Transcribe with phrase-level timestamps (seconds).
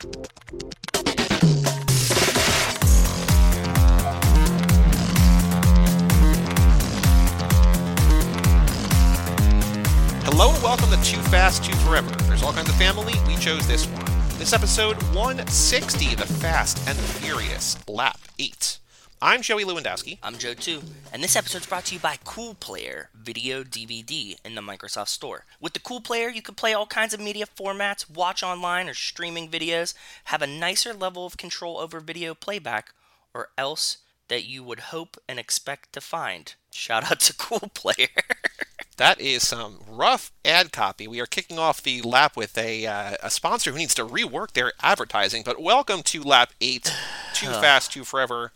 [0.00, 0.14] Hello
[10.54, 12.10] and welcome to Too Fast, Too Forever.
[12.24, 13.12] There's all kinds of family.
[13.26, 14.06] We chose this one.
[14.38, 18.78] This episode 160, The Fast and the Furious, Lap 8.
[19.22, 20.16] I'm Joey Lewandowski.
[20.22, 20.80] I'm Joe too,
[21.12, 25.44] and this episode's brought to you by Cool Player Video DVD in the Microsoft Store.
[25.60, 28.94] With the Cool Player, you can play all kinds of media formats, watch online or
[28.94, 29.92] streaming videos,
[30.24, 32.94] have a nicer level of control over video playback,
[33.34, 33.98] or else
[34.28, 36.54] that you would hope and expect to find.
[36.72, 38.08] Shout out to Cool Player.
[38.96, 41.06] That is some rough ad copy.
[41.06, 44.52] We are kicking off the lap with a, uh, a sponsor who needs to rework
[44.52, 45.42] their advertising.
[45.44, 46.94] But welcome to lap 8,
[47.34, 48.52] Too Fast, Too Forever.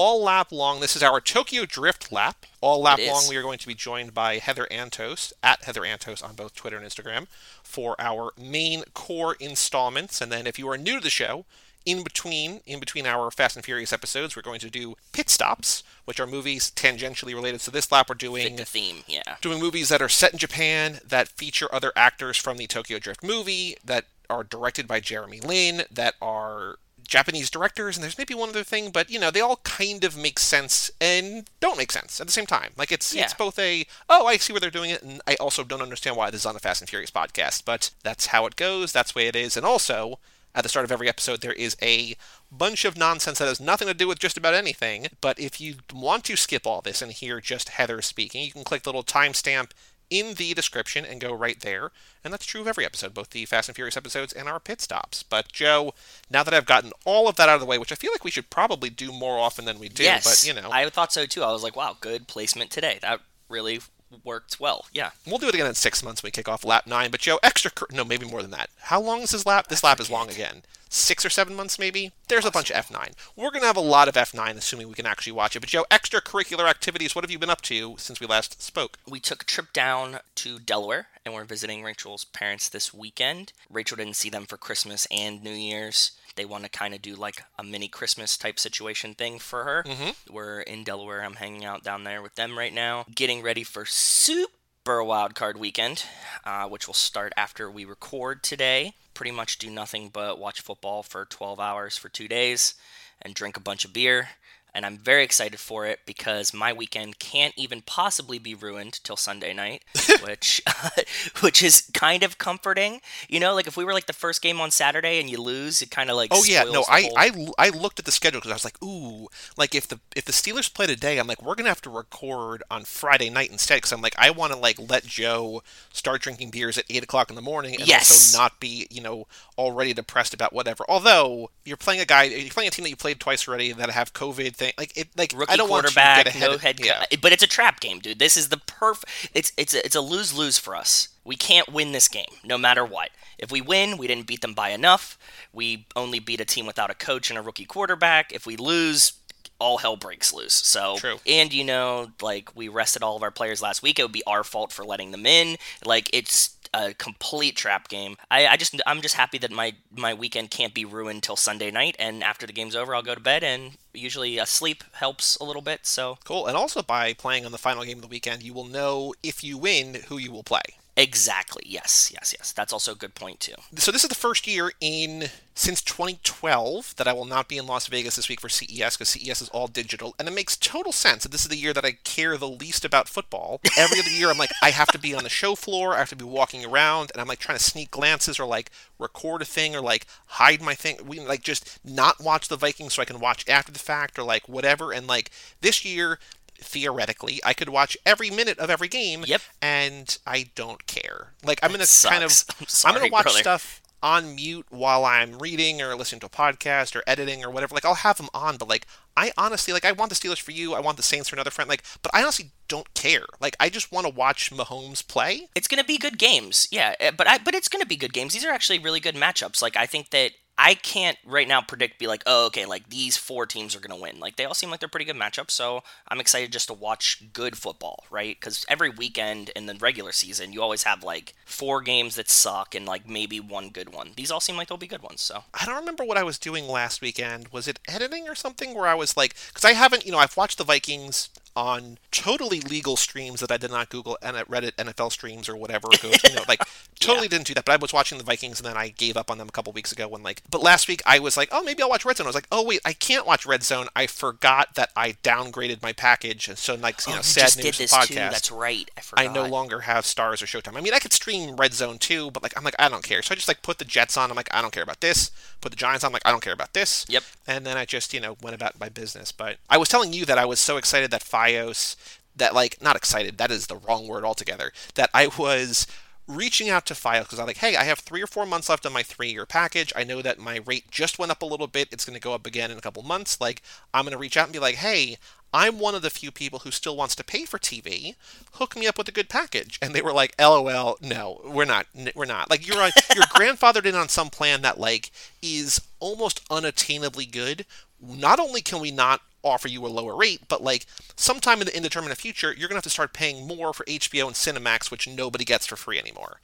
[0.00, 2.46] All lap long, this is our Tokyo Drift lap.
[2.60, 6.22] All lap long, we are going to be joined by Heather Antos, at Heather Antos
[6.22, 7.26] on both Twitter and Instagram,
[7.64, 10.20] for our main core installments.
[10.20, 11.46] And then if you are new to the show,
[11.84, 15.82] in between in between our Fast and Furious episodes, we're going to do pit stops,
[16.04, 17.60] which are movies tangentially related.
[17.60, 19.34] So this lap we're doing the theme, yeah.
[19.40, 23.24] doing movies that are set in Japan, that feature other actors from the Tokyo Drift
[23.24, 26.76] movie, that are directed by Jeremy Lin, that are
[27.08, 30.16] Japanese directors, and there's maybe one other thing, but you know, they all kind of
[30.16, 32.72] make sense and don't make sense at the same time.
[32.76, 35.64] Like it's it's both a oh, I see where they're doing it, and I also
[35.64, 38.56] don't understand why this is on the Fast and Furious podcast, but that's how it
[38.56, 40.20] goes, that's the way it is, and also
[40.54, 42.16] at the start of every episode, there is a
[42.50, 45.06] bunch of nonsense that has nothing to do with just about anything.
[45.20, 48.64] But if you want to skip all this and hear just Heather speaking, you can
[48.64, 49.70] click the little timestamp
[50.10, 51.90] in the description and go right there.
[52.24, 54.80] And that's true of every episode, both the Fast and Furious episodes and our pit
[54.80, 55.22] stops.
[55.22, 55.94] But Joe,
[56.30, 58.24] now that I've gotten all of that out of the way, which I feel like
[58.24, 61.12] we should probably do more often than we do, yes, but you know, I thought
[61.12, 61.42] so too.
[61.42, 62.98] I was like, wow, good placement today.
[63.02, 63.80] That really
[64.24, 64.86] worked well.
[64.92, 65.10] Yeah.
[65.26, 67.10] we'll do it again in six months when we kick off lap nine.
[67.10, 68.70] But Joe, extra cur- no, maybe more than that.
[68.80, 69.68] How long is this lap?
[69.68, 70.62] This lap is long again.
[70.88, 72.12] Six or seven months, maybe.
[72.28, 73.12] There's a bunch of F9.
[73.36, 75.60] We're gonna have a lot of F9, assuming we can actually watch it.
[75.60, 77.14] But Joe, extracurricular activities.
[77.14, 78.98] What have you been up to since we last spoke?
[79.08, 83.52] we took a trip down to Delaware and we're visiting Rachel's parents this weekend.
[83.70, 86.12] Rachel didn't see them for Christmas and New Year's.
[86.36, 89.84] They want to kind of do like a mini Christmas type situation thing for her.
[89.86, 90.32] Mm-hmm.
[90.32, 91.24] We're in Delaware.
[91.24, 94.52] I'm hanging out down there with them right now, getting ready for Super
[94.96, 96.04] A wild Card Weekend,
[96.46, 98.94] uh, which will start after we record today.
[99.12, 102.74] Pretty much do nothing but watch football for 12 hours for two days
[103.20, 104.30] and drink a bunch of beer
[104.78, 109.16] and I'm very excited for it because my weekend can't even possibly be ruined till
[109.16, 109.82] Sunday night,
[110.22, 110.62] which
[111.40, 113.00] which is kind of comforting.
[113.28, 115.82] You know, like if we were like the first game on Saturday and you lose,
[115.82, 118.38] it kind of like Oh yeah, no, I, whole- I I looked at the schedule
[118.38, 121.42] because I was like, ooh, like if the if the Steelers play today, I'm like,
[121.42, 124.58] we're gonna have to record on Friday night instead because I'm like, I want to
[124.58, 125.62] like let Joe
[125.92, 128.10] start drinking beers at eight o'clock in the morning and Yes.
[128.10, 130.84] also not be you know already depressed about whatever.
[130.88, 133.90] Although you're playing a guy, you're playing a team that you played twice already that
[133.90, 137.04] have COVID thing, like it, like rookie I don't want quarterback, ahead no head yeah.
[137.04, 137.20] coach.
[137.20, 138.18] But it's a trap game, dude.
[138.18, 139.04] This is the perf.
[139.34, 141.08] It's it's a, it's a lose lose for us.
[141.24, 143.10] We can't win this game, no matter what.
[143.38, 145.18] If we win, we didn't beat them by enough.
[145.52, 148.32] We only beat a team without a coach and a rookie quarterback.
[148.32, 149.12] If we lose,
[149.60, 150.54] all hell breaks loose.
[150.54, 151.18] So, True.
[151.26, 153.98] and you know, like we rested all of our players last week.
[153.98, 155.56] It would be our fault for letting them in.
[155.84, 158.16] Like it's a complete trap game.
[158.30, 161.70] I, I just I'm just happy that my my weekend can't be ruined till Sunday
[161.70, 161.96] night.
[161.98, 163.42] And after the game's over, I'll go to bed.
[163.42, 165.86] And usually, uh, sleep helps a little bit.
[165.86, 166.46] So Cool.
[166.46, 169.42] And also by playing on the final game of the weekend, you will know if
[169.42, 170.62] you win who you will play.
[170.98, 172.52] Exactly, yes, yes, yes.
[172.52, 173.54] That's also a good point too.
[173.76, 177.66] so this is the first year in since 2012 that I will not be in
[177.66, 180.92] Las Vegas this week for CES because CES is all digital, and it makes total
[180.92, 183.60] sense that this is the year that I care the least about football.
[183.76, 186.10] Every other year, I'm like, I have to be on the show floor, I have
[186.10, 189.44] to be walking around, and I'm like trying to sneak glances or like record a
[189.44, 193.06] thing or like hide my thing, we like just not watch the Vikings so I
[193.06, 194.92] can watch after the fact or like whatever.
[194.92, 195.30] And like
[195.60, 196.18] this year.
[196.60, 199.40] Theoretically, I could watch every minute of every game, Yep.
[199.62, 201.32] and I don't care.
[201.44, 202.32] Like I'm gonna kind of.
[202.60, 203.38] I'm I'm gonna watch brother.
[203.38, 207.74] stuff on mute while I'm reading or listening to a podcast or editing or whatever.
[207.74, 208.86] Like I'll have them on, but like
[209.16, 210.74] I honestly like I want the Steelers for you.
[210.74, 211.68] I want the Saints for another friend.
[211.68, 213.24] Like, but I honestly don't care.
[213.40, 215.48] Like I just want to watch Mahomes play.
[215.56, 216.94] It's gonna be good games, yeah.
[217.00, 218.34] uh, But I but it's gonna be good games.
[218.34, 219.62] These are actually really good matchups.
[219.62, 223.16] Like I think that I can't right now predict be like, oh, okay, like these
[223.16, 224.18] four teams are gonna win.
[224.18, 225.52] Like they all seem like they're pretty good matchups.
[225.52, 228.36] So I'm excited just to watch good football, right?
[228.38, 232.74] Because every weekend in the regular season, you always have like four games that suck
[232.74, 234.10] and like maybe one good one.
[234.16, 235.20] These all seem like they'll be good ones.
[235.20, 237.48] So I don't remember what I was doing last weekend.
[237.48, 240.36] Was it editing or something where I was like, because I haven't, you know, I've
[240.36, 244.76] watched the Vikings on totally legal streams that I did not Google and at Reddit
[244.76, 245.88] NFL streams or whatever.
[246.28, 246.62] You know, like
[247.00, 247.30] totally yeah.
[247.30, 247.64] didn't do that.
[247.64, 249.72] But I was watching the Vikings and then I gave up on them a couple
[249.72, 250.42] weeks ago when like.
[250.50, 252.26] But last week I was like, oh, maybe I'll watch Red Zone.
[252.26, 253.88] I was like, oh wait, I can't watch Red Zone.
[253.96, 257.56] I forgot that I downgraded my package, and so like you oh, know, you sad
[257.56, 258.06] news podcast.
[258.06, 258.14] Too.
[258.14, 258.90] That's right.
[258.96, 259.24] I forgot.
[259.24, 260.76] I no longer have Starz or Showtime.
[260.76, 263.22] I mean, I could stream Red Zone too, but like I'm like I don't care.
[263.22, 264.30] So I just like put the Jets on.
[264.30, 265.30] I'm like I don't care about this.
[265.60, 266.08] Put the Giants on.
[266.08, 267.04] I'm like I don't care about this.
[267.08, 267.22] Yep.
[267.46, 269.32] And then I just you know went about my business.
[269.32, 271.96] But I was telling you that I was so excited that FiOS,
[272.36, 273.38] that like not excited.
[273.38, 274.72] That is the wrong word altogether.
[274.94, 275.86] That I was
[276.28, 278.84] reaching out to FiOS because I'm like, hey, I have three or four months left
[278.84, 279.92] on my three year package.
[279.96, 281.88] I know that my rate just went up a little bit.
[281.90, 283.40] It's going to go up again in a couple months.
[283.40, 283.62] Like,
[283.94, 285.16] I'm going to reach out and be like, hey,
[285.52, 288.14] I'm one of the few people who still wants to pay for TV.
[288.52, 289.78] Hook me up with a good package.
[289.80, 291.86] And they were like, "LOL, no, we're not.
[292.14, 292.50] We're not.
[292.50, 292.76] Like you're
[293.14, 295.10] you're grandfathered in on some plan that like
[295.42, 297.64] is almost unattainably good.
[298.00, 301.76] Not only can we not offer you a lower rate, but like sometime in the
[301.76, 305.44] indeterminate future, you're gonna have to start paying more for HBO and Cinemax, which nobody
[305.44, 306.40] gets for free anymore."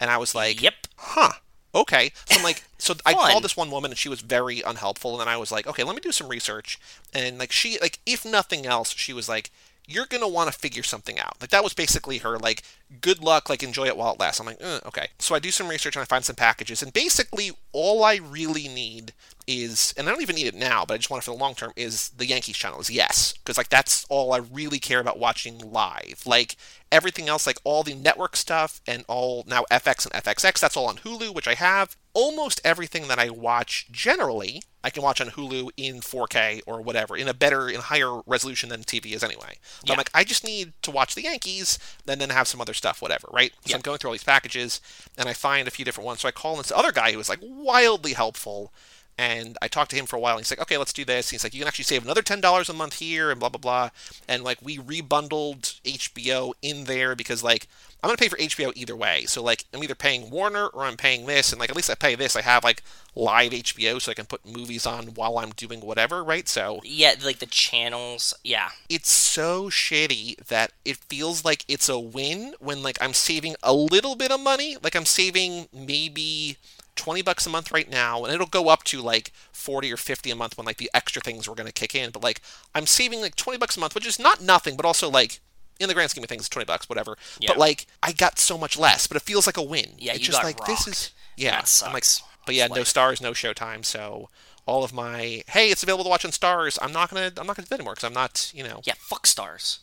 [0.00, 1.32] And I was like, "Yep, huh."
[1.76, 2.12] Okay.
[2.26, 5.12] So I'm like, so I called this one woman and she was very unhelpful.
[5.12, 6.78] And then I was like, okay, let me do some research.
[7.14, 9.50] And like, she, like, if nothing else, she was like,
[9.88, 11.36] you're going to want to figure something out.
[11.40, 12.62] Like, that was basically her, like,
[13.00, 14.40] good luck, like, enjoy it while it lasts.
[14.40, 15.08] I'm like, eh, okay.
[15.18, 16.82] So I do some research and I find some packages.
[16.82, 19.12] And basically, all I really need
[19.46, 21.40] is, and I don't even need it now, but I just want it for the
[21.40, 23.34] long term, is the Yankees channel, is yes.
[23.34, 26.22] Because, like, that's all I really care about watching live.
[26.26, 26.56] Like,
[26.92, 30.86] everything else, like all the network stuff and all now FX and FXX, that's all
[30.86, 31.96] on Hulu, which I have.
[32.14, 37.16] Almost everything that I watch generally I can watch on Hulu in 4K or whatever,
[37.16, 39.58] in a better, in higher resolution than TV is anyway.
[39.80, 39.92] But yeah.
[39.92, 41.76] I'm like, I just need to watch the Yankees
[42.06, 43.50] and then have some other stuff, whatever, right?
[43.64, 43.76] So yeah.
[43.76, 44.80] I'm going through all these packages
[45.18, 46.20] and I find a few different ones.
[46.20, 48.72] So I call this other guy who was like wildly helpful.
[49.18, 50.36] And I talked to him for a while.
[50.36, 51.30] And he's like, okay, let's do this.
[51.30, 53.90] he's like, you can actually save another $10 a month here and blah, blah, blah.
[54.28, 57.66] And like, we rebundled HBO in there because like,
[58.02, 59.24] I'm gonna pay for HBO either way.
[59.24, 61.96] So like I'm either paying Warner or I'm paying this, and like at least I
[61.96, 62.36] pay this.
[62.36, 62.82] I have like
[63.16, 66.46] live HBO, so I can put movies on while I'm doing whatever, right?
[66.48, 68.68] So yeah, like the channels, yeah.
[68.88, 73.72] It's so shitty that it feels like it's a win when like I'm saving a
[73.72, 74.76] little bit of money.
[74.80, 76.58] Like I'm saving maybe
[76.96, 80.30] 20 bucks a month right now and it'll go up to like 40 or 50
[80.30, 82.40] a month when like the extra things were going to kick in but like
[82.74, 85.40] i'm saving like 20 bucks a month which is not nothing but also like
[85.78, 87.16] in the grand scheme of things, twenty bucks, whatever.
[87.38, 87.50] Yeah.
[87.50, 89.90] But like, I got so much less, but it feels like a win.
[89.98, 90.68] Yeah, it's you just got like rocked.
[90.68, 91.62] this is yeah.
[91.84, 92.04] I'm like,
[92.46, 94.28] but yeah, no Starz, no Showtime, so
[94.64, 96.78] all of my hey, it's available to watch on Starz.
[96.80, 98.80] I'm not gonna I'm not gonna do that anymore because I'm not you know.
[98.84, 99.78] Yeah, fuck Starz.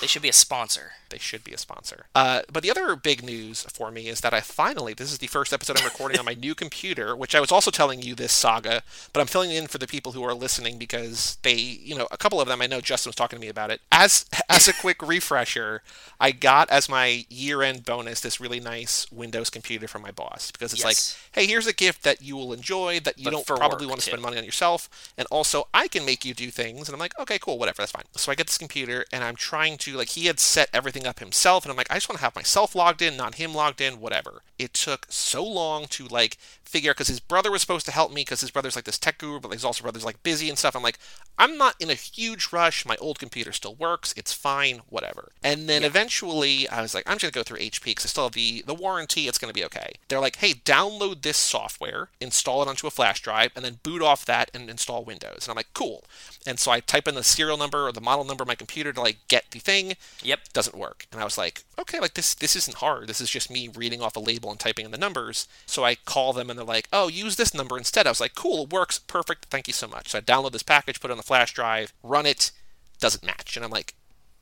[0.00, 0.92] They should be a sponsor.
[1.10, 2.06] They should be a sponsor.
[2.14, 5.26] Uh, but the other big news for me is that I finally, this is the
[5.26, 8.32] first episode I'm recording on my new computer, which I was also telling you this
[8.32, 8.82] saga,
[9.12, 12.16] but I'm filling in for the people who are listening because they, you know, a
[12.16, 13.80] couple of them, I know Justin was talking to me about it.
[13.90, 15.82] As, as a quick refresher,
[16.20, 20.50] I got as my year end bonus this really nice Windows computer from my boss
[20.50, 21.18] because it's yes.
[21.34, 24.00] like, hey, here's a gift that you will enjoy that you but don't probably want
[24.00, 25.12] to spend money on yourself.
[25.16, 26.88] And also, I can make you do things.
[26.88, 28.04] And I'm like, okay, cool, whatever, that's fine.
[28.16, 31.18] So I get this computer and I'm trying to, like, he had set everything up
[31.18, 31.64] himself.
[31.64, 34.00] And I'm like, I just want to have myself logged in, not him logged in,
[34.00, 34.42] whatever.
[34.58, 36.36] It took so long to, like,
[36.70, 38.98] figure out because his brother was supposed to help me because his brother's like this
[38.98, 40.76] tech guru, but his also brother's like busy and stuff.
[40.76, 40.98] I'm like,
[41.36, 42.86] I'm not in a huge rush.
[42.86, 44.14] My old computer still works.
[44.16, 45.32] It's fine, whatever.
[45.42, 45.88] And then yeah.
[45.88, 48.32] eventually I was like, I'm just going to go through HP because I still have
[48.32, 49.26] the, the warranty.
[49.26, 49.94] It's going to be okay.
[50.08, 54.02] They're like, hey, download this software, install it onto a flash drive, and then boot
[54.02, 55.46] off that and install Windows.
[55.46, 56.04] And I'm like, cool.
[56.46, 58.92] And so I type in the serial number or the model number of my computer
[58.92, 59.94] to like get the thing.
[60.22, 60.52] Yep.
[60.52, 61.06] Doesn't work.
[61.12, 63.08] And I was like, okay, like this this isn't hard.
[63.08, 65.48] This is just me reading off a label and typing in the numbers.
[65.66, 68.06] So I call them and they're like, oh, use this number instead.
[68.06, 70.08] I was like, cool, it works, perfect, thank you so much.
[70.10, 72.50] So I download this package, put it on the flash drive, run it,
[72.98, 73.56] doesn't match.
[73.56, 73.94] And I'm like,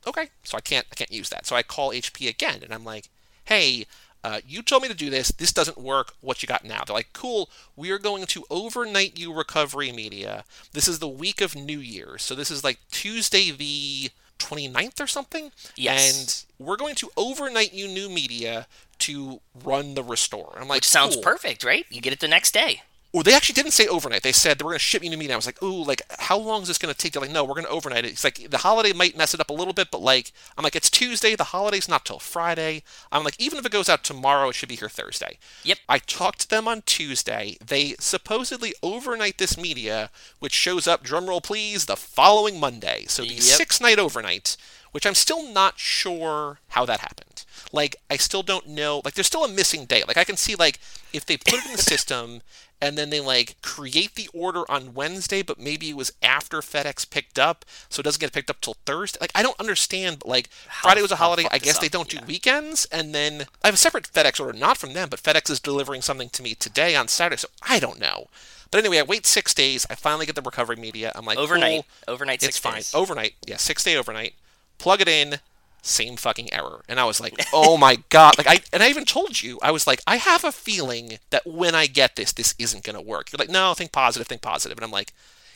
[0.07, 1.47] okay, so I can't I can't use that.
[1.47, 3.09] So I call HP again and I'm like,
[3.45, 3.87] hey,
[4.25, 5.31] uh, you told me to do this.
[5.31, 6.15] This doesn't work.
[6.21, 6.83] What you got now?
[6.85, 7.51] They're like, cool.
[7.77, 10.45] We are going to overnight you recovery media.
[10.73, 12.23] This is the week of New Year's.
[12.23, 15.51] So this is like Tuesday the 29th or something.
[15.77, 16.45] Yes.
[16.59, 18.67] And we're going to overnight you new media
[19.01, 20.57] to run the restore.
[20.61, 21.23] I'm like, Which sounds cool.
[21.23, 21.85] perfect, right?
[21.91, 22.83] You get it the next day.
[23.13, 24.23] Well, they actually didn't say overnight.
[24.23, 25.33] They said they were going to ship me to meeting.
[25.33, 27.13] I was like, ooh, like, how long is this going to take?
[27.13, 28.11] They're like, no, we're going to overnight it.
[28.11, 30.77] It's like, the holiday might mess it up a little bit, but like, I'm like,
[30.77, 31.35] it's Tuesday.
[31.35, 32.83] The holiday's not till Friday.
[33.11, 35.39] I'm like, even if it goes out tomorrow, it should be here Thursday.
[35.65, 35.79] Yep.
[35.89, 37.57] I talked to them on Tuesday.
[37.67, 43.07] They supposedly overnight this media, which shows up, drumroll please, the following Monday.
[43.09, 43.43] So the yep.
[43.43, 44.59] six night overnight
[44.93, 47.45] which I'm still not sure how that happened.
[47.73, 49.03] Like, I still don't know.
[49.05, 50.09] Like, there's still a missing date.
[50.09, 50.81] Like, I can see, like,
[51.13, 52.41] if they put it in the system
[52.81, 57.09] and then they, like, create the order on Wednesday, but maybe it was after FedEx
[57.09, 59.19] picked up, so it doesn't get picked up till Thursday.
[59.21, 60.21] Like, I don't understand.
[60.21, 61.47] But, like, How- Friday was a holiday.
[61.51, 62.21] I guess they don't yeah.
[62.21, 62.85] do weekends.
[62.87, 66.03] And then I have a separate FedEx order, not from them, but FedEx is delivering
[66.03, 67.39] something to me today on Saturday.
[67.41, 68.29] So I don't know.
[68.71, 69.87] But anyway, I wait six days.
[69.89, 71.11] I finally get the recovery media.
[71.15, 71.85] I'm like, Overnight.
[72.07, 72.15] cool.
[72.15, 72.75] Overnight six It's fine.
[72.75, 72.95] days.
[72.95, 73.35] Overnight.
[73.47, 74.35] Yeah, six day overnight.
[74.79, 75.41] Plug it in.
[75.83, 76.83] Same fucking error.
[76.89, 78.37] And I was like, oh my god.
[78.39, 81.47] Like I and I even told you, I was like, I have a feeling that
[81.47, 83.33] when I get this, this isn't gonna work.
[83.33, 84.77] You're like, no, think positive, think positive.
[84.79, 85.13] And I'm like,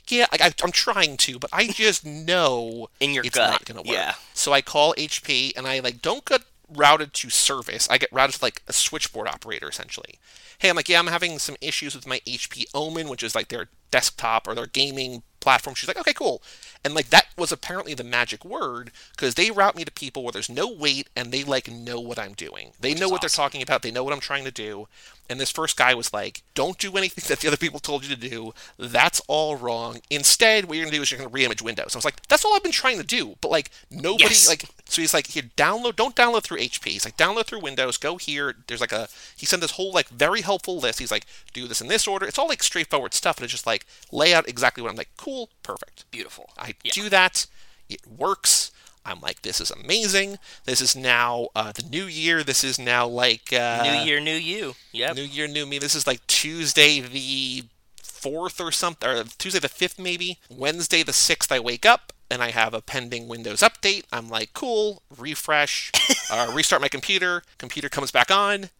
[0.08, 3.64] yeah, like I, I'm trying to, but I just know In your it's gut, not
[3.64, 3.88] gonna work.
[3.88, 4.14] yeah.
[4.34, 6.42] So I call HP and I like don't get
[6.74, 7.86] routed to service.
[7.90, 10.18] I get routed to like a switchboard operator essentially.
[10.58, 13.48] Hey, I'm like, yeah, I'm having some issues with my HP Omen, which is like
[13.48, 15.74] their desktop or their gaming platform.
[15.74, 16.42] She's like, okay, cool.
[16.84, 20.32] And like that was apparently the magic word because they route me to people where
[20.32, 22.72] there's no wait and they like know what I'm doing.
[22.80, 23.82] They know is what they're talking about.
[23.82, 24.88] They know what I'm trying to do.
[25.30, 28.14] And this first guy was like, don't do anything that the other people told you
[28.14, 28.52] to do.
[28.78, 30.00] That's all wrong.
[30.10, 31.94] Instead, what you're going to do is you're going to reimage Windows.
[31.94, 33.36] I was like, that's all I've been trying to do.
[33.40, 34.48] But like, nobody, Yes.
[34.48, 36.88] like, so he's like, here, download, don't download through HP.
[36.88, 38.54] He's like, download through Windows, go here.
[38.66, 40.98] There's like a, he sent this whole like very helpful list.
[40.98, 42.26] He's like, do this in this order.
[42.26, 43.36] It's all like straightforward stuff.
[43.38, 46.10] And it's just like, lay out exactly what I'm like, cool, perfect.
[46.10, 46.50] Beautiful.
[46.58, 46.92] I Yeah.
[46.92, 47.46] do that.
[47.88, 48.70] It works.
[49.04, 50.38] I'm like, this is amazing.
[50.64, 52.44] This is now uh, the new year.
[52.44, 54.74] This is now like uh, New year, new you.
[54.92, 55.16] Yep.
[55.16, 55.78] New year, new me.
[55.78, 57.64] This is like Tuesday the
[58.02, 60.38] fourth or something, or Tuesday the fifth maybe.
[60.48, 64.04] Wednesday the sixth, I wake up and I have a pending Windows update.
[64.12, 65.02] I'm like, cool.
[65.18, 65.90] Refresh,
[66.30, 67.42] uh, restart my computer.
[67.58, 68.70] Computer comes back on.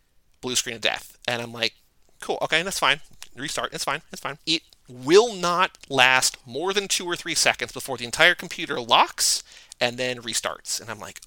[0.40, 1.74] Blue screen of death, and I'm like,
[2.20, 2.38] cool.
[2.42, 3.00] Okay, that's fine.
[3.36, 3.72] Restart.
[3.72, 4.02] It's fine.
[4.12, 4.38] It's fine.
[4.46, 9.42] It will not last more than two or three seconds before the entire computer locks
[9.80, 10.80] and then restarts.
[10.80, 11.20] And I'm like,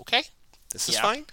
[0.00, 0.24] okay,
[0.72, 1.02] this is Yeah.
[1.02, 1.26] fine.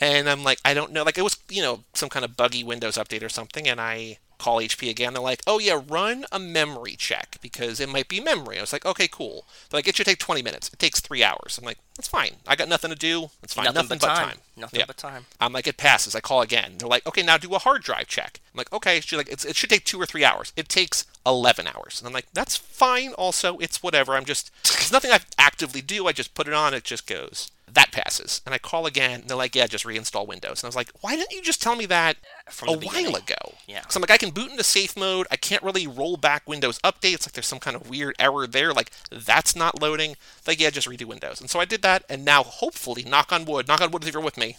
[0.00, 1.02] And I'm like, I don't know.
[1.02, 3.66] Like, it was, you know, some kind of buggy Windows update or something.
[3.66, 5.12] And I call HP again.
[5.12, 8.58] They're like, oh, yeah, run a memory check because it might be memory.
[8.58, 9.44] I was like, okay, cool.
[9.70, 10.68] But like, it should take 20 minutes.
[10.72, 11.58] It takes three hours.
[11.58, 12.36] I'm like, that's fine.
[12.46, 13.30] I got nothing to do.
[13.42, 13.64] It's fine.
[13.64, 14.38] Nothing, but, time.
[14.56, 14.86] Nothing Yeah.
[14.86, 15.26] but time.
[15.40, 16.14] I'm like, it passes.
[16.14, 16.74] I call again.
[16.78, 18.40] They're like, okay, now do a hard drive check.
[18.54, 19.00] I'm like, okay.
[19.00, 20.52] She's like, it's, it should take two or three hours.
[20.56, 22.00] It takes 11 hours.
[22.00, 23.12] And I'm like, that's fine.
[23.14, 24.14] Also, it's whatever.
[24.14, 26.06] I'm just, it's nothing I actively do.
[26.06, 26.72] I just put it on.
[26.74, 27.50] It just goes.
[27.72, 28.40] That passes.
[28.46, 29.20] And I call again.
[29.20, 30.62] And they're like, yeah, just reinstall Windows.
[30.62, 32.16] And I was like, why didn't you just tell me that
[32.48, 33.54] From a while ago?
[33.66, 33.80] Yeah.
[33.80, 35.26] Because I'm like, I can boot into safe mode.
[35.30, 37.26] I can't really roll back Windows updates.
[37.26, 38.72] Like, there's some kind of weird error there.
[38.72, 40.16] Like, that's not loading.
[40.46, 41.40] Like, yeah, just redo Windows.
[41.40, 42.04] And so I did that.
[42.08, 44.56] And now, hopefully, knock on wood, knock on wood if you're with me,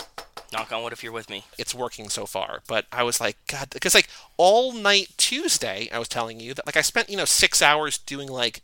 [0.51, 1.43] Knock on wood if you're with me.
[1.57, 2.61] it's working so far.
[2.67, 6.65] But I was like, God, because like all night Tuesday, I was telling you that
[6.65, 8.61] like I spent you know six hours doing like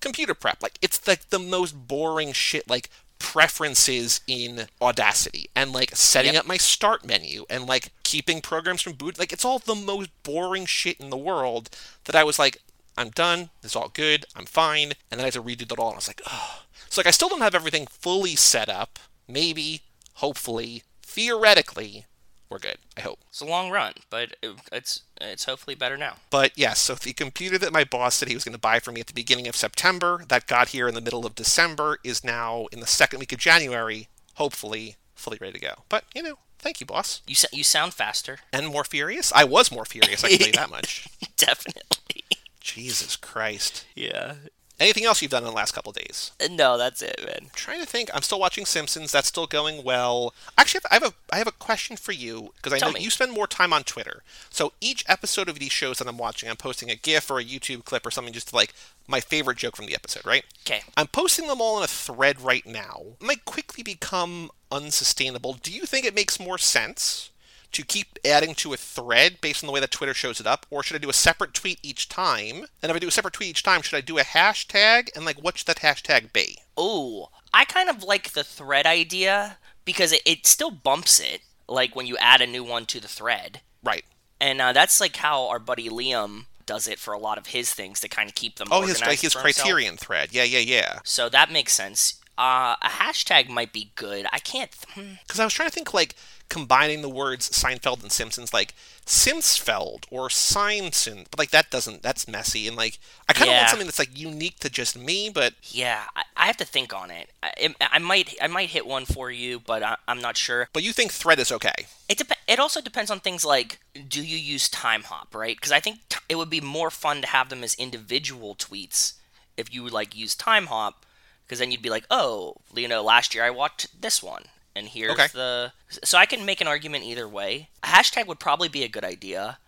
[0.00, 0.62] computer prep.
[0.62, 2.68] Like it's like the most boring shit.
[2.70, 6.40] Like preferences in Audacity and like setting Yep.
[6.42, 9.18] up my start menu and like keeping programs from boot.
[9.18, 11.70] Like it's all the most boring shit in the world
[12.04, 12.58] that I was like,
[12.98, 13.50] I'm done.
[13.62, 14.24] It's all good.
[14.34, 14.92] I'm fine.
[15.10, 15.88] And then I had to redo it all.
[15.88, 16.62] And I was like, oh.
[16.88, 18.98] So like I still don't have everything fully set up.
[19.28, 19.82] Maybe,
[20.14, 22.06] hopefully, theoretically,
[22.48, 22.78] we're good.
[22.96, 23.18] I hope.
[23.28, 26.16] It's a long run, but it, it's it's hopefully better now.
[26.30, 28.92] But yes, so the computer that my boss said he was going to buy for
[28.92, 32.22] me at the beginning of September, that got here in the middle of December, is
[32.22, 35.74] now in the second week of January, hopefully fully ready to go.
[35.88, 37.22] But, you know, thank you, boss.
[37.26, 38.38] You you sound faster.
[38.52, 39.32] And more furious?
[39.34, 41.08] I was more furious, I can tell you that much.
[41.36, 42.24] Definitely.
[42.60, 43.84] Jesus Christ.
[43.94, 44.34] Yeah.
[44.78, 46.32] Anything else you've done in the last couple of days?
[46.38, 47.38] Uh, no, that's it, man.
[47.44, 48.10] I'm trying to think.
[48.12, 49.10] I'm still watching Simpsons.
[49.10, 50.34] That's still going well.
[50.58, 53.00] Actually, I have a I have a question for you because I Tell know me.
[53.00, 54.22] you spend more time on Twitter.
[54.50, 57.44] So each episode of these shows that I'm watching, I'm posting a GIF or a
[57.44, 58.74] YouTube clip or something just to like
[59.08, 60.44] my favorite joke from the episode, right?
[60.66, 60.82] Okay.
[60.96, 63.02] I'm posting them all in a thread right now.
[63.20, 65.54] It might quickly become unsustainable.
[65.54, 67.30] Do you think it makes more sense
[67.72, 70.66] to keep adding to a thread based on the way that Twitter shows it up,
[70.70, 72.66] or should I do a separate tweet each time?
[72.82, 75.08] And if I do a separate tweet each time, should I do a hashtag?
[75.14, 76.58] And like, what should that hashtag be?
[76.76, 81.94] Oh, I kind of like the thread idea because it, it still bumps it, like
[81.96, 83.60] when you add a new one to the thread.
[83.82, 84.04] Right.
[84.40, 87.72] And uh, that's like how our buddy Liam does it for a lot of his
[87.72, 89.42] things to kind of keep them Oh, his his for himself.
[89.42, 90.30] criterion thread.
[90.32, 90.98] Yeah, yeah, yeah.
[91.04, 92.20] So that makes sense.
[92.38, 94.26] Uh, a hashtag might be good.
[94.32, 94.70] I can't.
[94.90, 95.14] hmm.
[95.22, 96.14] Because I was trying to think like
[96.48, 98.74] combining the words Seinfeld and Simpsons, like
[99.06, 102.02] Simsfeld or Simson, but like that doesn't.
[102.02, 103.58] That's messy and like I kind of Yeah.
[103.60, 105.30] want something that's like unique to just me.
[105.30, 107.30] But Yeah, I, I have to think on it.
[107.42, 110.68] I, it- I might I might hit one for you, but I, I'm not sure.
[110.72, 111.86] but you think thread is okay?
[112.08, 113.78] It dep- It also depends on things like
[114.08, 115.56] do you use time hop, right?
[115.56, 119.14] Because I think t- it would be more fun to have them as individual tweets
[119.56, 121.05] if you like use time hop
[121.46, 124.88] because then you'd be like, oh, you know, last year I watched this one, and
[124.88, 125.28] here's Okay.
[125.32, 125.72] the.
[126.04, 127.68] So I can make an argument either way.
[127.82, 129.58] A hashtag would probably be a good idea,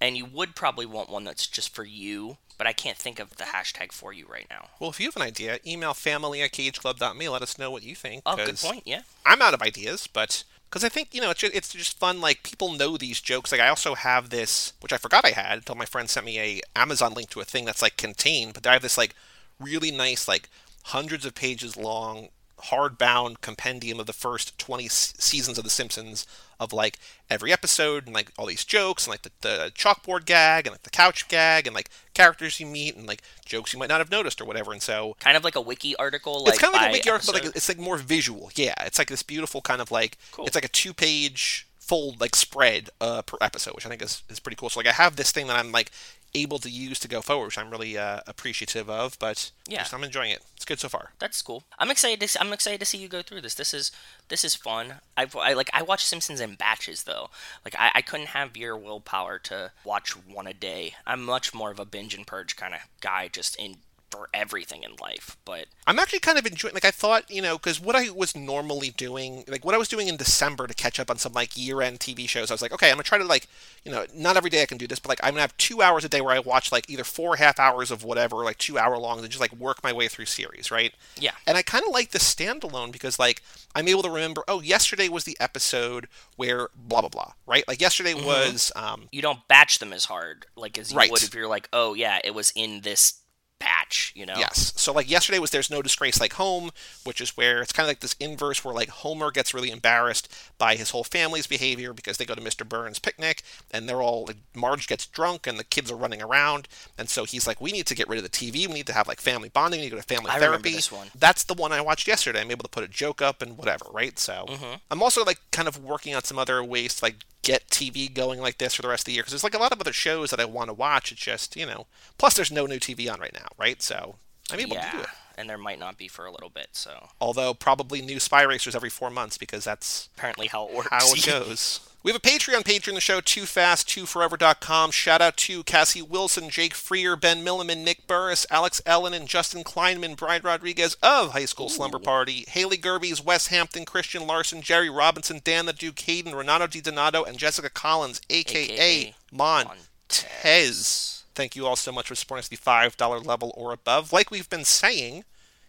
[0.00, 2.36] and you would probably want one that's just for you.
[2.58, 4.68] But I can't think of the hashtag for you right now.
[4.78, 7.26] Well, if you have an idea, email family at cageclub.me.
[7.26, 8.22] Let us know what you think.
[8.26, 8.82] Oh, good point.
[8.84, 9.00] Yeah.
[9.24, 12.20] I'm out of ideas, but because I think you know it's just, it's just fun.
[12.20, 13.50] Like people know these jokes.
[13.50, 16.38] Like I also have this, which I forgot I had until my friend sent me
[16.38, 18.52] a Amazon link to a thing that's like contained.
[18.52, 19.14] But I have this like
[19.58, 20.50] really nice, like
[20.84, 22.28] hundreds of pages long,
[22.64, 26.26] hardbound compendium of the first 20 seasons of The Simpsons
[26.58, 26.98] of like
[27.30, 30.82] every episode and like all these jokes and like the, the chalkboard gag and like
[30.82, 34.10] the couch gag and like characters you meet and like jokes you might not have
[34.10, 34.72] noticed or whatever.
[34.72, 36.44] And so Kind of like a wiki article.
[36.44, 38.50] Like it's kind of like a wiki article, but like it's like more visual.
[38.54, 40.44] Yeah, it's like this beautiful kind of like Cool.
[40.44, 44.38] it's like a two-page fold like spread uh, per episode, which I think is, is
[44.38, 44.68] pretty cool.
[44.68, 45.90] So like I have this thing that I'm like
[46.34, 49.18] able to use to go forward, which I'm really uh, appreciative of.
[49.18, 49.84] But Yeah.
[49.92, 50.42] I'm enjoying it.
[50.56, 51.12] It's good so far.
[51.18, 51.64] That's cool.
[51.78, 52.20] I'm excited.
[52.20, 53.54] To, see- I'm excited to see you go through this.
[53.54, 53.90] This is
[54.28, 54.96] this is fun.
[55.16, 57.30] I, I like I watch Simpsons in batches though.
[57.64, 60.94] Like I, I couldn't have your willpower to watch one a day.
[61.06, 63.76] I'm much more of a binge and purge kind of guy, just in
[64.10, 65.36] for everything in life.
[65.44, 66.74] But I'm actually kind of enjoying.
[66.74, 69.88] Like I thought, you know, because what I was normally doing, like what I was
[69.88, 72.72] doing in December to catch up on some like year-end TV shows, I was like,
[72.72, 73.46] okay, I'm gonna try to like,
[73.84, 75.80] you know, not every day I can do this, but like I'm gonna have two
[75.82, 78.78] hours a day where I watch like either four half hours of whatever, like two
[78.78, 80.92] hour long, and just like work my way through series, right?
[81.18, 83.42] yeah, And I kind of like the standalone because, like,
[83.74, 87.66] I'm able to remember, oh, yesterday was the episode where blah, blah, blah, right?
[87.68, 91.10] Like, yesterday was, um, you don't batch them as hard like as you Right.
[91.10, 93.19] would if you're like, oh yeah, it was in this
[93.60, 94.12] batch.
[94.16, 94.34] You know.
[94.36, 94.72] yes.
[94.76, 96.70] So, like, yesterday was There's No Disgrace Like Home,
[97.04, 100.28] which is where it's kind of like this inverse where, like, Homer gets really embarrassed
[100.58, 102.68] by his whole family's behavior because they go to Mr.
[102.68, 106.66] Burns' picnic and they're all, like, Marge gets drunk and the kids are running around.
[106.98, 108.66] And so he's like, we need to get rid of the TV.
[108.66, 109.78] We need to have, like, family bonding.
[109.80, 110.72] We need to go to family I remember therapy.
[110.72, 111.08] this one.
[111.16, 112.40] That's the one I watched yesterday.
[112.40, 114.18] I'm able to put a joke up and whatever, right?
[114.18, 114.74] So Mm-hmm.
[114.90, 118.40] I'm also like kind of working on some other ways to like get TV going
[118.40, 119.92] like this for the rest of the year because there's like a lot of other
[119.92, 121.12] shows that I want to watch.
[121.12, 121.86] It's just you know,
[122.18, 123.80] plus there's no new TV on right now, right?
[123.82, 124.16] So
[124.50, 125.08] I'm able to do it.
[125.40, 126.68] And there might not be for a little bit.
[126.72, 130.88] So Although probably new Spy Racers every four months because that's apparently how it works.
[130.90, 131.80] how it goes.
[132.02, 134.90] We have a Patreon patron in the show, Too Fast, TooForever.com.
[134.90, 139.62] Shout out to Cassie Wilson, Jake Freer, Ben Milliman, Nick Burris, Alex Ellen, and Justin
[139.64, 144.88] Kleinman, Brian Rodriguez of High School Slumber Party, Haley Gerbies, Wes Hampton, Christian Larson, Jerry
[144.88, 151.19] Robinson, Dan the Duke Hayden, Renato Di Donato, and Jessica Collins, aka, AKA Montez.
[151.40, 154.12] Thank you all so much for supporting us at the $5 level or above.
[154.12, 155.24] Like we've been saying,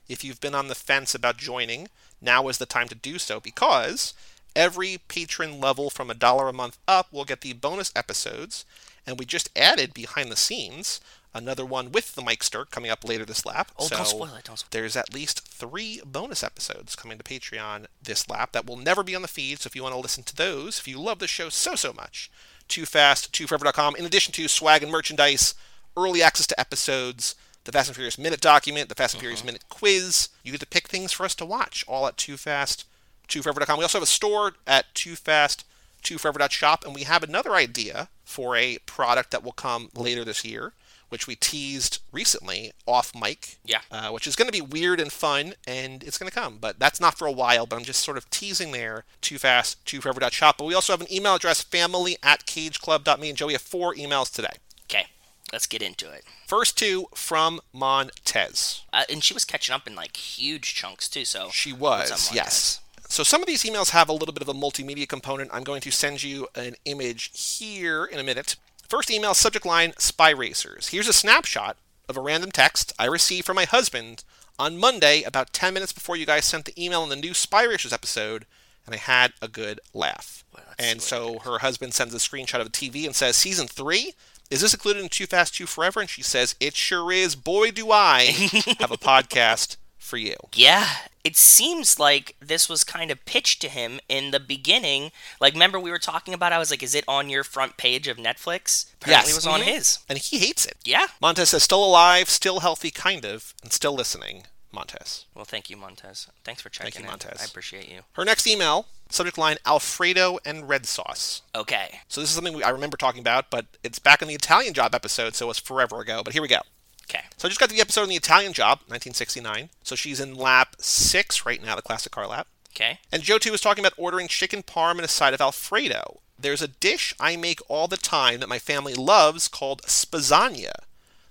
[0.09, 1.87] if you've been on the fence about joining,
[2.19, 4.13] now is the time to do so because
[4.53, 8.65] every patron level from a dollar a month up will get the bonus episodes.
[9.07, 10.99] And we just added behind the scenes
[11.33, 13.71] another one with the Mike Stirk coming up later this lap.
[13.79, 14.43] Oh, so don't spoil it!
[14.43, 14.67] Don't spoil.
[14.71, 19.15] there's at least three bonus episodes coming to Patreon this lap that will never be
[19.15, 19.59] on the feed.
[19.59, 21.93] So if you want to listen to those, if you love the show so, so
[21.93, 22.29] much,
[22.71, 25.53] too fast, tooforever.com, in addition to swag and merchandise,
[25.95, 29.47] early access to episodes, the Fast and Furious Minute document, the Fast and Furious uh-huh.
[29.47, 32.85] Minute quiz, you get to pick things for us to watch, all at too fast,
[33.27, 33.77] tooforever.com.
[33.77, 35.65] We also have a store at too fast,
[36.03, 40.73] tooforever.shop, and we have another idea for a product that will come later this year,
[41.11, 43.57] which we teased recently off mic.
[43.65, 43.81] Yeah.
[43.91, 46.57] Uh, which is going to be weird and fun, and it's going to come.
[46.59, 49.03] But that's not for a while, but I'm just sort of teasing there.
[49.19, 50.57] Too fast, tooforever.shop.
[50.57, 53.93] But we also have an email address, family at cageclub.me, and Joe, we have four
[53.95, 54.53] emails today.
[54.89, 55.07] Okay,
[55.51, 56.23] let's get into it.
[56.47, 58.83] First two from Montez.
[58.93, 61.25] Uh, and she was catching up in like huge chunks too.
[61.25, 62.79] So She was, yes.
[63.07, 65.49] So some of these emails have a little bit of a multimedia component.
[65.53, 68.55] I'm going to send you an image here in a minute.
[68.91, 70.89] First email, subject line Spy Racers.
[70.89, 71.77] Here's a snapshot
[72.09, 74.25] of a random text I received from my husband
[74.59, 77.63] on Monday, about 10 minutes before you guys sent the email in the new Spy
[77.63, 78.45] Racers episode,
[78.85, 80.43] and I had a good laugh.
[80.53, 84.11] Well, and so her husband sends a screenshot of the TV and says, Season 3?
[84.49, 86.01] Is this included in Too Fast, Too Forever?
[86.01, 87.37] And she says, It sure is.
[87.37, 88.23] Boy, do I
[88.81, 89.77] have a podcast
[90.11, 90.35] for you.
[90.53, 90.87] Yeah,
[91.23, 95.11] it seems like this was kind of pitched to him in the beginning.
[95.39, 96.51] Like, remember we were talking about?
[96.53, 99.31] I was like, "Is it on your front page of Netflix?" Apparently, Yes.
[99.31, 99.73] it was on Mhm.
[99.73, 99.99] his.
[100.09, 100.77] And he hates it.
[100.83, 101.07] Yeah.
[101.21, 104.45] Montez says, still alive, still healthy, kind of, and still listening.
[104.73, 105.25] Montez.
[105.33, 106.27] Well, thank you, Montez.
[106.45, 107.09] Thanks for checking thank you, in.
[107.11, 107.41] Montez.
[107.41, 108.03] I appreciate you.
[108.13, 111.41] Her next email, subject line Alfredo and red sauce.
[111.53, 111.99] Okay.
[112.07, 114.73] So this is something we, I remember talking about, but it's back in the Italian
[114.73, 116.21] Job episode, so it's forever ago.
[116.23, 116.61] But here we go.
[117.09, 117.23] Okay.
[117.37, 119.69] So I just got to the episode on the Italian Job, 1969.
[119.83, 122.47] So she's in lap six right now, the classic car lap.
[122.73, 122.99] Okay.
[123.11, 126.21] And Joe too was talking about ordering chicken parm and a side of Alfredo.
[126.39, 130.71] There's a dish I make all the time that my family loves called spazania.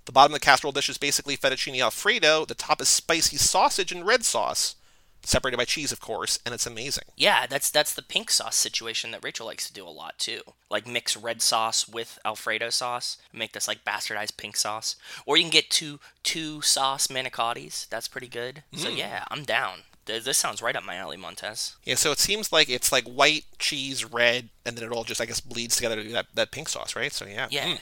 [0.05, 2.45] The bottom of the casserole dish is basically fettuccine alfredo.
[2.45, 4.77] The top is spicy sausage and red sauce,
[5.23, 7.05] separated by cheese, of course, and it's amazing.
[7.17, 10.41] Yeah, that's that's the pink sauce situation that Rachel likes to do a lot too.
[10.71, 14.97] Like mix red sauce with Alfredo sauce, make this like bastardized pink sauce.
[15.27, 17.89] Or you can get two two sauce manicottis.
[17.89, 18.63] That's pretty good.
[18.75, 19.81] So yeah, I'm down.
[20.07, 21.77] This sounds right up my alley, Montez.
[21.85, 25.21] Yeah, so it seems like it's like white, cheese, red, and then it all just,
[25.21, 27.13] I guess, bleeds together to do that, that pink sauce, right?
[27.13, 27.47] So yeah.
[27.51, 27.79] Yeah, Mm.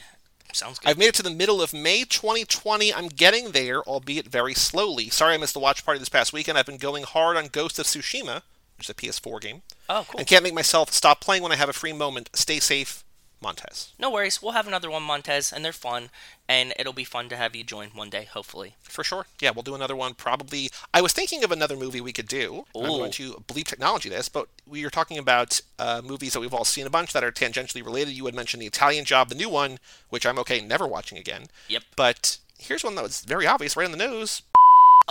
[0.55, 0.89] Sounds good.
[0.89, 2.93] I've made it to the middle of May 2020.
[2.93, 5.09] I'm getting there, albeit very slowly.
[5.09, 6.57] Sorry I missed the watch party this past weekend.
[6.57, 8.41] I've been going hard on Ghost of Tsushima,
[8.77, 10.19] which is a PS4 game, oh, cool.
[10.19, 12.29] and can't make myself stop playing when I have a free moment.
[12.33, 13.03] Stay safe,
[13.41, 13.93] Montez.
[13.97, 14.41] No worries.
[14.41, 16.09] We'll have another one, Montez, and they're fun,
[16.47, 18.75] and it'll be fun to have you join one day, hopefully.
[18.81, 19.25] For sure.
[19.39, 20.69] Yeah, we'll do another one probably.
[20.93, 22.65] I was thinking of another movie we could do.
[22.75, 22.81] Ooh.
[22.81, 26.53] I'm going to believe technology this, but we were talking about uh, movies that we've
[26.53, 28.13] all seen a bunch that are tangentially related.
[28.13, 31.45] You had mentioned The Italian Job, the new one, which I'm okay never watching again.
[31.67, 31.83] Yep.
[31.95, 34.41] But here's one that was very obvious, right on the nose.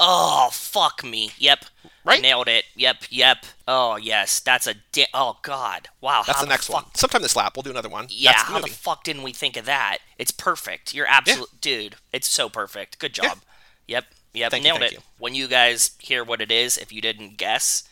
[0.00, 1.32] Oh, fuck me.
[1.38, 1.64] Yep.
[2.04, 2.22] Right?
[2.22, 2.64] Nailed it.
[2.76, 3.38] Yep, yep.
[3.66, 4.40] Oh, yes.
[4.40, 5.88] That's a di- Oh, God.
[6.00, 6.22] Wow.
[6.26, 6.94] That's how the next fuck- one.
[6.94, 8.06] Sometime this lap, we'll do another one.
[8.08, 9.98] Yeah, That's the how the fuck didn't we think of that?
[10.16, 10.94] It's perfect.
[10.94, 11.96] You're absolute dude.
[12.12, 12.98] It's so perfect.
[12.98, 13.38] Good job.
[13.88, 14.98] Yep, yep, Thank you, nailed thank it.
[14.98, 15.02] you.
[15.18, 17.82] When you guys hear what it is, if you didn't guess,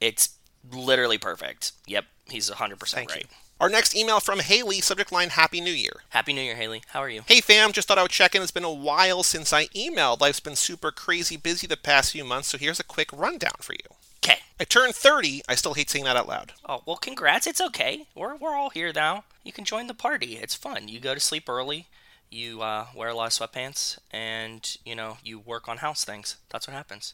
[0.00, 0.30] it's
[0.72, 1.72] literally perfect.
[1.86, 3.20] Yep, he's 100% Thank right.
[3.22, 3.26] you.
[3.60, 6.00] Our next email from Haley, subject line Happy New Year.
[6.08, 6.82] Happy New Year, Haley.
[6.88, 7.24] How are you?
[7.26, 8.40] Hey fam, just thought I would check in.
[8.40, 10.22] It's been a while since I emailed.
[10.22, 13.74] Life's been super crazy busy the past few months, so here's a quick rundown for
[13.74, 13.96] you.
[14.24, 14.38] Okay.
[14.58, 15.42] I turned 30.
[15.46, 16.52] I still hate saying that out loud.
[16.66, 17.46] Oh, well, congrats.
[17.46, 18.06] It's okay.
[18.14, 19.24] We're, we're all here now.
[19.44, 20.38] You can join the party.
[20.38, 20.88] It's fun.
[20.88, 21.86] You go to sleep early,
[22.30, 26.36] you uh, wear a lot of sweatpants, and, you know, you work on house things.
[26.48, 27.12] That's what happens.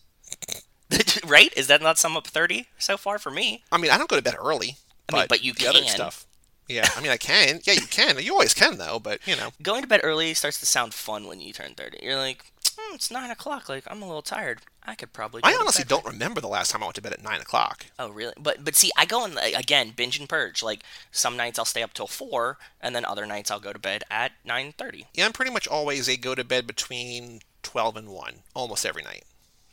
[1.27, 1.53] right?
[1.57, 3.65] Is that not sum up 30 so far for me?
[3.73, 4.77] I mean, I don't go to bed early.
[5.09, 5.89] I mean, but you the other can.
[5.89, 6.25] stuff.
[6.69, 7.61] Yeah, I mean, I can.
[7.65, 8.19] Yeah, you can.
[8.19, 8.99] You always can, though.
[8.99, 11.99] But you know, Going to bed early starts to sound fun when you turn 30.
[12.03, 12.45] You're like,
[12.77, 13.69] hmm, it's 9 o'clock.
[13.69, 14.63] Like, I'm a little tired.
[14.87, 17.23] I could probably I honestly don't remember the last time I went to bed at
[17.23, 17.87] nine o'clock.
[17.99, 18.35] Oh really?
[18.39, 20.63] But but see, I go like, again binge and purge.
[20.63, 23.79] Like some nights I'll stay up till four, and then other nights I'll go to
[23.81, 25.07] bed at nine thirty.
[25.13, 29.03] Yeah, I'm pretty much always a go to bed between twelve and one, almost every
[29.03, 29.25] night.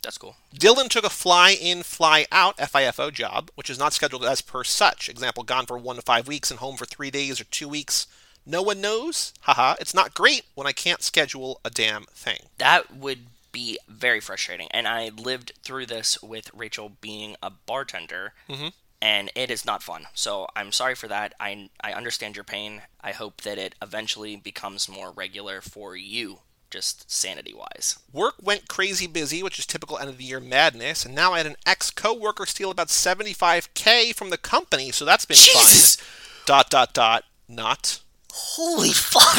[0.04, 0.36] That's cool.
[0.54, 4.62] Dylan took a fly in, fly out FIFO job, which is not scheduled as per
[4.64, 5.08] such.
[5.08, 8.06] Example, gone for one to five weeks and home for three days or two weeks.
[8.46, 9.32] No one knows.
[9.42, 12.38] Haha, it's not great when I can't schedule a damn thing.
[12.58, 13.20] That would
[13.52, 14.68] be very frustrating.
[14.72, 18.34] And I lived through this with Rachel being a bartender.
[18.48, 18.72] Mhm.
[19.00, 20.06] And it is not fun.
[20.14, 21.34] So I'm sorry for that.
[21.38, 22.82] I, I understand your pain.
[23.02, 26.40] I hope that it eventually becomes more regular for you,
[26.74, 28.00] just sanity wise.
[28.12, 31.38] Work went crazy busy, which is typical end of the year madness, and now I
[31.38, 35.94] had an ex coworker steal about 75k from the company, so that's been Jesus!
[35.94, 36.06] fun.
[36.46, 37.24] Dot dot dot.
[37.48, 38.00] Not.
[38.32, 39.38] Holy fuck!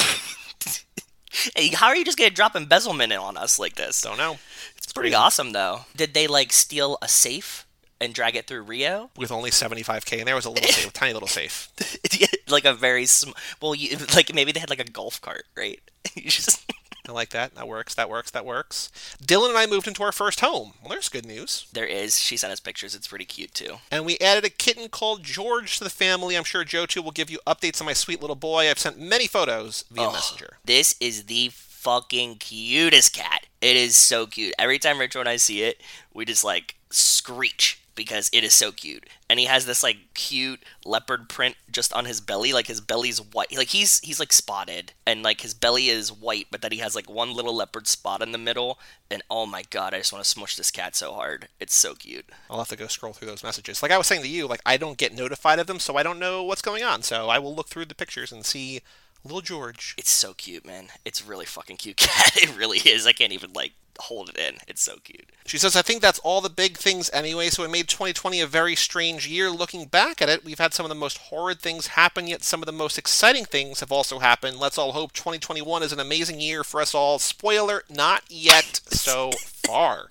[1.58, 4.02] hey, how are you just gonna drop embezzlement in on us like this?
[4.02, 4.38] Don't know.
[4.78, 5.82] It's pretty awesome though.
[5.94, 7.68] Did they like steal a safe
[8.00, 9.10] and drag it through Rio?
[9.18, 11.70] With only 75k, and there was a little safe, tiny little safe.
[12.48, 15.82] like a very sm- well, you, like maybe they had like a golf cart, right?
[16.16, 16.66] you just
[17.08, 17.56] I like that.
[17.56, 17.94] That works.
[17.96, 18.32] That works.
[18.32, 18.92] That works.
[19.24, 20.74] Dylan and I moved into our first home.
[20.82, 21.68] Well, there's good news.
[21.74, 22.20] there is.
[22.20, 22.96] She sent us pictures.
[22.96, 23.76] It's pretty cute too.
[23.92, 26.36] And we added a kitten called George to the family.
[26.36, 28.70] I'm sure Joe too will give you updates on my sweet little boy.
[28.70, 30.12] I've sent many photos via Oh.
[30.12, 30.58] Messenger.
[30.66, 33.46] This is the fucking cutest cat.
[33.62, 34.54] It is so cute.
[34.58, 35.82] Every time Rachel and I see it,
[36.14, 39.08] we just like screech because it is so cute.
[39.30, 43.22] And he has this like cute leopard print just on his belly, like his belly's
[43.22, 43.56] white.
[43.56, 46.96] Like he's he's like spotted and like his belly is white, but then he has
[46.96, 48.80] like one little leopard spot in the middle.
[49.10, 51.48] And oh my god, I just want to smush this cat so hard.
[51.60, 52.26] It's so cute.
[52.50, 53.82] I'll have to go scroll through those messages.
[53.82, 56.04] Like I was saying to you, like I don't get notified of them, so I
[56.04, 57.02] don't know what's going on.
[57.02, 58.82] So I will look through the pictures and see
[59.24, 59.96] little George.
[59.98, 60.90] It's so cute, man.
[61.04, 62.38] It's really fucking cute cat.
[62.38, 63.08] It really is.
[63.08, 64.58] I can't even like hold it in.
[64.68, 65.32] It's so cute.
[65.46, 68.48] She says, I think that's all the big things anyway, so it made 2020 a
[68.48, 69.50] very strange year.
[69.50, 72.62] Looking back at it, we've had some of the most horrid things happen, yet some
[72.62, 74.58] of the most exciting things have also happened.
[74.58, 77.20] Let's all hope 2021 is an amazing year for us all.
[77.20, 79.32] Spoiler, not yet so
[79.68, 80.10] far.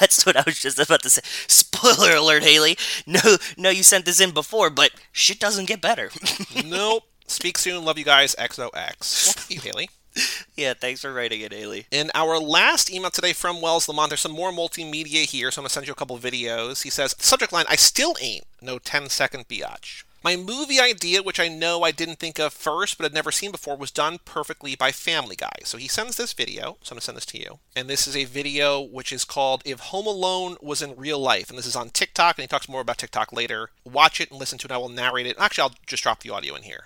[0.00, 1.22] That's what I was just about to say.
[1.48, 2.76] Spoiler alert, Haley.
[3.06, 6.10] No, no, you sent this in before, but shit doesn't get better.
[6.64, 7.04] nope.
[7.26, 7.84] Speak soon.
[7.84, 8.34] Love you guys.
[8.38, 9.26] XOX.
[9.26, 9.90] Well, thank you, Haley.
[10.56, 11.86] yeah, thanks for writing it, Haley.
[11.90, 15.64] In our last email today from Wells Lamont, there's some more multimedia here, so I'm
[15.64, 16.82] going to send you a couple videos.
[16.82, 20.04] He says, subject line, I still ain't no 10 second biatch.
[20.24, 23.50] My movie idea, which I know I didn't think of first but had never seen
[23.50, 25.50] before, was done perfectly by Family Guy.
[25.64, 27.58] So he sends this video, so I'm going to send this to you.
[27.74, 31.50] And this is a video which is called If Home Alone Was in Real Life.
[31.50, 33.70] And this is on TikTok, and he talks more about TikTok later.
[33.84, 34.70] Watch it and listen to it.
[34.70, 35.36] I will narrate it.
[35.40, 36.84] Actually, I'll just drop the audio in here.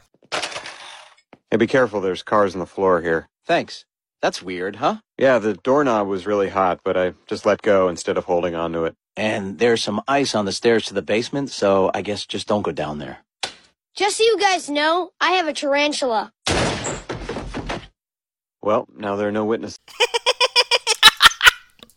[1.57, 2.03] Hey, be careful.
[2.03, 3.31] There's cars on the floor here.
[3.47, 3.87] Thanks.
[4.21, 4.97] That's weird, huh?
[5.17, 8.85] Yeah, the doorknob was really hot, but I just let go instead of holding onto
[8.85, 8.95] it.
[9.17, 12.61] And there's some ice on the stairs to the basement, so I guess just don't
[12.61, 13.21] go down there.
[13.95, 16.31] Just so you guys know, I have a tarantula.
[18.61, 19.79] Well, now there are no witnesses.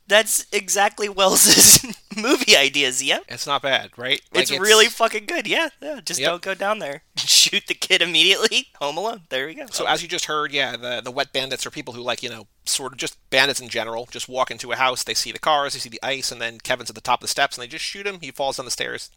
[0.10, 1.86] That's exactly Wells's
[2.18, 3.02] movie ideas.
[3.02, 3.26] Yep.
[3.30, 4.20] It's not bad, right?
[4.34, 5.48] Like, it's, really fucking good.
[5.48, 6.02] Yeah, yeah.
[6.04, 6.30] Just Yep.
[6.30, 7.04] don't go down there.
[7.16, 8.68] Shoot the kid immediately.
[8.80, 9.22] Home Alone.
[9.30, 9.68] There we go.
[9.72, 12.30] So as you just heard, yeah, the the wet bandits are people who like you
[12.30, 14.08] know sort of just bandits in general.
[14.12, 16.60] Just walk into a house, they see the cars, they see the ice, and then
[16.60, 18.20] Kevin's at the top of the steps, and they just shoot him.
[18.20, 19.12] He falls down the stairs.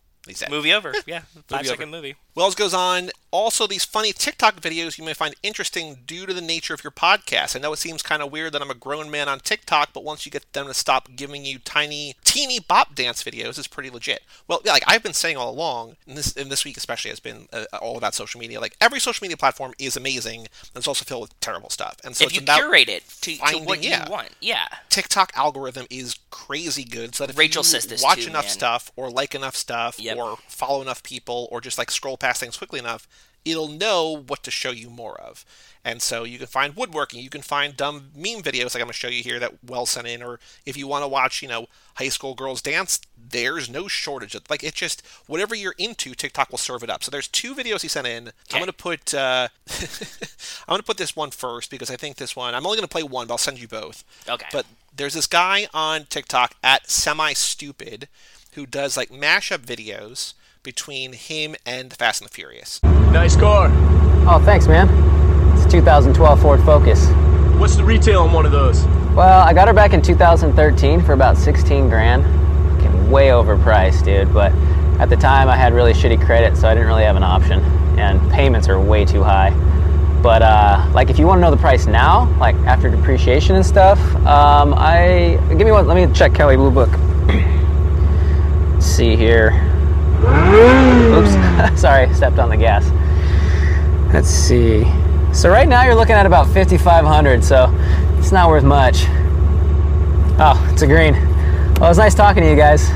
[0.50, 0.92] Movie over.
[1.06, 1.96] Yeah, five Movie second over.
[1.96, 2.16] movie.
[2.34, 3.10] Wells goes on.
[3.30, 6.90] Also, these funny TikTok videos you may find interesting due to the nature of your
[6.90, 7.56] podcast.
[7.56, 10.04] I know it seems kind of weird that I'm a grown man on TikTok, but
[10.04, 13.90] once you get them to stop giving you tiny, teeny bop dance videos, it's pretty
[13.90, 14.22] legit.
[14.48, 17.20] Well, yeah, like I've been saying all along, and this, and this week especially has
[17.20, 18.60] been uh, all about social media.
[18.60, 21.96] Like every social media platform is amazing, and it's also filled with terrible stuff.
[22.04, 24.04] And so if you curate it to, to finding- what yeah.
[24.06, 24.68] you want, yeah.
[24.88, 27.14] TikTok algorithm is crazy good.
[27.14, 28.50] So that if Rachel you says this watch too, enough man.
[28.52, 30.11] stuff, or like enough stuff, Yep.
[30.18, 33.06] Or follow enough people, or just like scroll past things quickly enough,
[33.44, 35.44] it'll know what to show you more of.
[35.84, 38.88] And so you can find woodworking, you can find dumb meme videos like I'm going
[38.88, 41.48] to show you here that Well sent in, or if you want to watch, you
[41.48, 46.14] know, high school girls dance, there's no shortage of like it's just whatever you're into,
[46.14, 47.02] TikTok will serve it up.
[47.02, 48.28] So there's two videos he sent in.
[48.52, 52.16] I'm going to put uh, I'm going to put this one first because I think
[52.16, 54.04] this one I'm only going to play one, but I'll send you both.
[54.28, 54.46] Okay.
[54.52, 58.08] But there's this guy on TikTok at semi stupid
[58.54, 62.82] who does like mashup videos between him and Fast and the Furious.
[62.82, 63.68] Nice car.
[64.26, 64.88] Oh, thanks, man.
[65.56, 67.08] It's a 2012 Ford Focus.
[67.58, 68.84] What's the retail on one of those?
[69.14, 72.22] Well, I got her back in 2013 for about 16 grand.
[72.82, 74.32] Fucking Way overpriced, dude.
[74.32, 74.52] But
[75.00, 77.60] at the time, I had really shitty credit, so I didn't really have an option,
[77.98, 79.50] and payments are way too high.
[80.22, 83.66] But uh, like, if you want to know the price now, like after depreciation and
[83.66, 85.86] stuff, um, I give me one.
[85.86, 86.90] Let me check Kelley Blue Book.
[88.82, 89.52] Let's see here.
[91.14, 92.84] Oops, sorry, stepped on the gas.
[94.12, 94.82] Let's see.
[95.32, 97.44] So right now you're looking at about 5,500.
[97.44, 97.72] So
[98.18, 99.04] it's not worth much.
[100.40, 101.14] Oh, it's a green.
[101.14, 102.88] Well, it was nice talking to you guys.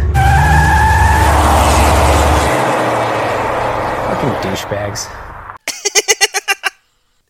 [4.08, 5.25] Fucking douchebags.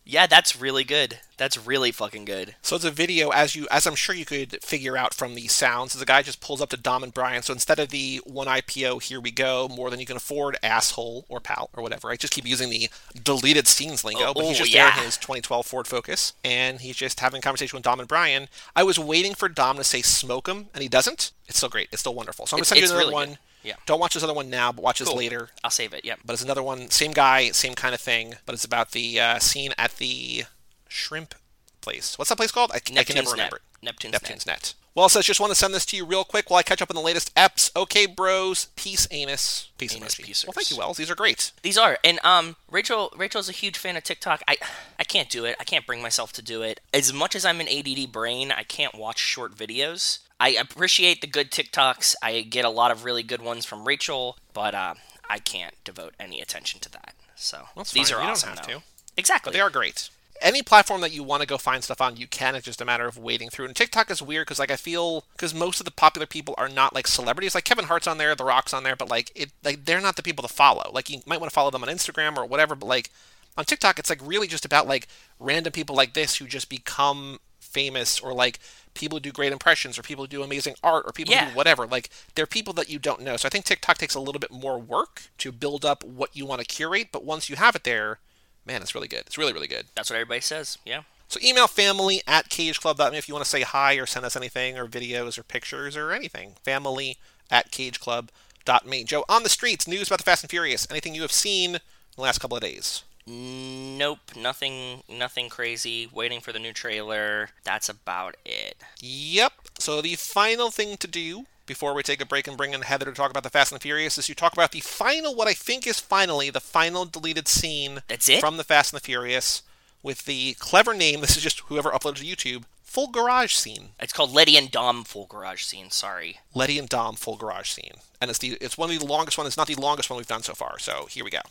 [0.07, 1.19] Yeah, that's really good.
[1.37, 2.55] That's really fucking good.
[2.61, 5.47] So it's a video as you as I'm sure you could figure out from the
[5.47, 5.93] sounds.
[5.93, 7.43] The guy just pulls up to Dom and Brian.
[7.43, 11.25] So instead of the one IPO, here we go, more than you can afford, asshole
[11.29, 12.09] or pal or whatever.
[12.09, 12.89] I just keep using the
[13.21, 14.97] deleted scenes lingo, Oh, but he's oh, just there yeah.
[14.97, 18.47] in his 2012 Ford Focus, and he's just having a conversation with Dom and Brian.
[18.75, 21.31] I was waiting for Dom to say smoke him, and he doesn't.
[21.47, 21.89] It's still great.
[21.91, 22.45] It's still wonderful.
[22.47, 23.29] So I'm gonna send you another really one.
[23.29, 23.37] good.
[23.67, 23.75] Yeah.
[23.85, 25.17] Don't watch this other one now, but watch this Cool.
[25.17, 25.49] later.
[25.63, 26.05] I'll save it.
[26.05, 26.19] Yep.
[26.25, 29.39] But it's another one, same guy, same kind of thing, but it's about the uh,
[29.39, 30.43] scene at the
[30.87, 31.35] shrimp
[31.81, 32.17] place.
[32.17, 32.71] What's that place called?
[32.71, 33.31] I, I can never Net.
[33.33, 33.55] remember.
[33.57, 33.61] it.
[33.83, 34.73] Neptune's, Neptune's Net.
[34.95, 36.81] Well, it says just want to send this to you real quick while I catch
[36.81, 37.69] up on the latest eps.
[37.75, 38.69] Okay, bros.
[38.75, 39.69] Peace, anus.
[39.77, 40.47] Peace, Anus emoji.
[40.47, 40.97] Well, thank you, Wells.
[40.97, 41.51] These are great.
[41.61, 43.13] These are, and um, Rachel.
[43.15, 44.41] Rachel's a huge fan of TikTok.
[44.47, 44.57] I,
[44.99, 45.55] I can't do it.
[45.59, 46.79] I can't bring myself to do it.
[46.95, 50.17] As much as I'm an ADD brain, I can't watch short videos.
[50.39, 52.15] I appreciate the good TikToks.
[52.21, 54.93] I get a lot of really good ones from Rachel, but uh,
[55.29, 57.15] I can't devote any attention to that.
[57.35, 58.19] So That's these fine.
[58.19, 58.73] are You don't have though.
[58.79, 58.83] to.
[59.15, 59.49] Exactly.
[59.49, 60.09] But they are great.
[60.39, 62.53] Any platform that you want to go find stuff on, you can.
[62.53, 63.65] It's just a matter of wading through.
[63.65, 66.69] And TikTok is weird because, like, I feel because most of the popular people are
[66.69, 67.55] not like celebrities.
[67.55, 70.15] Like Kevin Hart's on there, The Rock's on there, but like it, like they're not
[70.15, 70.91] the people to follow.
[70.93, 73.09] Like you might want to follow them on Instagram or whatever, but like
[73.57, 75.07] on TikTok, it's like really just about like
[75.39, 77.39] random people like this who just become
[77.77, 78.57] famous or like
[78.95, 81.55] people who do great impressions or people who do amazing art or people who do
[81.55, 81.85] whatever.
[81.85, 83.37] Like they're people that you don't know.
[83.37, 86.45] So I think TikTok takes a little bit more work to build up what you
[86.45, 88.17] want to curate, but once you have it there,
[88.65, 89.21] man, it's really good.
[89.27, 89.85] It's really, really good.
[89.95, 90.79] That's what everybody says.
[90.85, 91.01] Yeah.
[91.27, 94.77] So email family at cageclub.me if you want to say hi or send us anything
[94.77, 96.53] or videos or pictures or anything.
[96.63, 97.17] Family
[97.51, 99.03] at cageclub.me.
[99.03, 100.87] Joe, on the streets, news about the Fast and Furious.
[100.89, 101.81] Anything you have seen in
[102.15, 103.03] the last couple of days?
[103.27, 104.19] Nope.
[104.35, 105.03] Nothing.
[105.09, 106.09] Nothing crazy.
[106.11, 107.49] Waiting for the new trailer.
[107.63, 108.77] That's about it.
[109.01, 109.53] Yep.
[109.79, 113.05] So the final thing to do before we take a break and bring in Heather
[113.05, 115.49] to talk about the Fast and the Furious is you talk about the final, what
[115.49, 118.39] I think is finally the final deleted scene That's it?
[118.39, 119.63] from the Fast and the Furious
[120.01, 121.19] with the clever name.
[121.19, 122.63] This is just whoever uploaded to YouTube.
[122.81, 123.89] Full garage scene.
[123.99, 125.91] It's called Letty and Dom full garage scene.
[125.91, 126.39] Sorry.
[126.55, 129.45] Letty and Dom full garage scene, and it's the it's one of the longest one.
[129.45, 130.79] It's not the longest one we've done so far.
[130.79, 131.41] So here we go.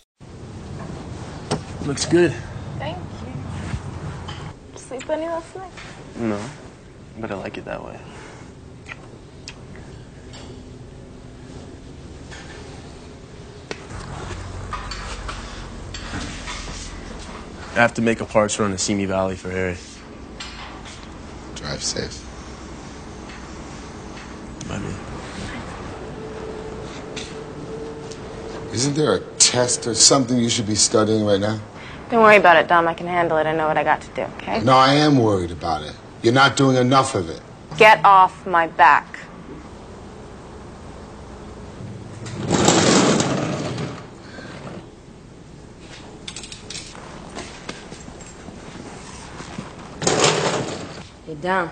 [1.86, 2.34] Looks good.
[2.78, 4.76] Thank you.
[4.76, 5.70] Sleep any last night?
[6.16, 6.40] No,
[7.20, 7.96] but I like it that way.
[17.70, 19.76] I have to make a parts run to Simi Valley for Harry.
[21.54, 22.20] Drive safe.
[24.68, 24.92] Maybe.
[28.74, 31.60] Isn't there a test or something you should be studying right now?
[32.08, 32.86] Don't worry about it, Dom.
[32.86, 33.46] I can handle it.
[33.46, 34.60] I know what I got to do, okay?
[34.60, 35.92] No, I am worried about it.
[36.22, 37.40] You're not doing enough of it.
[37.76, 39.18] Get off my back.
[51.26, 51.70] Hey, Dom,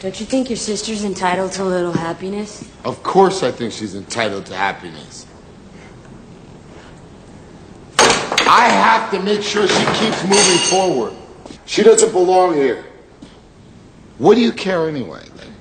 [0.00, 2.68] don't you think your sister's entitled to a little happiness?
[2.84, 5.26] Of course, I think she's entitled to happiness.
[8.54, 11.14] I have to make sure she keeps moving forward.
[11.64, 12.84] She doesn't belong here.
[14.18, 15.22] What do you care anyway?
[15.38, 15.52] Lady?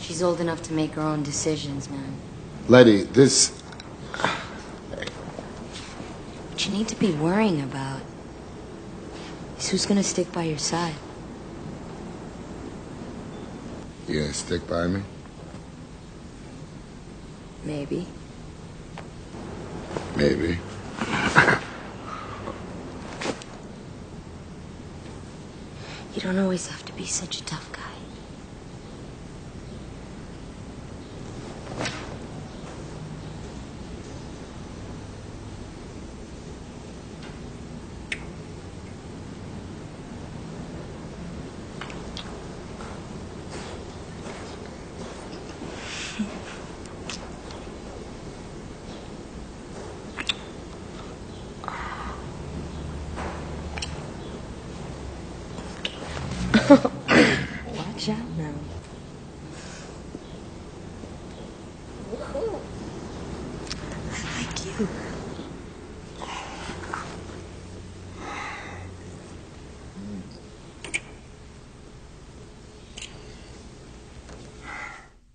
[0.00, 2.14] She's old enough to make her own decisions, man.
[2.68, 3.58] Letty, this.
[6.50, 8.02] What you need to be worrying about
[9.58, 10.94] is who's gonna stick by your side.
[14.06, 15.02] You gonna stick by me?
[17.64, 18.06] Maybe.
[20.16, 20.58] Maybe.
[26.14, 27.82] You don't always have to be such a tough guy.
[56.68, 58.54] Watch out now.
[64.10, 64.88] I like you.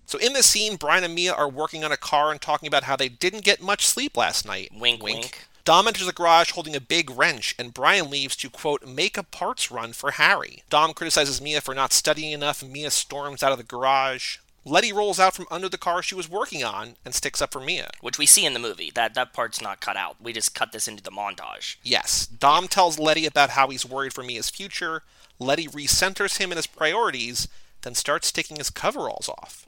[0.06, 2.84] So in the scene, Brian and Mia are working on a car and talking about
[2.84, 4.70] how they didn't get much sleep last night.
[4.72, 5.46] Wink, wink.
[5.64, 9.22] Dom enters the garage holding a big wrench, and Brian leaves to, quote, make a
[9.22, 10.62] parts run for Harry.
[10.70, 14.38] Dom criticizes Mia for not studying enough, and Mia storms out of the garage.
[14.64, 17.60] Letty rolls out from under the car she was working on and sticks up for
[17.60, 17.90] Mia.
[18.00, 18.92] Which we see in the movie.
[18.94, 20.16] That that part's not cut out.
[20.20, 21.76] We just cut this into the montage.
[21.82, 25.02] Yes, Dom tells Letty about how he's worried for Mia's future.
[25.40, 27.48] Letty recenters him in his priorities,
[27.82, 29.66] then starts taking his coveralls off.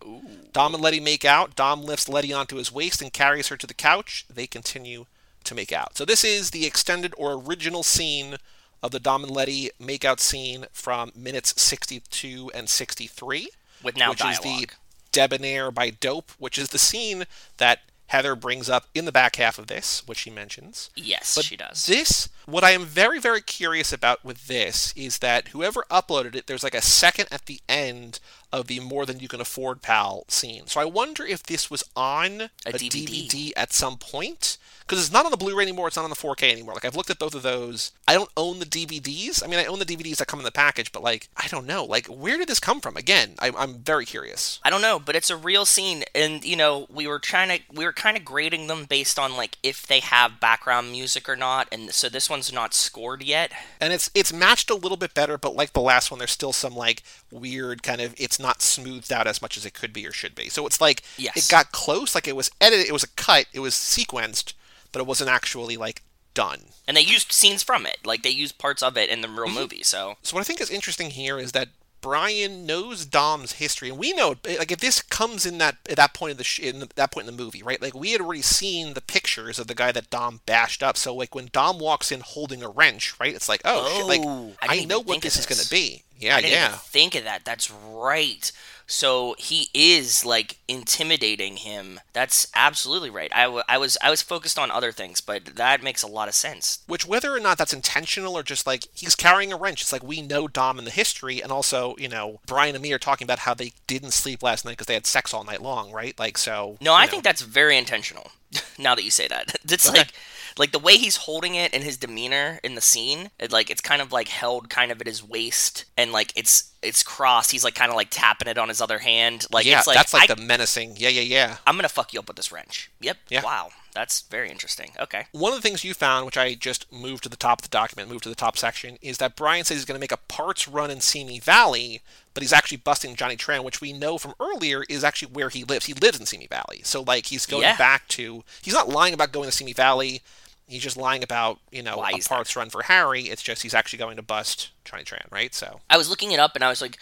[0.53, 1.55] Dom and Letty make out.
[1.55, 4.25] Dom lifts Letty onto his waist and carries her to the couch.
[4.33, 5.07] They continue
[5.45, 5.97] to make out.
[5.97, 8.37] So this is the extended or original scene
[8.83, 13.49] of the Dom and Letty makeout scene from minutes 62 and 63.
[13.83, 14.69] With now which is the
[15.13, 17.25] Debonaire by Dope, which is the scene
[17.59, 20.91] that Heather brings up in the back half of this, which she mentions.
[20.95, 21.87] Yes, But she does.
[21.87, 26.47] This, what I am very, very curious about with this is that whoever uploaded it,
[26.47, 28.21] there's like a second at the end
[28.59, 30.67] of the More Than You Can Afford Pal scene.
[30.67, 33.07] So I wonder if this was on a, DVD.
[33.07, 34.59] DVD at some point.
[34.87, 35.89] Because it's not on the Blu-ray anymore.
[35.89, 36.75] It's not on the 4K anymore.
[36.75, 37.91] Like I've looked at both of those.
[38.07, 39.43] I don't own the DVDs.
[39.43, 41.67] I mean, I own the DVDs that come in the package, but like I don't
[41.67, 41.87] know.
[41.87, 42.95] Like where did this come from?
[42.95, 44.61] Again, I, I'm very curious.
[44.63, 47.65] I don't know, but it's a real scene, and you know, we were trying to,
[47.73, 51.37] we were kind of grading them based on like if they have background music or
[51.37, 53.53] not, and so this one's not scored yet.
[53.81, 56.53] and it's it's matched a little bit better but like the last one there's still
[56.53, 60.07] some like weird kind of it's not smoothed out as much as it could be
[60.07, 61.37] or should be so it's like Yes.
[61.37, 64.53] it got close like it was edited it was a cut it was sequenced
[64.93, 66.03] but it wasn't actually like
[66.35, 69.29] done And they used scenes from it, like they used parts of it in the
[69.29, 69.55] real mm-hmm.
[69.55, 69.83] movie.
[69.83, 71.69] So so what i think is interesting here is that
[72.05, 76.13] Brian knows Dom's history, and we know like if this comes in that at that
[76.13, 77.81] point in the sh- in that point in the movie, right?
[77.81, 80.99] Like we had already seen the pictures of the guy that Dom bashed up.
[80.99, 83.35] So like when Dom walks in holding a wrench, right?
[83.35, 85.71] It's like oh, shit, like Oh, I I, know what of this is going to
[85.71, 86.03] be.
[86.19, 86.67] Yeah, I didn't yeah.
[86.67, 87.47] even think of that.
[87.47, 88.53] That's right.
[88.87, 92.01] So he is like intimidating him.
[92.13, 93.31] That's absolutely right.
[93.35, 96.29] I, w- I was I was focused on other things, but that makes a lot
[96.29, 96.81] of sense.
[96.87, 100.03] Which, whether or not that's intentional or just like he's carrying a wrench, it's like
[100.03, 103.25] we know Dom in the history, and also, you know, Brian and me are talking
[103.25, 106.19] about how they didn't sleep last night because they had sex all night long, right?
[106.19, 106.77] Like, so.
[106.81, 107.11] No, I know.
[107.11, 108.33] think that's very intentional.
[108.79, 110.13] now that you say that, it's like
[110.59, 113.31] like the way he's holding it and his demeanor in the scene.
[113.39, 116.73] It, like it's kind of like held kind of at his waist, and like it's
[116.83, 117.51] it's crossed.
[117.51, 119.47] He's like kind of like tapping it on his other hand.
[119.53, 120.95] Like yeah, it's like that's like I, the menacing.
[120.97, 121.57] Yeah, yeah, yeah.
[121.67, 122.91] I'm gonna fuck you up with this wrench.
[123.01, 123.17] Yep.
[123.31, 123.43] Yeah.
[123.45, 123.71] Wow.
[123.95, 124.91] That's very interesting.
[125.01, 125.27] Okay.
[125.31, 127.69] One of the things you found, which I just moved to the top of the
[127.69, 130.17] document, moved to the top section, is that Brian says he's going to make a
[130.17, 132.03] parts run in Simi Valley,
[132.35, 135.63] but he's actually busting Johnny Tran, which we know from earlier is actually where he
[135.63, 135.87] lives.
[135.87, 136.81] He lives in Simi Valley.
[136.83, 137.77] So, like, he's going Yeah.
[137.77, 138.43] back to.
[138.63, 140.23] He's not lying about going to Simi Valley.
[140.67, 143.23] He's just lying about you know Why a he's parts run for Harry.
[143.23, 145.55] It's just he's actually going to bust Johnny Tran, right?
[145.55, 146.99] So I was looking it up and I was like,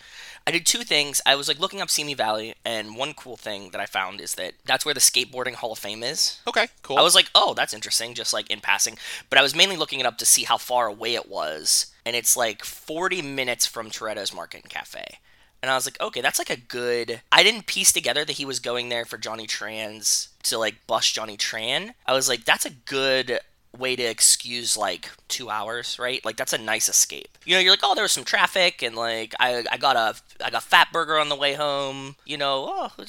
[0.47, 1.21] I did two things.
[1.25, 4.35] I was like looking up Simi Valley, and one cool thing that I found is
[4.35, 6.41] that that's where the skateboarding Hall of Fame is.
[6.47, 6.99] okay, cool.
[6.99, 8.99] I was like, oh, that's interesting, just like in passing.
[9.31, 12.17] But I was mainly looking it up to see how far away it was, and
[12.17, 15.19] it's like 40 minutes from Toretto's Market and Cafe.
[15.63, 17.23] And I was like, okay, that's like a good.
[17.31, 21.15] I didn't piece together that he was going there for Johnny Tran's to like bust
[21.15, 21.95] Johnny Tran.
[22.05, 23.39] I was like, that's a good
[23.77, 26.25] way to excuse like two hours, right?
[26.25, 27.39] Like that's a nice escape.
[27.45, 30.15] You know, you're like, oh, there was some traffic, and like I, I got a,
[30.45, 32.17] I got Fatburger on the way home.
[32.25, 33.05] You know, oh,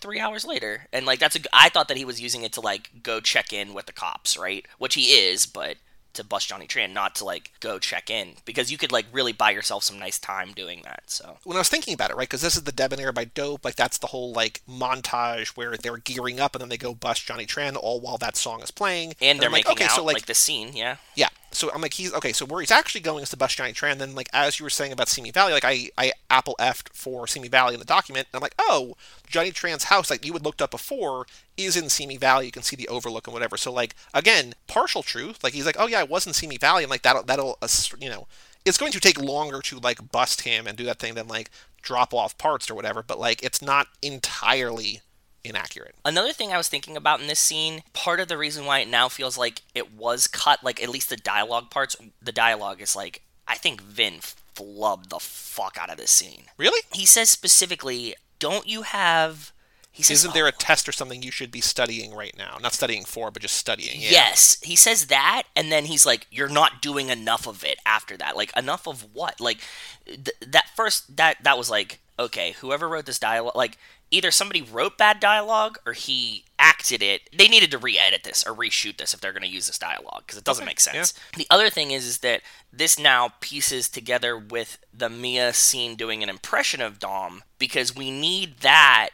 [0.00, 1.40] three hours later, and like that's a.
[1.52, 4.36] I thought that he was using it to like go check in with the cops,
[4.36, 4.66] right?
[4.78, 5.76] Which he is, but
[6.18, 9.32] to bust Johnny Tran, not to like go check in because you could like really
[9.32, 11.04] buy yourself some nice time doing that.
[11.06, 13.64] So when I was thinking about it, right, because this is the Debonaire by Dope,
[13.64, 17.26] like that's the whole like montage where they're gearing up and then they go bust
[17.26, 19.96] Johnny Tran all while that song is playing, and they're I'm like, making okay, out
[19.96, 20.96] so like, like the scene, yeah.
[21.14, 21.28] yeah.
[21.50, 22.32] So I'm like, he's okay.
[22.32, 23.98] So where he's actually going is to bust Johnny Tran.
[23.98, 27.26] Then, like as you were saying about Simi Valley, like I I Apple effed for
[27.26, 28.28] Simi Valley in the document.
[28.30, 28.96] And I'm like, oh,
[29.26, 31.26] Johnny Tran's house, like you had looked up before,
[31.56, 32.46] is in Simi Valley.
[32.46, 33.56] You can see the overlook and whatever.
[33.56, 35.42] So like again, partial truth.
[35.42, 36.84] Like he's like, oh yeah, I was in Simi Valley.
[36.84, 37.68] I'm like that'll that'll uh,
[37.98, 38.26] you know,
[38.64, 41.50] it's going to take longer to like bust him and do that thing than like
[41.80, 43.02] drop off parts or whatever.
[43.02, 45.00] But like it's not entirely
[45.48, 45.94] inaccurate.
[46.04, 48.88] Another thing I was thinking about in this scene, part of the reason why it
[48.88, 52.94] now feels like it was cut, like at least the dialogue parts, the dialogue is
[52.94, 54.20] like, I think Vin
[54.54, 56.44] flubbed the fuck out of this scene.
[56.56, 56.82] Really?
[56.92, 59.52] He says specifically, don't you have.
[59.90, 60.58] He says, Isn't there a oh.
[60.58, 62.58] test or something you should be studying right now?
[62.60, 64.00] Not studying for, but just studying.
[64.00, 64.10] Yeah.
[64.10, 68.16] Yes, he says that, and then he's like, "You're not doing enough of it." After
[68.18, 69.40] that, like, enough of what?
[69.40, 69.58] Like,
[70.06, 73.76] th- that first that that was like, okay, whoever wrote this dialogue, like,
[74.10, 77.28] either somebody wrote bad dialogue or he acted it.
[77.36, 80.24] They needed to re-edit this or reshoot this if they're going to use this dialogue
[80.26, 81.14] because it doesn't Okay, make sense.
[81.36, 82.42] The other thing is, is that
[82.72, 88.10] this now pieces together with the Mia scene doing an impression of Dom because we
[88.10, 89.10] need that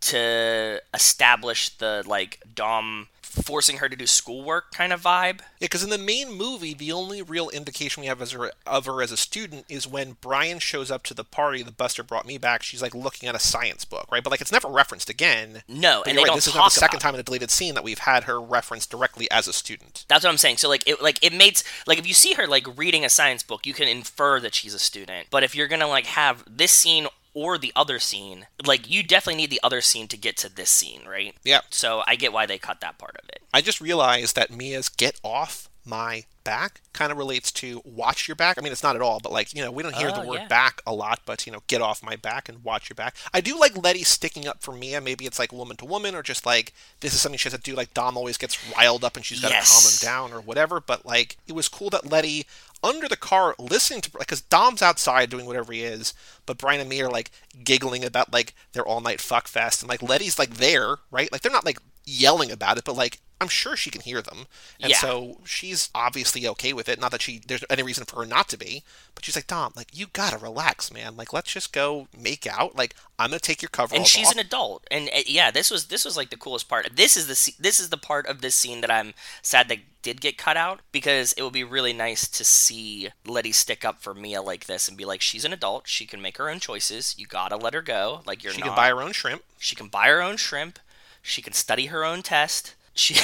[0.00, 5.40] to establish the like Dom forcing her to do schoolwork kind of vibe.
[5.40, 8.86] Yeah, because in the main movie, the only real indication we have as her, of
[8.86, 11.62] her as a student is when Brian shows up to the party.
[11.62, 12.62] The Buster brought me back.
[12.62, 14.22] She's like looking at a science book, right?
[14.22, 15.62] But like it's never referenced again.
[15.68, 17.84] No, But and right, this is not the second time in a deleted scene that
[17.84, 20.04] we've had her referenced directly as a student.
[20.08, 20.58] That's what I'm saying.
[20.58, 23.42] So like it like it makes like if you see her like reading a science
[23.42, 25.28] book, you can infer that she's a student.
[25.30, 27.06] But if you're gonna like have this scene
[27.38, 30.70] or the other scene, like you definitely need the other scene to get to this
[30.70, 31.34] scene, right?
[31.44, 31.60] Yeah.
[31.70, 33.42] So I get why they cut that part of it.
[33.54, 38.34] I just realized that Mia's "Get Off My Back" kind of relates to "Watch Your
[38.34, 40.20] Back." I mean, it's not at all, but like you know, we don't hear Oh,
[40.20, 40.46] the word yeah.
[40.48, 43.40] "back" a lot, but you know, "Get off my back" and "Watch your back." I
[43.40, 45.00] do like Letty sticking up for Mia.
[45.00, 47.60] Maybe it's like woman to woman, or just like this is something she has to
[47.60, 47.74] do.
[47.76, 49.70] Like Dom always gets riled up and she's got to Yes.
[49.72, 50.80] calm him down or whatever.
[50.80, 52.46] But like, it was cool that Letty
[52.82, 56.14] under the car listening to because Dom's outside doing whatever he is,
[56.46, 57.30] but Brian and me are like
[57.64, 61.30] giggling about like their all night fuck fest, and like Letty's like there, right?
[61.32, 64.46] Like they're not like yelling about it, but like I'm sure she can hear them,
[64.80, 64.98] and Yeah.
[64.98, 67.00] so she's obviously okay with it.
[67.00, 68.82] Not that she there's any reason for her not to be,
[69.14, 71.16] but she's like Dom, like you gotta relax, man.
[71.16, 72.76] Like let's just go make out.
[72.76, 74.34] Like I'm gonna take your cover and she's off.
[74.34, 77.26] an adult and uh, yeah this was this was like the coolest part this is
[77.26, 79.12] the this is the part of this scene that i'm
[79.42, 83.50] sad that did get cut out because it would be really nice to see letty
[83.50, 86.36] stick up for mia like this and be like she's an adult she can make
[86.38, 89.02] her own choices you gotta let her go like you're she not can buy her
[89.02, 89.42] own shrimp.
[89.58, 90.78] she can buy her own shrimp
[91.20, 93.16] she can study her own test she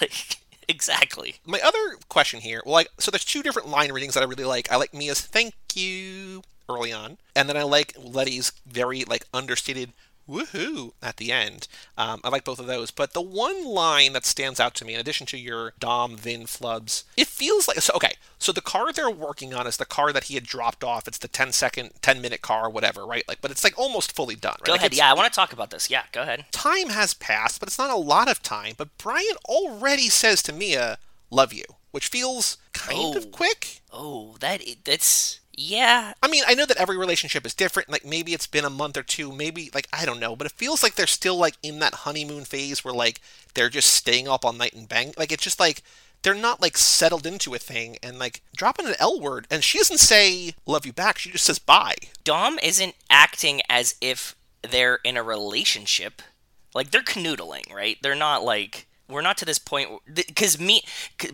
[0.00, 4.22] like exactly My other question here, well, like, so there's two different line readings that
[4.22, 4.70] I really like.
[4.70, 9.92] I like Mia's "Thank you" early on, and then I like Letty's very like understated
[10.28, 11.66] "woohoo" at the end.
[11.96, 14.94] Um, I like both of those, but the one line that stands out to me,
[14.94, 17.92] in addition to your Dom Vin flubs, it feels like so.
[17.96, 21.08] Okay, so the car they're working on is the car that he had dropped off.
[21.08, 23.24] It's the 10 second, 10 minute car, whatever, right?
[23.26, 24.56] Like, but it's like almost fully done.
[24.60, 24.64] Right?
[24.66, 27.14] go Like, ahead yeah i want to talk about this yeah go ahead time has
[27.14, 28.74] passed, but it's not a lot of time.
[28.76, 30.98] But Brian already says to Mia,
[31.30, 33.16] "Love you," which feels kind Oh.
[33.16, 33.80] of quick.
[33.92, 37.88] oh that that's yeah I mean, I know that every relationship is different.
[37.88, 40.52] Like maybe it's been a month or two, maybe like I don't know, but it
[40.52, 43.20] feels like they're still like in that honeymoon phase where like
[43.54, 45.12] they're just staying up all night and bang.
[45.16, 45.82] Like it's just like
[46.22, 49.78] they're not like settled into a thing and like dropping an L word and she
[49.78, 51.18] doesn't say love you back.
[51.18, 51.96] She just says bye.
[52.24, 56.22] Dom isn't acting as if they're in a relationship.
[56.74, 57.96] Like they're canoodling, right?
[58.02, 60.82] They're not like we're not to this point because me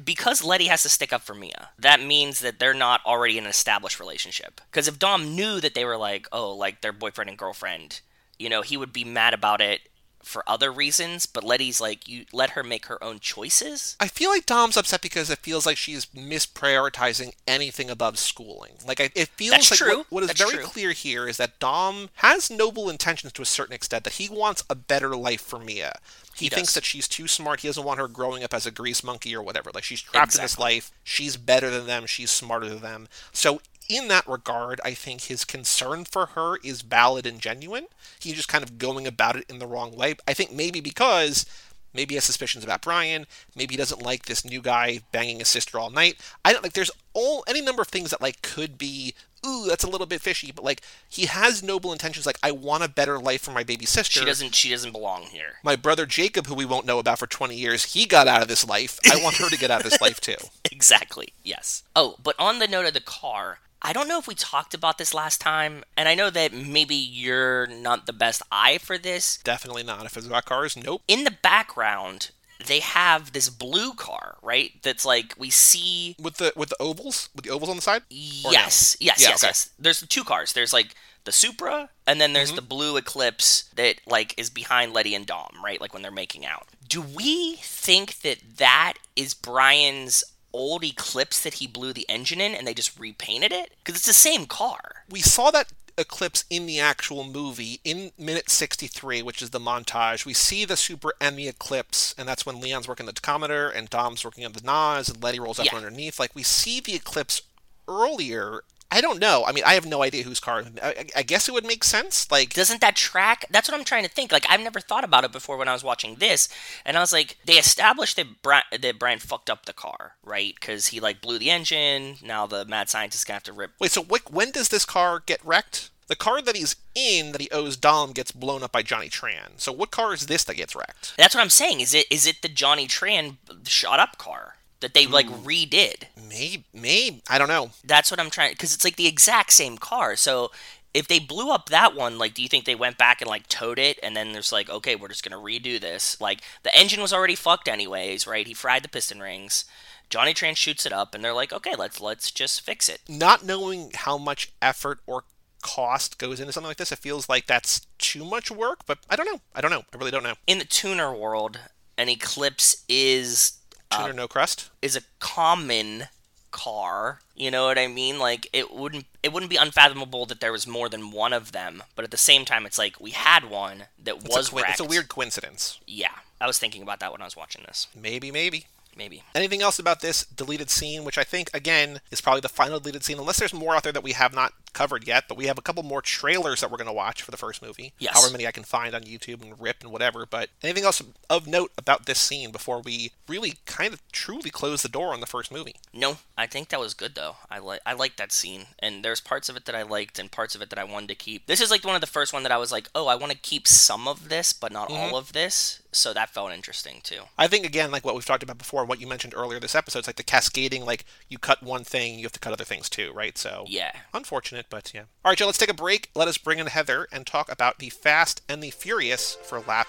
[0.04, 1.70] because Letty has to stick up for Mia.
[1.78, 4.60] That means that they're not already in an established relationship.
[4.70, 8.00] Because if Dom knew that they were like, oh, like their boyfriend and girlfriend,
[8.38, 9.80] you know, he would be mad about it
[10.24, 13.96] for other reasons, but Letty's like you let her make her own choices.
[14.00, 18.72] I feel like Dom's upset because it feels like she's misprioritizing anything above schooling.
[18.86, 19.98] Like I, it feels That's like true.
[19.98, 20.64] What, what is That's very true.
[20.64, 24.04] clear here is that Dom has noble intentions to a certain extent.
[24.04, 25.98] That he wants a better life for Mia.
[26.36, 27.60] He, He thinks that she's too smart.
[27.60, 29.70] He doesn't want her growing up as a grease monkey or whatever.
[29.72, 30.90] Like she's trapped in this life.
[31.02, 32.06] She's better than them.
[32.06, 33.08] She's smarter than them.
[33.32, 37.86] So in that regard, I think his concern for her is valid and genuine.
[38.18, 40.16] He's just kind of going about it in the wrong way.
[40.26, 41.46] I think maybe because
[41.94, 43.26] maybe he has suspicions about Brian.
[43.56, 46.16] Maybe he doesn't like this new guy banging his sister all night.
[46.44, 46.72] I don't like.
[46.74, 49.14] There's all any number of things that like could be.
[49.46, 50.52] Ooh, that's a little bit fishy.
[50.52, 52.24] But like he has noble intentions.
[52.24, 54.20] Like I want a better life for my baby sister.
[54.20, 55.58] She doesn't she doesn't belong here.
[55.62, 58.48] My brother Jacob, who we won't know about for 20 years, he got out of
[58.48, 58.98] this life.
[59.10, 60.36] I want her to get out of this life too.
[60.72, 61.28] Exactly.
[61.44, 61.84] Yes.
[61.94, 64.96] Oh, but on the note of the car, I don't know if we talked about
[64.96, 69.36] this last time, and I know that maybe you're not the best eye for this.
[69.44, 70.06] Definitely not.
[70.06, 71.02] If it's about cars, nope.
[71.06, 72.30] In the background,
[72.66, 74.72] they have this blue car, right?
[74.82, 78.02] That's like we see With the with the ovals, with the ovals on the side.
[78.02, 78.50] Or no?
[78.52, 79.48] Yes, yes, Yeah, yes, okay.
[79.48, 79.70] yes.
[79.78, 80.54] There's two cars.
[80.54, 82.56] There's like the Supra, and then there's mm-hmm.
[82.56, 85.80] the blue Eclipse that like is behind Letty and Dom, right?
[85.80, 86.68] Like when they're making out.
[86.88, 90.24] Do we think that that is Brian's
[90.54, 93.74] old Eclipse that he blew the engine in, and they just repainted it?
[93.84, 95.04] Because it's the same car.
[95.10, 100.24] We saw that eclipse in the actual movie in minute 63, which is the montage.
[100.24, 103.90] We see the Supra and the eclipse, and that's when Leon's working the tachometer and
[103.90, 105.76] Dom's working on the NOS, and Letty rolls up Yeah.
[105.76, 106.18] underneath.
[106.18, 107.42] Like we see the eclipse
[107.86, 108.64] earlier.
[108.94, 109.44] I don't know.
[109.44, 110.62] I mean, I have no idea whose car.
[110.80, 112.30] I, I- guess it would make sense.
[112.30, 113.44] Like Doesn't that track?
[113.50, 114.30] That's what I'm trying to think.
[114.30, 116.48] Like I've never thought about it before when I was watching this,
[116.84, 120.54] and I was like, they established that Brian, that Brian fucked up the car, right?
[120.54, 122.16] Because he like blew the engine.
[122.22, 125.20] Now the mad scientist gonna have to rip Wait, so wh- when does this car
[125.26, 125.90] get wrecked?
[126.06, 129.52] The car that he's in that he owes Dom gets blown up by Johnny Tran.
[129.56, 131.14] So what car is this that gets wrecked?
[131.16, 131.80] That's what I'm saying.
[131.80, 134.53] Is it is it the Johnny Tran shot up car
[134.84, 135.46] that they like Hmm.
[135.46, 136.04] redid?
[136.28, 137.70] Maybe, maybe I don't know.
[137.82, 140.14] That's what I'm trying because it's like the exact same car.
[140.14, 140.50] So
[140.92, 143.48] if they blew up that one, like, do you think they went back and like
[143.48, 146.20] towed it and then there's like, okay, we're just gonna redo this?
[146.20, 148.46] Like the engine was already fucked anyways, right?
[148.46, 149.64] He fried the piston rings.
[150.10, 153.00] Johnny Tran shoots it up and they're like, okay, let's let's just fix it.
[153.08, 155.24] Not knowing how much effort or
[155.62, 158.80] cost goes into something like this, it feels like that's too much work.
[158.86, 159.40] But I don't know.
[159.54, 159.82] I don't know.
[159.92, 160.34] I really don't know.
[160.46, 161.58] In the tuner world,
[161.96, 163.54] an Eclipse is
[163.90, 164.70] Tuner uh, no crust.
[164.82, 166.04] is a common
[166.50, 167.20] car.
[167.36, 168.18] You know what I mean?
[168.18, 171.82] Like it wouldn't it wouldn't be unfathomable that there was more than one of them,
[171.96, 174.64] but at the same time it's like we had one that It's was a, coin-
[174.68, 175.80] it's a weird coincidence.
[175.86, 176.12] Yeah.
[176.40, 177.86] I was thinking about that when I was watching this.
[177.94, 178.66] Maybe, maybe.
[178.96, 179.22] Maybe.
[179.34, 183.02] Anything else about this deleted scene, which I think, again, is probably the final deleted
[183.02, 185.56] scene, unless there's more out there that we have not covered yet, but we have
[185.58, 187.92] a couple more trailers that we're going to watch for the first movie.
[187.98, 188.12] Yes.
[188.14, 190.26] However many I can find on YouTube and Rip and whatever.
[190.26, 191.00] But anything else
[191.30, 195.20] of note about this scene before we really kind of truly close the door on
[195.20, 195.76] the first movie?
[195.92, 197.36] No, I think that was good though.
[197.50, 200.30] I like I liked that scene, and there's parts of it that I liked, and
[200.30, 201.46] parts of it that I wanted to keep.
[201.46, 203.32] This is like one of the first one that I was like, oh, I want
[203.32, 205.14] to keep some of this, but not Mm-hmm.
[205.14, 205.80] all of this.
[205.92, 207.20] So that felt interesting too.
[207.38, 210.00] I think, again, like what we've talked about before, what you mentioned earlier this episode,
[210.00, 212.88] it's like the cascading, like you cut one thing, you have to cut other things
[212.90, 213.38] too, right?
[213.38, 213.92] So, Yeah.
[214.12, 215.02] unfortunate, but yeah.
[215.24, 216.10] All right, Joe, let's take a break.
[216.14, 219.88] Let us bring in Heather and talk about the Fast and the Furious for lap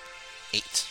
[0.54, 0.88] eight.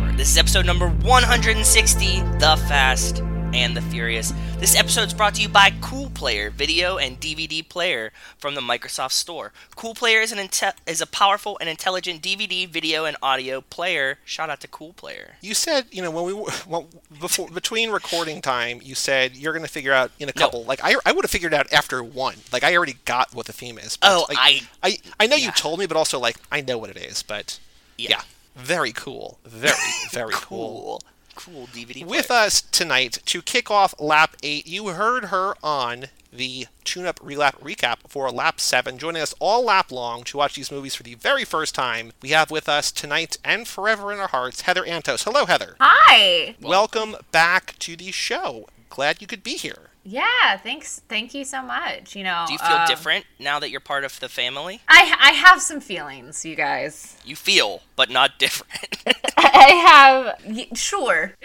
[0.00, 0.16] Forever.
[0.16, 3.18] This is episode number 160, The Fast
[3.52, 4.32] and the Furious.
[4.58, 8.60] This episode is brought to you by Cool Player Video and DVD Player from the
[8.60, 9.52] Microsoft Store.
[9.74, 14.18] Cool Player is an inte- is a powerful and intelligent DVD, video, and audio player.
[14.24, 15.34] Shout out to Cool Player.
[15.40, 16.32] You said, you know, when we
[16.68, 16.86] well,
[17.20, 20.40] before between recording time, you said you're going to figure out in a No.
[20.40, 20.64] couple.
[20.64, 22.36] Like I, I would have figured out after one.
[22.52, 23.96] Like I already got what the theme is.
[23.96, 26.78] but, Oh, like, I- I, I know you told me, but also like I know
[26.78, 27.22] what it is.
[27.24, 27.58] But
[27.98, 28.10] Yeah.
[28.10, 28.22] yeah,
[28.56, 29.74] very cool, very
[30.12, 31.00] very cool.
[31.00, 31.02] Cool.
[31.36, 36.66] Cool DVD With us tonight to kick off lap eight, you heard her on the
[36.84, 40.94] tune-up relap recap for lap seven, joining us all lap long to watch these movies
[40.94, 42.12] for the very first time.
[42.20, 45.24] We have with us tonight and forever in our hearts, Heather Antos.
[45.24, 45.76] Hello, Heather.
[45.80, 46.56] Hi.
[46.60, 48.68] Welcome back to the show.
[48.90, 49.89] Glad you could be here.
[50.02, 51.02] Yeah, thanks.
[51.08, 52.16] Thank you so much.
[52.16, 54.80] You know, Do you feel um, different now that you're part of the family?
[54.88, 57.16] I I have some feelings, you guys.
[57.24, 58.72] You feel, but not different.
[59.36, 61.34] I have sure.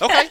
[0.00, 0.28] Okay.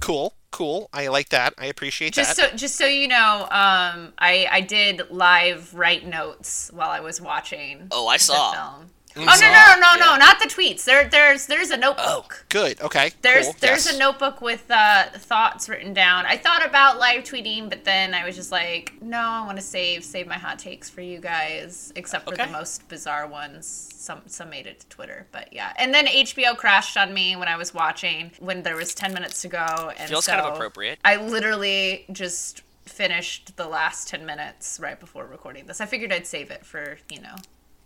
[0.00, 0.34] cool.
[0.50, 0.88] Cool.
[0.92, 1.54] I like that.
[1.56, 2.50] I appreciate Just that.
[2.50, 7.20] so just so you know, um, I I did live write notes while I was
[7.20, 7.86] watching.
[7.92, 8.52] oh, I the saw.
[8.52, 8.90] film.
[9.14, 9.26] Mm.
[9.28, 10.18] Oh no no no no no!
[10.18, 10.84] Not the tweets.
[10.84, 12.46] There there's there's a notebook.
[12.48, 12.80] Good.
[12.80, 13.10] Okay.
[13.20, 13.56] There's cool.
[13.60, 13.94] there's yes.
[13.94, 16.24] a notebook with uh, thoughts written down.
[16.26, 19.62] I thought about live tweeting, but then I was just like, no, I want to
[19.62, 22.46] save save my hot takes for you guys, except for Okay.
[22.46, 23.66] the most bizarre ones.
[23.94, 25.72] Some some made it to Twitter, but yeah.
[25.76, 29.42] And then HBO crashed on me when I was watching when there was ten minutes
[29.42, 30.98] to go, and Feels kind of appropriate.
[31.04, 35.80] I literally just finished the last ten minutes right before recording this.
[35.80, 37.34] I figured I'd save it for you know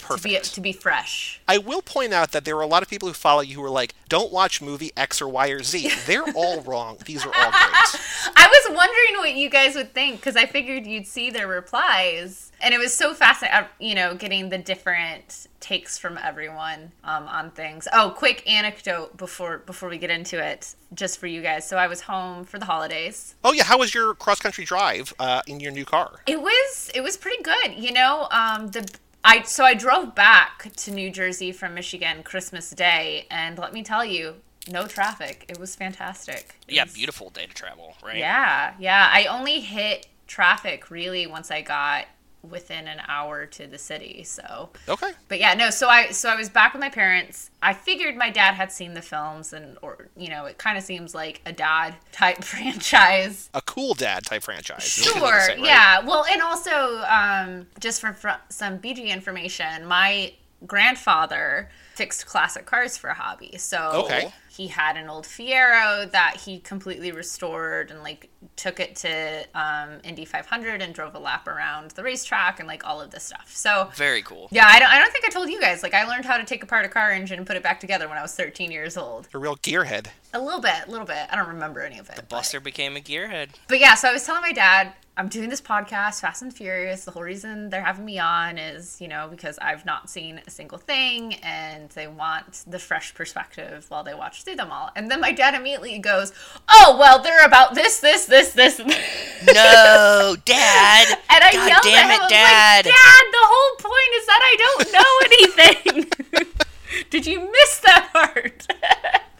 [0.07, 0.55] to be Perfect.
[0.55, 1.41] to be fresh.
[1.49, 3.65] I will point out that there are a lot of people who follow you who
[3.65, 5.91] are like, don't watch movie X or Y or Z.
[6.07, 6.99] They're all wrong.
[7.05, 8.01] These are all great.
[8.37, 12.53] I was wondering what you guys would think because I figured you'd see their replies,
[12.61, 13.59] and it was so fascinating.
[13.59, 17.89] uh, You know, getting the different takes from everyone um, on things.
[17.93, 21.67] Oh, quick anecdote before before we get into it, just for you guys.
[21.69, 23.35] So I was home for the holidays.
[23.45, 26.21] Oh yeah, how was your cross country drive uh, in your new car?
[26.27, 27.75] It was it was pretty good.
[27.77, 28.89] You know, um, the
[29.29, 33.83] I so I drove back to New Jersey from Michigan Christmas Day, and let me
[33.83, 34.37] tell you,
[34.71, 35.45] no traffic.
[35.49, 36.55] It was fantastic.
[36.69, 38.17] It Yeah, was- beautiful day to travel, right?
[38.19, 39.11] Yeah, yeah.
[39.13, 42.07] I only hit traffic really once I got
[42.43, 44.23] within an hour to the city.
[44.25, 45.13] So, Okay.
[45.29, 45.71] but yeah, no.
[45.71, 47.51] So I so I was back with my parents.
[47.63, 50.85] I figured my dad had seen the films, and or you know, it kind of
[50.85, 53.51] seems like a dad type franchise.
[53.55, 54.99] A cool dad type franchise.
[54.99, 55.41] is what you Sure.
[55.41, 55.65] say, right?
[55.65, 56.01] Yeah.
[56.01, 60.33] Well, and also um, just for fr- some BG information, my
[60.67, 63.57] grandfather fixed classic cars for a hobby.
[63.59, 64.33] So Okay.
[64.57, 69.99] He had an old Fiero that he completely restored and like took it to um,
[70.05, 73.53] Indy 500 and drove a lap around the racetrack and like all of this stuff.
[73.55, 74.49] So Very cool.
[74.51, 75.83] yeah, I don't, I don't think I told you guys.
[75.83, 78.09] Like, I learned how to take apart a car engine and put it back together
[78.09, 79.29] when I was 13 years old.
[79.35, 80.07] A real gearhead.
[80.33, 81.27] A little bit, a little bit.
[81.31, 82.17] I don't remember any of it.
[82.17, 83.51] The Buster became a gearhead.
[83.69, 87.07] but yeah, so I was telling my dad, I'm doing this podcast, Fast and Furious.
[87.07, 90.51] The whole reason they're having me on is, you know, because I've not seen a
[90.51, 94.91] single thing and they want the fresh perspective while they watch through them all.
[94.95, 96.35] And then my dad immediately goes,
[96.69, 98.79] Oh, well, they're about this, this, this, this.
[98.79, 101.19] No, Dad.
[101.31, 102.27] And I God yelled damn at him.
[102.27, 102.85] it, Dad.
[102.85, 106.05] Like, Dad, the whole point is that I don't know
[106.45, 107.07] anything.
[107.11, 108.67] Did you miss that part?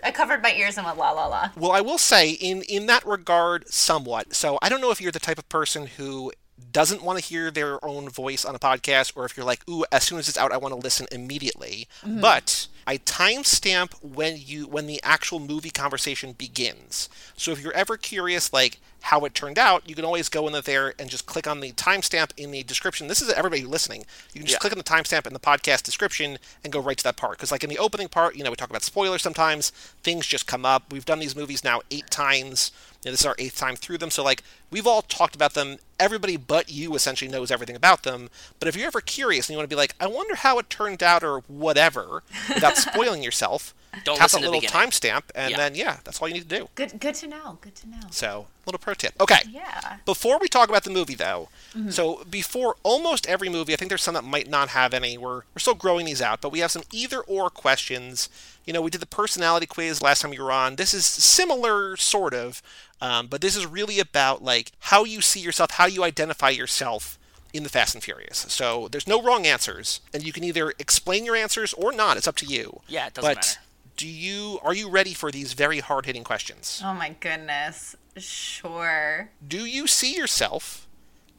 [0.07, 1.51] I covered my ears and went la la la.
[1.57, 4.35] Well, I will say, in in that regard, somewhat.
[4.35, 6.33] So I don't know if you're the type of person who
[6.73, 9.85] doesn't want to hear their own voice on a podcast, or if you're like, ooh,
[9.93, 11.89] as soon as it's out, I want to listen immediately.
[12.03, 12.21] Mhm.
[12.21, 17.09] But I timestamp when you when the actual movie conversation begins.
[17.37, 20.61] So if you're ever curious, like how it turned out, you can always go in
[20.65, 23.07] there and just click on the timestamp in the description.
[23.07, 24.01] This is everybody listening.
[24.33, 24.59] You can just Yeah.
[24.59, 27.39] click on the timestamp in the podcast description and go right to that part.
[27.39, 29.71] Because like in the opening part, you know, we talk about spoilers sometimes.
[30.03, 30.93] Things just come up.
[30.93, 32.73] We've done these movies now eight times.
[33.05, 34.11] You know, this is our eighth time through them.
[34.11, 34.43] So like
[34.73, 35.79] we've all talked about them.
[36.01, 38.29] Everybody but you essentially knows everything about them.
[38.59, 40.69] But if you're ever curious and you want to be like, I wonder how it
[40.69, 43.73] turned out or whatever, without spoiling yourself,
[44.05, 45.57] Don't tap listen that to little timestamp, and Yeah.
[45.57, 46.69] then yeah, that's all you need to do.
[46.75, 47.59] Good, good to know.
[47.61, 48.01] Good to know.
[48.11, 49.15] So, little pro tip.
[49.21, 49.41] Okay.
[49.51, 49.97] Yeah.
[50.05, 51.93] Before we talk about the movie, though, Mhm.
[51.93, 55.17] so before almost every movie, I think there's some that might not have any.
[55.19, 58.29] We're we're still growing these out, but we have some either or questions.
[58.65, 60.77] You know, we did the personality quiz last time you were on.
[60.77, 62.63] This is similar, sort of,
[63.01, 67.19] um, but this is really about like how you see yourself, how you identify yourself
[67.53, 68.45] in the Fast and Furious.
[68.49, 72.17] So there's no wrong answers, and you can either explain your answers or not.
[72.17, 72.83] It's up to you.
[72.89, 73.61] Yeah, it doesn't but matter.
[73.97, 76.83] Do you are you ready for these very hard hitting questions?
[76.85, 77.97] Oh my goodness.
[78.17, 79.31] Sure.
[79.47, 80.87] Do you see yourself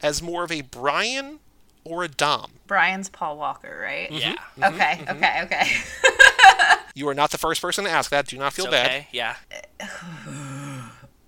[0.02, 1.40] as more of a Brian
[1.84, 2.52] or a Dom?
[2.66, 4.10] Brian's Paul Walker, right?
[4.10, 4.34] Yeah.
[4.58, 4.64] Mm-hmm.
[4.74, 5.16] Okay, mm-hmm.
[5.16, 5.44] okay, mm-hmm.
[5.46, 6.82] okay.
[6.94, 8.26] You are not the first person to ask that.
[8.26, 8.86] Do not feel It's bad.
[8.86, 9.08] okay.
[9.12, 9.36] Yeah.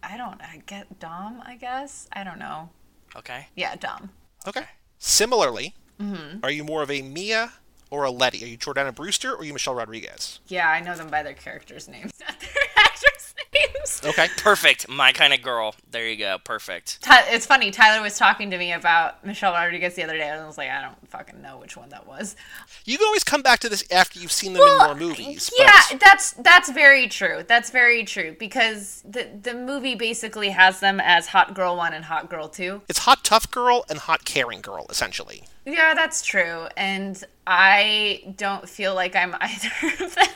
[0.03, 2.09] I don't I get Dom, I guess.
[2.13, 2.71] I don't know.
[3.17, 3.47] Okay.
[3.55, 4.11] Yeah, Dom.
[4.47, 4.65] Okay.
[4.99, 6.41] Similarly, Mhm.
[6.43, 7.53] are you more of a Mia
[7.91, 8.43] or a Letty?
[8.45, 10.41] Are you Jordana Brewster or are you Michelle Rodriguez?
[10.49, 14.01] Yeah, I know them by their characters' names, not their actors' names.
[14.05, 14.29] Okay.
[14.39, 14.89] Perfect.
[14.89, 15.75] My kind of girl.
[15.91, 16.39] There you go.
[16.45, 17.03] Perfect.
[17.03, 17.71] Ty- it's funny.
[17.71, 20.71] Tyler was talking to me about Michelle Rodriguez the other day, and I was like,
[20.71, 22.37] I don't fucking know which one that was.
[22.85, 25.51] You can always come back to this after you've seen them in more movies.
[25.59, 27.45] Yeah, but that's that's very true.
[27.47, 32.05] That's very true because the the movie basically has them as hot girl one and
[32.05, 32.83] hot girl two.
[32.89, 35.43] it's hot tough girl and hot caring girl, essentially.
[35.67, 39.71] Yeah, that's true, and I don't feel like I'm either
[40.05, 40.27] of them.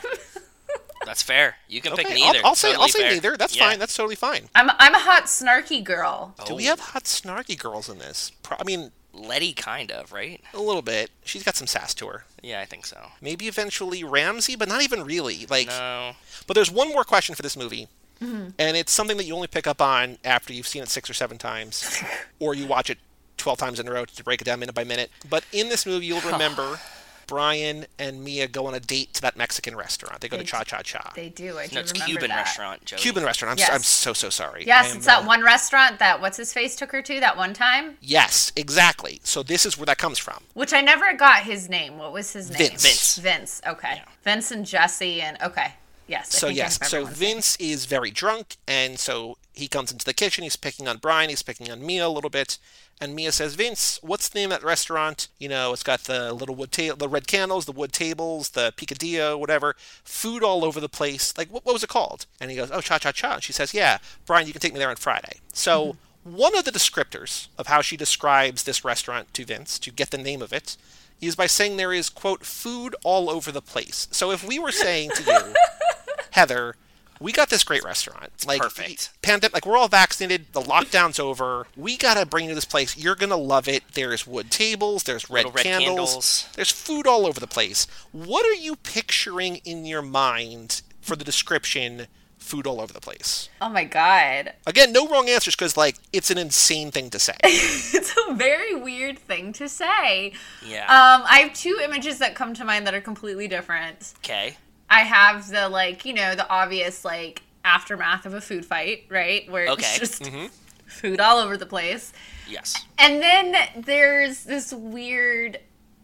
[1.05, 1.55] That's fair.
[1.67, 2.39] You can pick Okay, neither.
[2.39, 3.37] I'll, I'll say Totally I'll say neither.
[3.37, 3.69] That's Yeah.
[3.69, 3.79] fine.
[3.79, 4.49] That's totally fine.
[4.55, 6.33] I'm I'm a hot snarky girl.
[6.47, 8.31] Do we have hot snarky girls in this?
[8.41, 10.41] Pro- I mean, Letty, kind of, right?
[10.53, 11.11] a little bit.
[11.23, 12.25] She's got some sass to her.
[12.41, 13.11] Yeah, I think so.
[13.21, 15.45] Maybe eventually Ramsey, but not even really.
[15.49, 16.13] Like, No.
[16.47, 17.87] but there's one more question for this movie,
[18.21, 18.53] Mhm.
[18.57, 21.13] and it's something that you only pick up on after you've seen it six or
[21.13, 22.01] seven times,
[22.39, 22.97] or you watch it
[23.45, 25.11] twelve times in a row to break it down minute by minute.
[25.29, 26.79] But in this movie, you'll remember
[27.27, 30.19] Brian and Mia go on a date to that Mexican restaurant.
[30.21, 31.11] They go to Cha Cha Cha.
[31.15, 31.57] They do.
[31.59, 32.35] I do No, it's remember Cuban that.
[32.37, 32.99] restaurant, Joey.
[32.99, 33.51] Cuban restaurant.
[33.51, 33.67] I'm, Yes.
[33.67, 34.63] so, I'm so so sorry.
[34.65, 37.37] Yes, am, it's that uh, one restaurant that what's his face took her to that
[37.37, 39.21] one time, Yes, exactly.
[39.23, 40.43] So this is where that comes from.
[40.55, 41.97] which I never got his name.
[41.99, 42.57] What was his name?
[42.69, 42.83] Vince.
[42.83, 43.17] Vince.
[43.19, 43.61] Vince.
[43.67, 44.01] Okay.
[44.23, 45.73] Vince and Jesse and okay.
[46.07, 46.35] Yes.
[46.35, 47.29] I so yes, so everyone's name.
[47.33, 50.43] Vince is very drunk, and so he comes into the kitchen.
[50.43, 51.29] He's picking on Brian.
[51.29, 52.57] He's picking on Mia a little bit,
[52.99, 55.27] and Mia says, "Vince, what's the name of that restaurant?
[55.39, 58.73] You know, it's got the little wood ta- the red candles, the wood tables, the
[58.75, 59.75] picadillo, whatever.
[60.03, 61.37] Food all over the place.
[61.37, 63.53] Like, what, what was it called?" And he goes, "Oh, Cha Cha Cha." And she
[63.53, 65.85] says, "Yeah, Brian, you can take me there on Friday." So.
[65.85, 65.99] Mm-hmm.
[66.25, 70.17] One of the descriptors of how she describes this restaurant to Vince, to get the
[70.17, 70.75] name of it,
[71.21, 74.07] is by saying there is, quote, food all over the place.
[74.09, 75.53] So if we were saying to you,
[76.31, 76.75] Heather,
[77.19, 78.25] we got this great restaurant.
[78.35, 79.09] It's Like perfect.
[79.21, 80.47] Pandemic, like we're all vaccinated.
[80.51, 81.67] The lockdown's over.
[81.75, 82.97] We gotta bring you to this place.
[82.97, 83.83] You're gonna love it.
[83.93, 85.03] There's wood tables.
[85.03, 86.49] There's red, red candles, candles.
[86.55, 87.87] There's food all over the place.
[88.11, 92.07] What are you picturing in your mind for the description?
[92.37, 93.49] Food all over the place.
[93.59, 94.53] Oh my god.
[94.67, 97.33] Again, no wrong answers because like it's an insane thing to say.
[97.43, 100.33] it's a very weird thing to say.
[100.63, 100.83] Yeah.
[100.83, 104.13] Um, I have two images that come to mind that are completely different.
[104.19, 104.57] Okay.
[104.89, 109.49] I have the like, you know, the obvious like aftermath of a food fight, right?
[109.51, 109.81] Where Okay.
[109.83, 110.47] it's just Mm-hmm.
[110.87, 112.13] food all over the place.
[112.47, 112.85] Yes.
[112.99, 115.59] And then there's this weird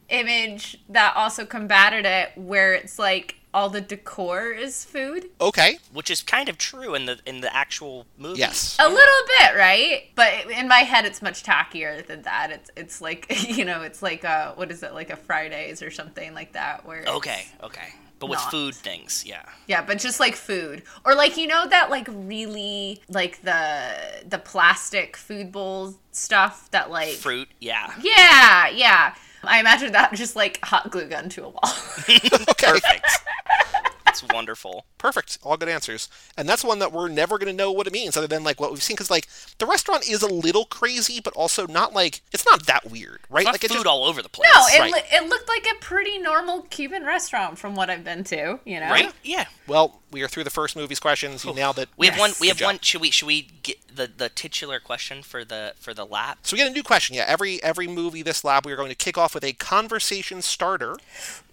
[0.10, 5.26] image that also combated it where it's like all the decor is food.
[5.40, 5.78] Okay.
[5.94, 8.40] Which is kind of true in the in the actual movie.
[8.40, 8.78] Yes.
[8.80, 10.04] A little bit, right?
[10.16, 12.50] But in my head, it's much tackier than that.
[12.52, 15.92] It's it's like you know, it's like a what is it like a Fridays or
[15.92, 17.46] something like that where Okay.
[17.62, 17.90] Okay.
[18.22, 18.52] But with Not.
[18.52, 19.42] food things, yeah.
[19.66, 23.82] Yeah, but just like food, or like you know that like really like the
[24.30, 27.92] the plastic food bowl stuff that like Fruit, yeah.
[28.00, 29.16] yeah yeah.
[29.44, 31.62] I imagine that just like hot glue gun to a wall.
[32.60, 33.08] Perfect.
[34.12, 34.86] It's wonderful.
[34.98, 35.38] Perfect.
[35.42, 36.10] All good answers.
[36.38, 38.60] And that's one that we're never going to know what it means other than like
[38.60, 38.96] what we've seen.
[38.96, 42.90] Because like the restaurant is a little crazy, but also not like it's not that
[42.92, 43.42] weird, right?
[43.42, 44.50] It's not like it food just, all over the place.
[44.54, 44.94] no, it Right.
[44.94, 48.60] li- it looked like a pretty normal Cuban restaurant from what I've been to.
[48.66, 49.12] You know, Right?
[49.24, 49.46] Yeah.
[49.68, 51.46] Well, we are through the first movie's questions.
[51.46, 51.88] You nailed it.
[51.98, 52.32] We have one.
[52.42, 52.66] We Good have job.
[52.68, 52.80] one.
[52.82, 53.12] Should we?
[53.12, 56.40] Should we get the the titular question for the for the lap?
[56.44, 57.16] So we get a new question.
[57.16, 60.42] Yeah, every every movie this lab we are going to kick off with a conversation
[60.42, 60.98] starter.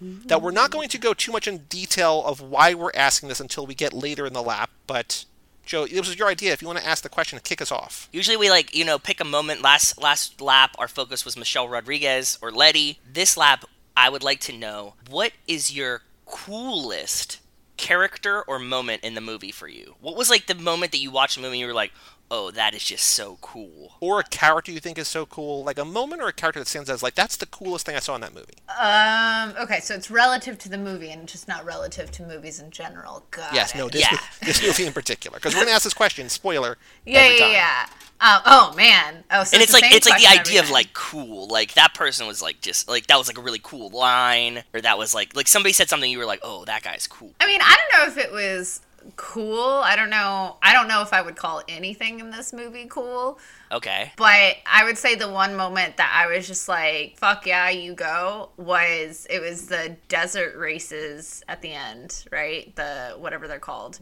[0.01, 3.39] That we're not going to go too much in detail of why we're asking this
[3.39, 4.69] until we get later in the lap.
[4.87, 5.25] But
[5.65, 6.53] Joe, this was your idea.
[6.53, 8.09] If you want to ask the question, to kick us off.
[8.11, 9.61] Usually we like you know pick a moment.
[9.61, 12.99] Last last lap, our focus was Michelle Rodriguez or Letty.
[13.11, 13.65] This lap,
[13.95, 17.39] I would like to know what is your coolest
[17.79, 19.95] character or moment in the movie for you?
[20.01, 21.93] What was like the moment that you watched the movie and you were like,
[22.31, 23.93] oh, that is just so cool.
[23.99, 26.67] Or a character you think is so cool, like a moment or a character that
[26.67, 28.53] stands out as like that's the coolest thing I saw in that movie.
[28.79, 29.55] Um.
[29.63, 33.23] Okay, so it's relative to the movie and just not relative to movies in general.
[33.31, 33.77] Got yes, it.
[33.77, 34.17] no, this, Yeah.
[34.45, 36.29] this movie in particular, because we're gonna ask this question.
[36.29, 36.77] Spoiler.
[37.05, 37.85] Yeah, yeah, yeah.
[38.21, 39.23] Um, oh man.
[39.31, 41.47] Oh, so and it's the like it's like the idea every of like cool.
[41.47, 44.81] Like that person was like just like that was like a really cool line, or
[44.81, 47.33] that was like like somebody said something you were like, oh, that guy's cool.
[47.39, 48.81] I mean, I don't know if it was
[49.15, 49.63] cool.
[49.83, 50.57] I don't know.
[50.61, 53.39] I don't know if I would call anything in this movie cool.
[53.71, 54.11] Okay.
[54.17, 57.93] But I would say the one moment that I was just like, "Fuck yeah, you
[57.93, 62.75] go!" was it was the desert races at the end, right?
[62.75, 63.99] The whatever they're called.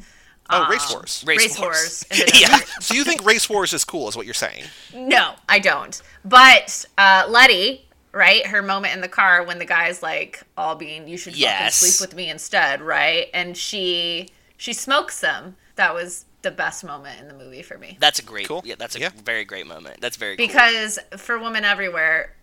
[0.49, 1.23] Oh, Um, race wars.
[1.27, 2.05] Race, wars.
[2.09, 2.57] in the yeah.
[2.79, 4.63] So you think race wars is cool, is what you're saying?
[4.93, 6.01] No, I don't.
[6.23, 8.47] But uh, Letty, right?
[8.47, 11.79] Her moment in the car when the guy's like, "All being, you should Yes.
[11.81, 13.27] fucking sleep with me instead," right?
[13.33, 15.55] And she she smokes them.
[15.75, 18.47] That was the best moment in the movie for me That's a great.
[18.47, 18.61] Cool.
[18.65, 19.09] Yeah, that's a Yeah.
[19.23, 20.01] very great moment.
[20.01, 20.47] That's very cool.
[20.47, 22.35] because for women everywhere,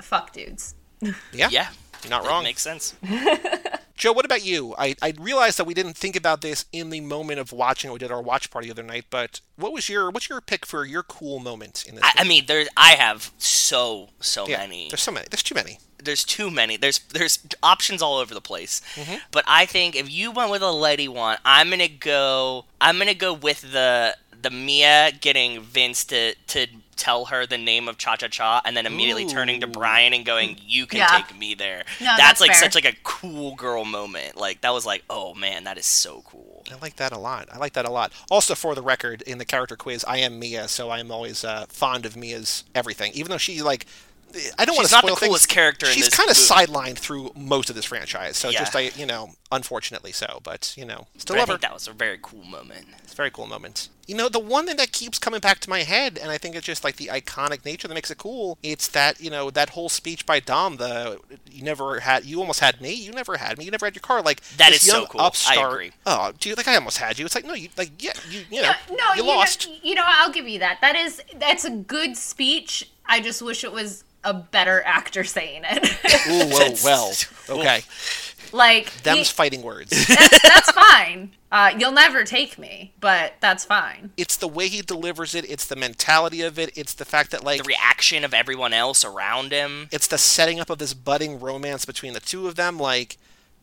[0.00, 0.74] fuck dudes.
[1.32, 1.48] Yeah.
[1.50, 1.68] yeah,
[2.02, 2.44] You're not it wrong.
[2.44, 2.94] makes sense.
[3.96, 4.74] Joe, what about you?
[4.76, 7.92] I, I realized that we didn't think about this in the moment of watching.
[7.92, 10.66] We did our watch party the other night, but what was your what's your pick
[10.66, 12.04] for your cool moment in this?
[12.04, 14.88] I, I mean, there's I have so so yeah, many.
[14.88, 15.26] There's so many.
[15.30, 15.78] There's too many.
[16.04, 16.76] There's too many.
[16.76, 18.80] There's there's options all over the place.
[18.94, 19.16] Mm-hmm.
[19.30, 22.64] But I think if you went with a lady one, I'm gonna go.
[22.80, 27.88] I'm gonna go with the the Mia getting Vince to to tell her the name
[27.88, 31.08] of Cha Cha Cha and then immediately turning to Brian and going, "You can Yeah.
[31.08, 32.60] take me there." No, that's, that's like fair.
[32.60, 34.36] such like a cool girl moment.
[34.36, 37.48] Like that was like, "Oh man, that is so cool." I like that a lot.
[37.52, 38.12] I like that a lot.
[38.30, 41.44] Also, for the record, in the character quiz, I am Mia, so I am always
[41.44, 43.12] uh, fond of Mia's everything.
[43.14, 43.86] Even though she like,
[44.58, 45.28] I don't want She's to not the spoil things.
[45.28, 48.36] coolest character She's kind of sidelined through most of this franchise.
[48.36, 48.60] So Yeah.
[48.60, 50.40] just I, you know, unfortunately so.
[50.42, 51.52] But you know, still But I love her.
[51.54, 52.86] think that was a very cool moment.
[53.02, 53.88] It's a very cool moment.
[54.06, 56.54] You know, the one thing that keeps coming back to my head, and I think
[56.56, 58.58] it's just like the iconic nature that makes it cool.
[58.62, 60.76] It's that you know that whole speech by Dom.
[60.76, 61.18] The
[61.50, 62.92] you never had, you almost had me.
[62.92, 63.64] You never had me.
[63.64, 64.20] You never had your car.
[64.20, 65.20] Like that is this is so young cool.
[65.22, 65.92] I Upstart, agree.
[66.04, 67.24] Oh, dude, like I almost had you.
[67.24, 69.68] It's like no, you like yeah, you you know, no, you you lost.
[69.68, 70.80] Know, you know, I'll give you that.
[70.82, 72.90] That is that's a good speech.
[73.06, 75.84] I just wish it was a better actor saying it.
[76.28, 77.12] Ooh, whoa, well,
[77.60, 77.82] okay.
[78.52, 79.90] like Them's he- fighting words.
[80.08, 81.32] that's, that's fine.
[81.52, 84.10] Uh, you'll never take me, but that's fine.
[84.16, 85.48] it's the way he delivers it.
[85.48, 86.76] It's the mentality of it.
[86.76, 89.88] It's the fact that like The reaction of everyone else around him.
[89.92, 92.76] it's the setting up of this budding romance between the two of them.
[92.78, 93.18] Like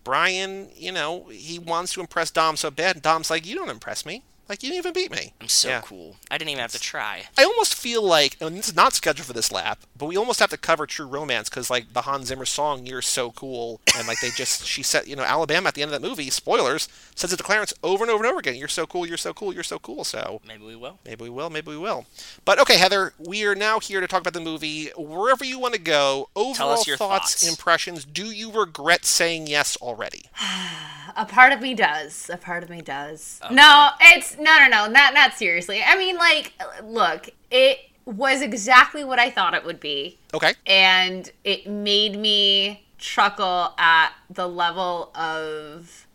[0.06, 3.70] Brian, you know, he wants to impress Dom so bad, and Dom's like, "You don't
[3.70, 4.24] impress me.
[4.52, 5.82] Like you didn't even beat me." I'm so Yeah.
[5.82, 6.18] cool.
[6.30, 7.28] I didn't even have to try.
[7.38, 10.42] I almost feel like, and this is not scheduled for this lap, but we almost
[10.42, 14.08] have to cover True Romance because, like, the Hans Zimmer song "You're So Cool" and
[14.08, 16.90] like they just she said, you know, Alabama at the end of that movie, spoilers,
[17.16, 18.56] says it to Clarence over and over and over again.
[18.56, 19.06] You're so cool.
[19.06, 19.54] You're so cool.
[19.54, 20.04] You're so cool.
[20.04, 21.00] So Maybe we will.
[21.06, 21.50] Maybe we will.
[21.50, 22.06] Maybe we will.
[22.44, 24.90] But okay, Heather, we are now here to talk about the movie.
[24.98, 27.48] Wherever you want to go, overall us your thoughts, thoughts.
[27.50, 28.04] impressions.
[28.04, 30.26] Do you regret saying yes already?
[31.16, 32.30] A part of me does.
[32.30, 33.40] A part of me does.
[33.52, 35.82] No, it's no, no, no, not not seriously.
[35.86, 40.54] I mean, like, look, it was exactly what I thought it would be, Okay.
[40.66, 46.08] and it made me chuckle at the level of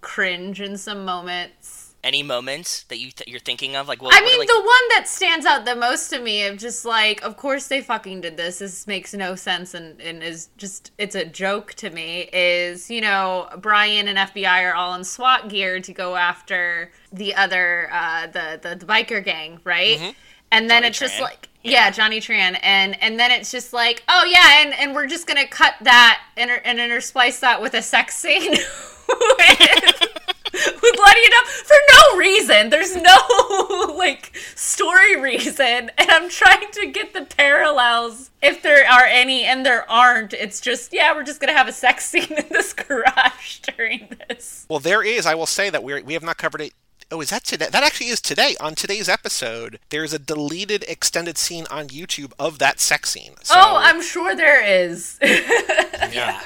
[0.00, 1.83] cringe in some moments.
[2.04, 4.48] Any moments that you th- you're thinking of, like, what, I what are, mean, like,
[4.48, 7.80] the one that stands out the most to me of just like, of course they
[7.80, 8.58] fucking did this.
[8.58, 12.28] This makes no sense and, and is just, it's a joke to me.
[12.32, 17.34] Is, you know, Brian and FBI are all in SWAT gear to go after the
[17.34, 19.98] other, uh, the, the, the biker gang, right?
[19.98, 20.10] Mm-hmm.
[20.52, 24.04] And then Johnny it's just like, yeah, Johnny Tran, and and then it's just like,
[24.06, 27.82] oh yeah, and, and we're just gonna cut that and, and intersplice that with a
[27.82, 28.52] sex scene
[29.08, 30.13] with,
[30.82, 32.70] with letting it up for no reason.
[32.70, 39.04] There's no like story reason, and I'm trying to get the parallels if there are
[39.04, 40.32] any, and there aren't.
[40.32, 44.64] It's just yeah, we're just gonna have a sex scene in this garage during this.
[44.68, 45.26] Well, there is.
[45.26, 46.72] I will say that we we have not covered it.
[47.10, 47.66] Oh, is that today?
[47.70, 48.56] That actually is today.
[48.60, 53.34] On today's episode, there's a deleted extended scene on YouTube of that sex scene.
[53.42, 55.18] So, oh, I'm sure there is.
[55.22, 56.40] yeah,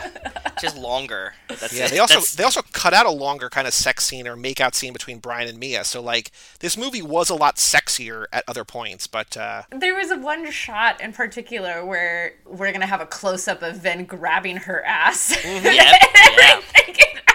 [0.60, 1.34] just longer.
[1.48, 1.86] That's yeah.
[1.86, 1.90] it.
[1.92, 4.74] They also That's- they also cut out a longer kind of sex scene or makeout
[4.74, 5.84] scene between Brian and Mia.
[5.84, 6.30] So like
[6.60, 10.50] this movie was a lot sexier at other points, but uh, There was a one
[10.50, 15.36] shot in particular where we're gonna have a close up of Vin grabbing her ass.
[15.44, 16.60] Yep, yeah.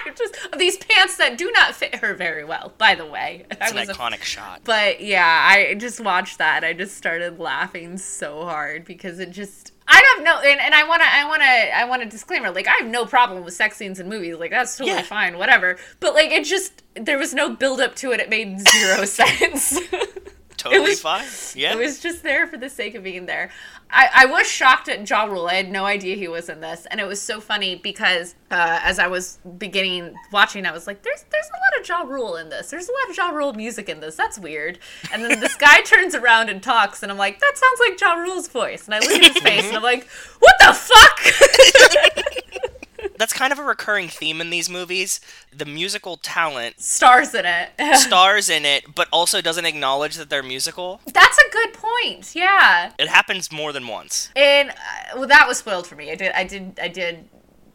[0.06, 3.46] I'm just these pants that do not fit her very well, by the way.
[3.50, 4.60] It's an I was a- iconic shot.
[4.64, 6.62] but yeah, I just watched that.
[6.64, 10.84] I just started laughing so hard because it just I don't know and, and I
[10.88, 14.00] wanna I wanna I want a disclaimer, like I have no problem with sex scenes
[14.00, 15.02] in movies, like that's totally Yeah.
[15.02, 15.76] fine, whatever.
[16.00, 19.78] But like it just there was no build up to it, it made zero sense.
[20.56, 21.26] Totally was- fine.
[21.54, 21.74] Yeah.
[21.74, 23.50] It was just there for the sake of being there.
[23.90, 25.46] I, I was shocked at Ja Rule.
[25.46, 28.80] I had no idea he was in this, and it was so funny because uh,
[28.82, 32.36] as I was beginning watching, I was like, "There's there's a lot of Ja Rule
[32.36, 32.70] in this.
[32.70, 34.16] There's a lot of Ja Rule music in this.
[34.16, 34.78] That's weird."
[35.12, 38.14] And then this guy turns around and talks, and I'm like, "That sounds like Ja
[38.14, 40.08] Rule's voice." And I look at his face, and I'm like,
[40.40, 42.23] "What the fuck?"
[43.18, 45.20] That's kind of a recurring theme in these movies.
[45.56, 47.70] The musical talent Stars in it.
[47.96, 51.00] stars in it, but also doesn't acknowledge that they're musical.
[51.12, 52.34] That's a good point.
[52.34, 52.92] Yeah.
[52.98, 54.30] It happens more than once.
[54.36, 54.74] And uh,
[55.16, 56.10] well, that was spoiled for me.
[56.10, 57.28] I did, I did, I did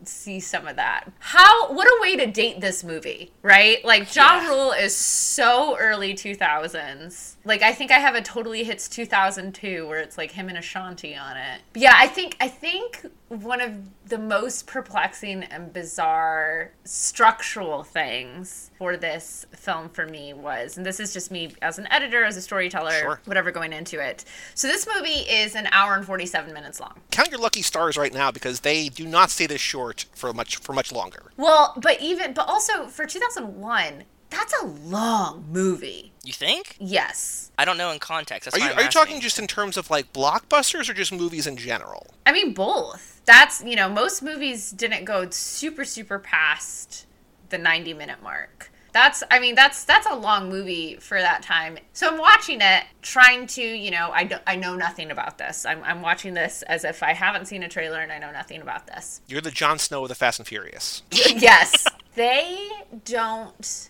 [0.09, 1.05] see some of that.
[1.19, 1.71] How?
[1.73, 3.83] What a way to date this movie, right?
[3.85, 4.47] Like Ja Yeah.
[4.49, 7.37] Rule is so early two thousands.
[7.45, 10.49] Like I think I have a totally hits two thousand two where it's like him
[10.49, 11.61] and Ashanti on it.
[11.73, 13.73] But yeah, I think I think one of
[14.09, 20.99] the most perplexing and bizarre structural things for this film for me was, and this
[20.99, 23.21] is just me as an editor, as a storyteller, Sure.
[23.25, 24.25] whatever going into it.
[24.55, 26.99] So this movie is an hour and 47 minutes long.
[27.11, 30.57] count your lucky stars right now because they do not stay this short for much
[30.57, 31.31] for much longer.
[31.37, 36.11] Well, but even, but also for 2001, that's a long movie.
[36.23, 36.75] You think?
[36.79, 37.51] Yes.
[37.57, 38.45] I don't know in context.
[38.45, 41.11] That's Are you I'm are you talking just in terms of like blockbusters or just
[41.11, 42.07] movies in general?
[42.25, 43.21] I mean, both.
[43.25, 47.05] That's, you know, most movies didn't go super, super past
[47.49, 48.68] the 90 minute mark.
[48.91, 51.77] That's I mean that's that's a long movie for that time.
[51.93, 55.65] So I'm watching it trying to, you know, I, do, I know nothing about this.
[55.65, 58.61] I'm I'm watching this as if I haven't seen a trailer and I know nothing
[58.61, 59.21] about this.
[59.27, 61.03] You're the Jon Snow of the Fast and Furious.
[61.11, 61.85] yes.
[62.15, 62.69] They
[63.05, 63.89] don't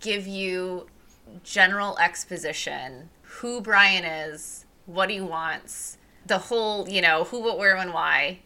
[0.00, 0.86] give you
[1.42, 7.76] general exposition who Brian is, what he wants, the whole, you know, who, what, where,
[7.76, 8.38] when, why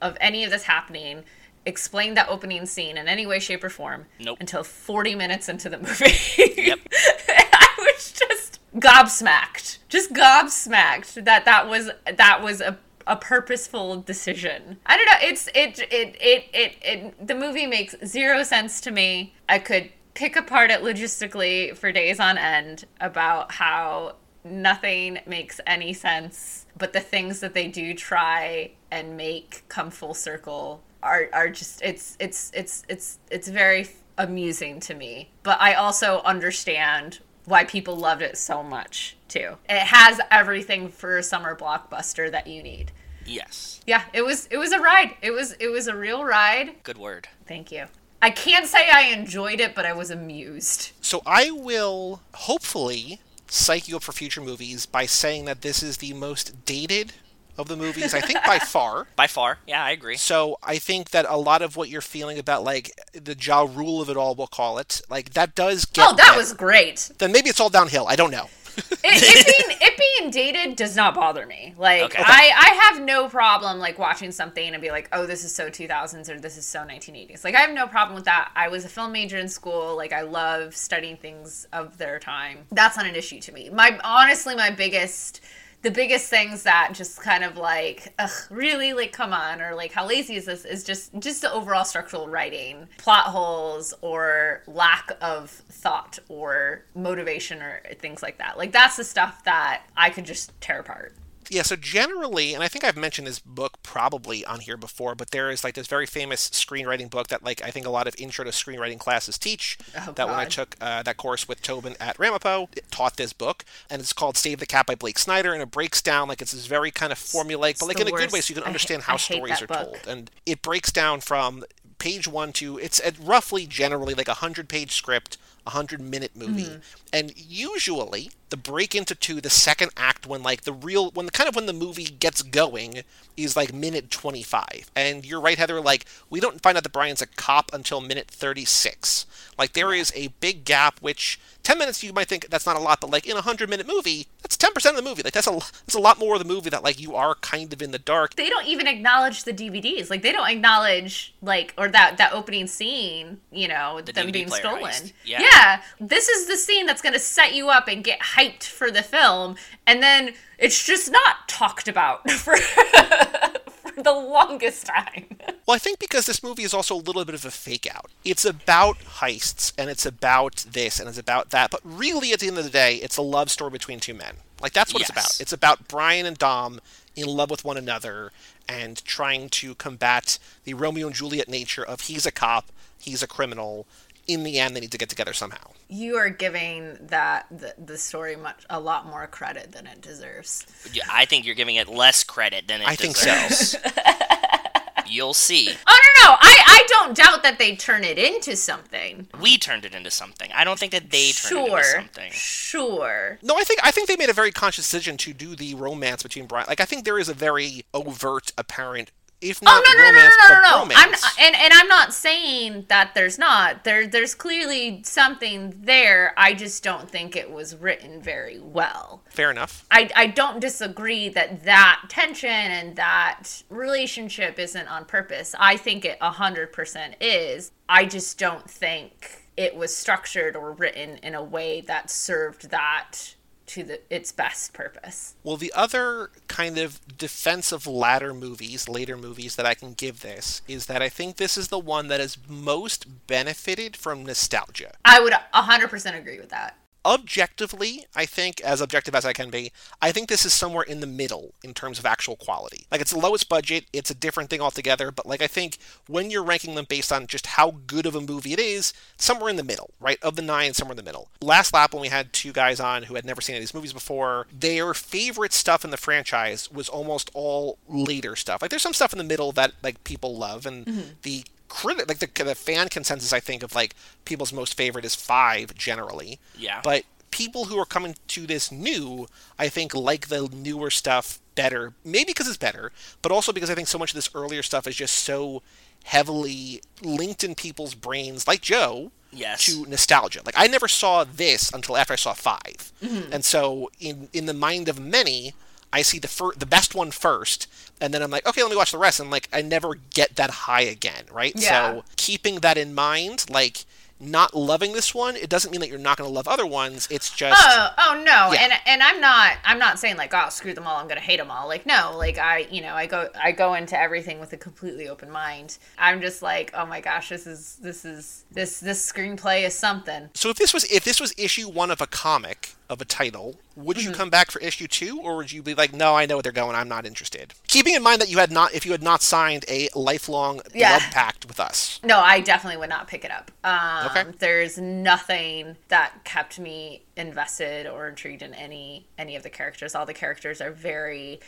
[0.00, 1.24] of any of this happening
[1.66, 4.38] explain that opening scene in any way, shape, or form Nope.
[4.40, 6.14] until 40 minutes into the movie.
[6.62, 6.78] Yep.
[7.28, 14.78] I was just gobsmacked, just gobsmacked that that was that was a a purposeful decision.
[14.84, 15.28] I don't know.
[15.28, 19.34] It's it it it it, it the movie makes zero sense to me.
[19.48, 25.92] I could pick apart it logistically for days on end about how nothing makes any
[25.92, 31.48] sense, but the things that they do try and make come full circle are are
[31.48, 33.88] just it's it's it's it's it's very
[34.18, 35.30] amusing to me.
[35.42, 39.56] But I also understand why people loved it so much too.
[39.68, 42.92] It has everything for a summer blockbuster that you need.
[43.24, 43.80] Yes.
[43.86, 45.14] Yeah, it was it was a ride.
[45.22, 46.82] It was it was a real ride.
[46.82, 47.28] Good word.
[47.46, 47.86] Thank you.
[48.22, 50.92] I can't say I enjoyed it, but I was amused.
[51.00, 55.98] So I will hopefully psych you up for future movies by saying that this is
[55.98, 57.12] the most dated
[57.58, 59.06] of the movies, I think by far.
[59.16, 59.58] By far.
[59.66, 60.16] Yeah, I agree.
[60.16, 64.00] So I think that a lot of what you're feeling about like the Ja Rule
[64.02, 66.38] of it all, we'll call it, like that does get Oh, that better.
[66.38, 67.10] was great.
[67.18, 68.06] Then maybe it's all downhill.
[68.06, 68.48] I don't know.
[68.76, 71.72] it, it being it being dated does not bother me.
[71.78, 72.22] Like Okay.
[72.22, 75.70] I I have no problem like watching something and be like, oh, this is so
[75.70, 77.42] 2000s or this is so 1980s.
[77.42, 78.50] Like I have no problem with that.
[78.54, 79.96] I was a film major in school.
[79.96, 82.66] Like I love studying things of their time.
[82.70, 83.70] That's not an issue to me.
[83.70, 85.40] My honestly, my biggest
[85.82, 89.92] the biggest things that just kind of like ugh, really like come on or like
[89.92, 92.88] how lazy is this is just just the overall structural writing.
[92.98, 98.58] Plot holes or lack of thought or motivation or things like that.
[98.58, 101.14] Like that's the stuff that i could just tear apart
[101.50, 105.30] yeah, so generally, and I think I've mentioned this book probably on here before, but
[105.30, 108.14] there is like this very famous screenwriting book that like I think a lot of
[108.18, 109.78] intro to screenwriting classes teach.
[109.96, 113.32] Oh, that when I took uh, that course with Tobin at Ramapo, it taught this
[113.32, 116.40] book, and it's called Save the Cat by Blake Snyder, and it breaks down like
[116.42, 118.62] it's this very kind of formulaic, but like in a good way, so you can
[118.64, 119.78] ha- understand how stories are book.
[119.78, 121.64] told, and it breaks down from
[121.98, 126.36] page one to it's at roughly generally like a hundred page script, a hundred minute
[126.36, 126.80] movie, Mhm.
[127.12, 131.32] and usually the break into two, the second act, when like the real, when the
[131.32, 133.02] kind of when the movie gets going,
[133.36, 134.90] is like minute twenty five.
[134.94, 135.80] And you're right, Heather.
[135.80, 139.26] Like we don't find out that Brian's a cop until minute thirty six.
[139.58, 142.80] Like there is a big gap, which ten minutes you might think that's not a
[142.80, 145.22] lot, but like in a hundred minute movie, that's ten percent of the movie.
[145.22, 147.72] Like that's a that's a lot more of the movie that like you are kind
[147.72, 148.36] of in the dark.
[148.36, 152.66] they don't even acknowledge the dvds like they don't acknowledge like or that that opening
[152.66, 154.92] scene you know The them DVD being stolen.
[155.24, 155.40] Yeah.
[155.42, 158.90] yeah this is the scene that's going to set you up and get hyped for
[158.90, 159.56] the film
[159.86, 165.26] and then it's just not talked about for, for the longest time
[165.66, 168.10] Well, I think because this movie is also a little bit of a fake out.
[168.24, 172.46] It's about heists and it's about this and it's about that, but really at the
[172.46, 174.36] end of the day, it's a love story between two men.
[174.60, 175.40] Like that's what it's about.
[175.40, 176.80] It's about Brian and Dom
[177.16, 178.30] in love with one another
[178.68, 183.26] and trying to combat the Romeo and Juliet nature of he's a cop, he's a
[183.26, 183.86] criminal.
[184.26, 185.70] In the end, they need to get together somehow.
[185.88, 190.66] you are giving that the, the story much a lot more credit than it deserves
[190.92, 193.26] Yeah, I think you're giving it less credit than it I think so.
[193.30, 193.76] deserves.
[195.08, 195.70] You'll see.
[195.86, 199.84] oh no no I, I don't doubt that they turn it into something We turned
[199.84, 200.50] it into something.
[200.52, 202.32] I don't think that they turned it into something.
[202.32, 205.74] sure No, I think I think they made a very conscious decision to do the
[205.76, 206.66] romance between Brian.
[206.68, 210.12] Like I think there is a very overt, apparent, if Oh not no no no
[210.12, 210.94] no no no no!
[210.96, 213.84] I'm and and I'm not saying that there's not.
[213.84, 216.32] There there's clearly something there.
[216.36, 219.22] I just don't think it was written very well.
[219.30, 219.84] Fair enough.
[219.90, 225.54] I I don't disagree that that tension and that relationship isn't on purpose.
[225.58, 227.72] I think it 100% is.
[227.88, 233.34] I just don't think it was structured or written in a way that served that
[233.66, 235.34] to the its best purpose.
[235.42, 240.62] Well, the other kind of defensive ladder movies, later movies that I can give this
[240.68, 244.92] is that I think this is the one that has most benefited from nostalgia.
[245.04, 246.76] I would 100% agree with that.
[247.06, 249.70] Objectively, I think, as objective as I can be,
[250.02, 252.84] I think this is somewhere in the middle in terms of actual quality.
[252.90, 255.78] Like, it's the lowest budget, it's a different thing altogether, but like, I think
[256.08, 259.48] when you're ranking them based on just how good of a movie it is, somewhere
[259.48, 260.18] in the middle, right?
[260.20, 261.28] Of the nine, somewhere in the middle.
[261.40, 263.74] Last lap, when we had two guys on who had never seen any of these
[263.74, 268.60] movies before, their favorite stuff in the franchise was almost all later stuff.
[268.60, 271.00] Like, there's some stuff in the middle that, like, people love, and Mm-hmm.
[271.22, 273.94] the critic like the, the fan consensus I think of like
[274.24, 276.38] people's most favorite is five generally.
[276.56, 276.80] Yeah.
[276.82, 279.26] But people who are coming to this new,
[279.58, 281.92] I think like the newer stuff better.
[282.04, 282.92] Maybe because it's better,
[283.22, 285.62] but also because I think so much of this earlier stuff is just so
[286.04, 289.66] heavily linked in people's brains, like Joe, Yes.
[289.66, 290.40] to nostalgia.
[290.46, 293.32] Like I never saw this until after I saw 5 Mhm.
[293.32, 295.52] and so in in the mind of many,
[295.98, 297.66] I see the fir- the best one first,
[298.00, 300.36] and then I'm like, okay, let me watch the rest, and like I never get
[300.36, 301.52] that high again, right?
[301.56, 301.68] Yeah.
[301.68, 303.84] So keeping that in mind, like
[304.18, 307.06] not loving this one, it doesn't mean that you're not going to love other ones.
[307.10, 308.62] It's just Oh, oh no, Yeah.
[308.64, 311.36] and and I'm not I'm not saying like oh screw them all I'm gonna hate
[311.38, 314.54] them all like no like I you know I go I go into everything with
[314.54, 318.80] a completely open mind I'm just like oh my gosh this is this is this
[318.80, 322.06] this screenplay is something So if this was if this was issue one of a
[322.06, 324.14] comic of a title, would you Mhm.
[324.14, 326.52] come back for issue two, or would you be like, no, I know what they're
[326.52, 327.54] going, I'm not interested?
[327.66, 330.98] Keeping in mind that you had not, if you had not signed a lifelong Yeah.
[330.98, 331.98] blood pact with us.
[332.02, 334.24] no I definitely would not pick it up um, Okay.
[334.38, 340.06] there's nothing that kept me invested or intrigued in any any of the characters all
[340.06, 341.40] the characters are very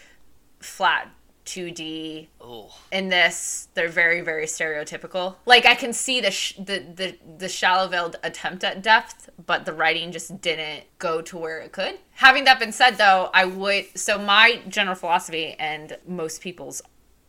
[0.61, 1.09] flat
[1.49, 2.71] 2D Oh.
[2.93, 5.37] in this they're very very stereotypical.
[5.47, 9.65] Like i can see the sh- the the, the shallow veiled attempt at depth but
[9.65, 11.95] the writing just didn't go to where it could.
[12.13, 16.83] Having that been said though i would so my general philosophy and most people's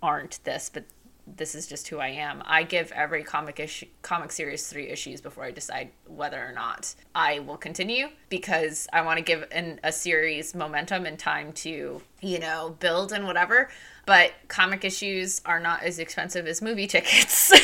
[0.03, 0.83] aren't this but
[1.35, 2.41] this is just who i am.
[2.45, 6.95] I give every comic issue comic series three issues before i decide whether or not
[7.13, 12.01] i will continue because i want to give an, a series momentum and time to
[12.21, 13.69] you know build and whatever
[14.05, 17.51] but comic issues are not as expensive as movie tickets.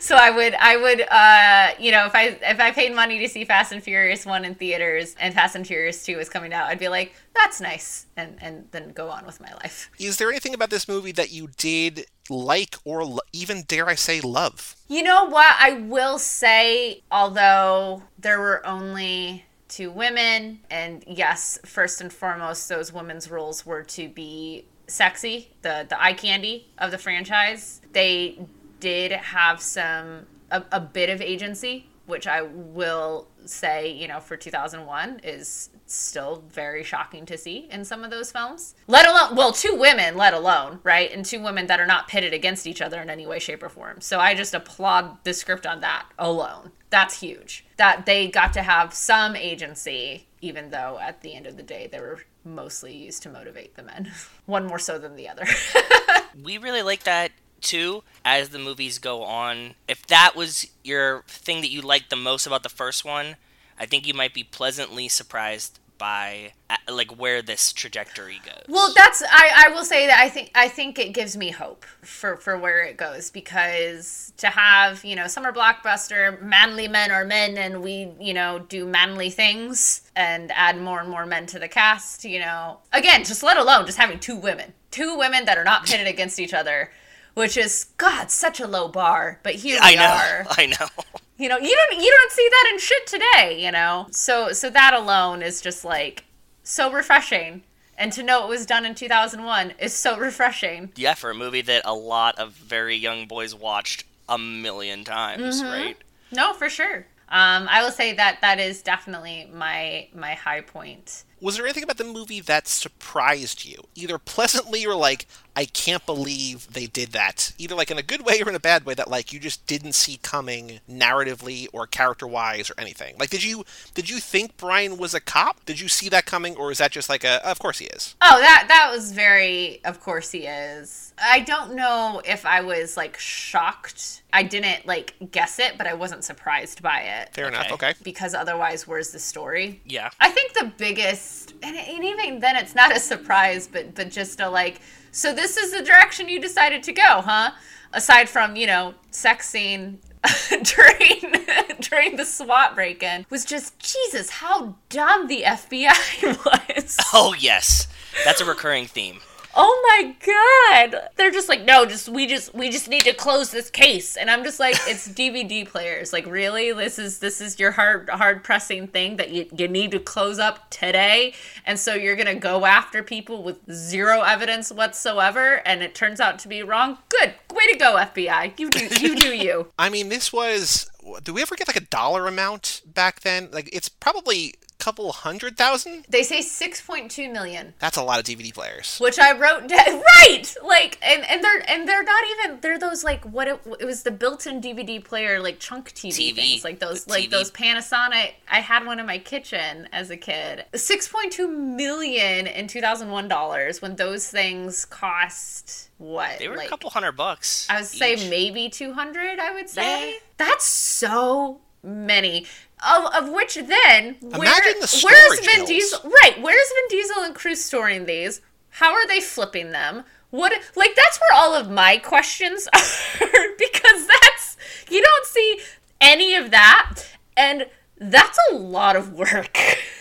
[0.00, 3.28] so I would I would uh you know if I if I paid money to
[3.28, 6.68] see Fast and Furious 1 in theaters and Fast and Furious 2 was coming out,
[6.68, 9.90] I'd be like that's nice and and then go on with my life.
[9.98, 13.94] Is there anything about this movie that you did like or lo- even dare I
[13.94, 14.76] say love?
[14.88, 15.54] You know what?
[15.58, 22.92] I will say, although there were only two women, and yes, first and foremost, those
[22.92, 27.80] women's roles were to be sexy, the the eye candy of the franchise.
[27.92, 28.38] They
[28.80, 34.36] did have some a, a bit of agency, which I will say, you know, for
[34.36, 38.74] 2001 is still very shocking to see in some of those films.
[38.86, 41.10] Let alone, well, two women, let alone, right?
[41.10, 43.68] And two women that are not pitted against each other in any way, shape, or
[43.68, 44.00] form.
[44.00, 46.72] So I just applaud the script on that alone.
[46.90, 47.64] That's huge.
[47.76, 51.88] That they got to have some agency, even though at the end of the day,
[51.90, 54.12] they were mostly used to motivate the men.
[54.46, 55.44] One more so than the other.
[56.42, 59.74] we really like that too as the movies go on.
[59.86, 63.36] If that was your thing that you liked the most about the first one,
[63.78, 66.52] I think you might be pleasantly surprised by
[66.88, 68.64] like where this trajectory goes.
[68.68, 71.84] Well, that's I, I will say that I think I think it gives me hope
[72.02, 77.24] for for where it goes because to have you know summer blockbuster manly men are
[77.24, 81.58] men and we you know do manly things and add more and more men to
[81.58, 85.58] the cast you know again just let alone just having two women two women that
[85.58, 86.90] are not pitted against each other
[87.34, 90.02] which is God such a low bar but here we I know.
[90.02, 91.04] are I know.
[91.38, 94.06] You know you don't you don't see that in shit today you know?
[94.10, 96.24] So so that alone is just like
[96.62, 97.62] so refreshing.
[98.00, 100.92] And to know it was done in 2001 is so refreshing.
[100.94, 105.60] Yeah, for a movie that a lot of very young boys watched a million times,
[105.62, 105.72] Mhm.
[105.72, 105.96] right?
[106.30, 107.06] no for sure.
[107.30, 111.82] Um i will say that that is definitely my my high point Was there anything
[111.84, 115.26] about the movie that surprised you, either pleasantly or like,
[115.56, 118.60] I can't believe they did that, either like in a good way or in a
[118.60, 123.16] bad way that like you just didn't see coming narratively or character wise or anything?
[123.18, 123.64] Like, did you
[123.94, 125.64] did you think Brian was a cop?
[125.64, 128.14] Did you see that coming, or is that just like a, of course he is?
[128.22, 132.96] oh that that was very of course he is i don't know if i was
[132.96, 137.70] like shocked i didn't like guess it but i wasn't surprised by it Fair enough.
[137.72, 137.94] Okay.
[138.02, 140.10] because otherwise where's the story Yeah.
[140.20, 141.27] I think the biggest,
[141.62, 144.80] and, and even then, it's not a surprise, but but just a like.
[145.10, 147.52] So this is the direction you decided to go, huh?
[147.92, 149.98] Aside from you know sex scene
[150.48, 151.34] during
[151.80, 156.96] during the SWAT break-in, was just Jesus, how dumb the FBI was.
[157.12, 157.88] Oh yes,
[158.24, 159.20] that's a recurring theme.
[159.60, 161.08] Oh my god.
[161.16, 164.16] They're just like, no, just we just we just need to close this case.
[164.16, 166.12] And I'm just like, it's DVD players.
[166.12, 166.72] Like, really?
[166.72, 170.38] This is this is your hard hard pressing thing that you, you need to close
[170.38, 171.34] up today.
[171.66, 176.38] And so you're gonna go after people with zero evidence whatsoever, and it turns out
[176.40, 176.98] to be wrong.
[177.08, 177.34] Good.
[177.52, 178.56] Way to go, FBI.
[178.60, 179.72] You do you do you.
[179.78, 180.88] I mean, this was.
[181.24, 183.48] Do we ever get like a dollar amount back then?
[183.50, 186.06] Like, it's probably couple hundred thousand.
[186.08, 187.74] They say 6.2 million.
[187.78, 188.98] That's a lot of DVD players.
[188.98, 189.78] Which I wrote down.
[190.18, 190.54] Right!
[190.64, 194.02] Like, and, and they're and they're not even they're those like what it, it was
[194.02, 196.34] the built-in DVD player like chunk TV, TV.
[196.34, 197.30] things like those The like TV.
[197.30, 198.32] those Panasonic.
[198.50, 200.64] I had one in my kitchen as a kid.
[200.72, 206.38] 6.2 million in 2001 dollars when those things cost what?
[206.38, 207.66] They were like, a couple hundred bucks.
[207.68, 210.18] I would say maybe 200, I would say.
[210.36, 212.46] That's so many.
[212.86, 215.68] Of, of which then, where, Imagine the where's storage Vin bills.
[215.68, 216.00] Diesel?
[216.04, 218.40] Right, where's Vin Diesel and Cruz storing these?
[218.70, 220.04] How are they flipping them?
[220.30, 224.56] What like that's where all of my questions are because that's
[224.90, 225.60] you don't see
[226.00, 227.02] any of that
[227.36, 229.58] and that's a lot of work.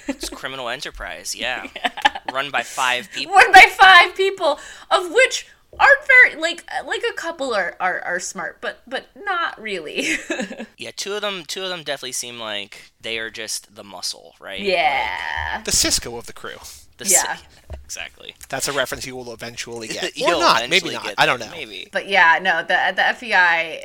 [0.08, 1.68] It's criminal enterprise, yeah.
[2.32, 3.34] Run by five people.
[3.34, 4.60] One by five people,
[4.91, 5.48] of which
[5.80, 10.18] aren't very like like a couple are are, are smart, but but not really.
[10.78, 14.36] Yeah, two of them two of them definitely seem like they are just the muscle,
[14.40, 14.60] right?
[14.60, 15.62] yeah.
[15.64, 16.58] The Cisco of the crew.
[16.98, 17.36] The Yeah.
[17.38, 17.44] si-
[17.84, 18.36] exactly.
[18.49, 20.04] That's a reference you will eventually get.
[20.22, 20.70] Or You'll not.
[20.70, 21.14] Maybe not.
[21.18, 21.49] I don't know.
[21.52, 21.90] Maybe.
[21.91, 23.84] But yeah, no, the the FBI.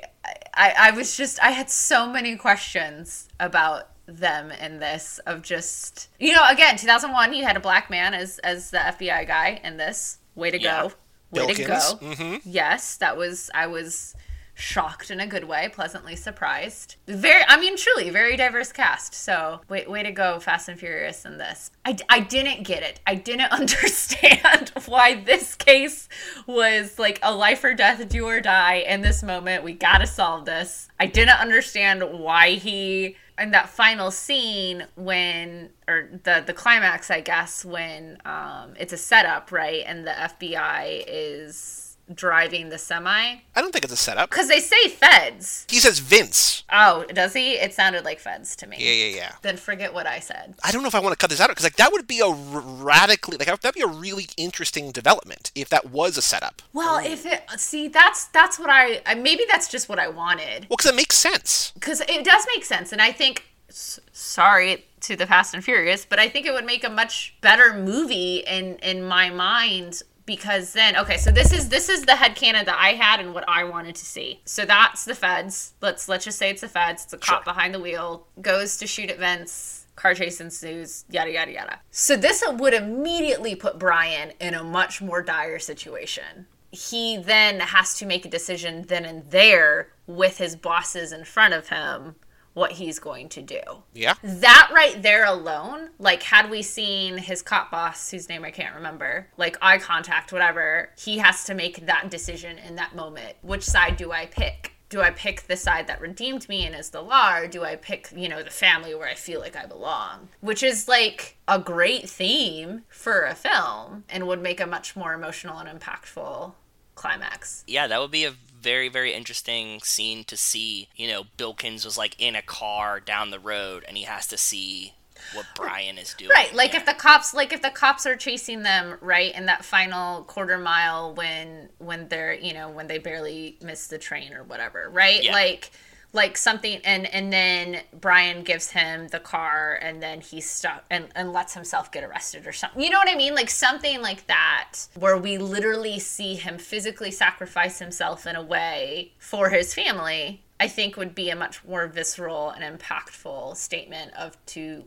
[0.55, 6.09] I I was just I had so many questions about them in this of just
[6.19, 9.77] you know again 2001 you had a black man as as the FBI guy in
[9.77, 10.83] this way to Yeah.
[10.89, 10.93] go
[11.33, 11.75] way to go.
[11.75, 12.37] Mm-hmm.
[12.45, 14.15] yes that was I was
[14.55, 16.97] shocked in a good way pleasantly surprised.
[17.07, 19.15] Very I mean truly very diverse cast.
[19.15, 21.71] So way, way to go Fast and Furious in this.
[21.85, 23.01] I, I didn't get it.
[23.07, 26.09] I didn't understand why this case
[26.47, 29.65] was like a life or death do or die in this moment.
[29.65, 30.89] We gotta solve this.
[31.01, 37.21] I didn't understand why he in that final scene when or the the climax I
[37.21, 39.83] guess when um it's a setup right?
[39.87, 41.82] And the FBI is
[42.13, 43.11] driving the semi
[43.55, 44.29] I don't think it's a setup.
[44.31, 46.65] because they say feds He says Vince.
[46.73, 49.33] oh does he it sounded like feds to me Yeah, yeah, yeah.
[49.43, 51.49] then forget what I said I don't know if I want to cut this out
[51.49, 55.69] because like that would be a radically like that'd be a really interesting development if
[55.71, 56.61] that was a setup.
[56.73, 60.67] well if it see that's that's what I, I maybe that's just what I wanted
[60.69, 61.73] Well, because it makes sense.
[61.75, 66.05] because it does make sense and i think s- sorry to the fast and furious
[66.05, 70.73] but i think it would make a much better movie in in my mind because
[70.73, 73.45] then okay so this is this is the head headcanon that i had and what
[73.49, 74.41] i wanted to see.
[74.45, 75.75] So that's the feds.
[75.81, 77.05] Let's let's just say it's the feds.
[77.05, 81.31] It's a cop behind the wheel goes to shoot at vince car chase ensues yada
[81.31, 81.81] yada yada.
[81.91, 86.47] So this would immediately put brian in a much more dire situation.
[86.71, 91.53] He then has to make a decision then and there with his bosses in front
[91.53, 92.15] of him
[92.55, 93.61] what he's going to do.
[93.95, 94.15] Yeah.
[94.23, 98.75] That right there alone, like had we seen his cop boss, whose name I can't
[98.75, 103.37] remember, like eye contact, whatever, he has to make that decision in that moment.
[103.43, 104.73] Which side do I pick?
[104.89, 107.77] Do I pick the side that redeemed me and is the law, or do I
[107.77, 110.29] pick, you know, the family where I feel like I belong?
[110.41, 115.15] Which is like a great theme for a film and would make a much more
[115.15, 116.53] emotional and impactful
[116.95, 117.65] climax.
[117.67, 120.89] Yeah, that would be a very, very interesting scene to see.
[120.97, 124.39] You know, Bilkins was like in a car down the road and he has to
[124.39, 124.95] see
[125.35, 126.31] what Brian is doing.
[126.31, 129.65] Right, like if the cops like if the cops are chasing them right in that
[129.65, 134.43] final quarter mile when when they're, you know, when they barely miss the train or
[134.43, 135.23] whatever, right?
[135.23, 135.33] Yeah.
[135.33, 135.71] Like
[136.13, 141.09] like something and and then Brian gives him the car and then he's stuck and,
[141.15, 142.83] and lets himself get arrested or something.
[142.83, 143.35] You know what I mean?
[143.35, 149.13] Like something like that where we literally see him physically sacrifice himself in a way
[149.19, 150.43] for his family.
[150.63, 154.85] I think would be a much more visceral and impactful statement of to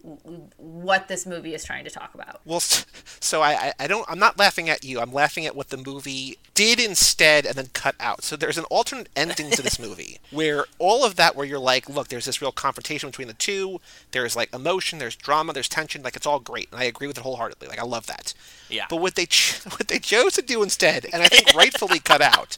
[0.56, 2.39] what this movie is trying to talk about.
[2.45, 4.06] Well, so I, I, I don't.
[4.10, 5.02] I'm not laughing at you.
[5.02, 8.23] I'm laughing at what the movie did instead, and then cut out.
[8.23, 11.89] So there's an alternate ending to this movie where all of that, where you're like,
[11.89, 13.81] look, there's this real confrontation between the two.
[14.11, 16.03] There's like emotion, there's drama, there's tension.
[16.03, 17.68] Like it's all great, and I agree with it wholeheartedly.
[17.68, 18.34] Like I love that.
[18.69, 18.85] Yeah.
[18.89, 22.22] But what they ch- what they chose to do instead, and I think rightfully cut
[22.22, 22.57] out,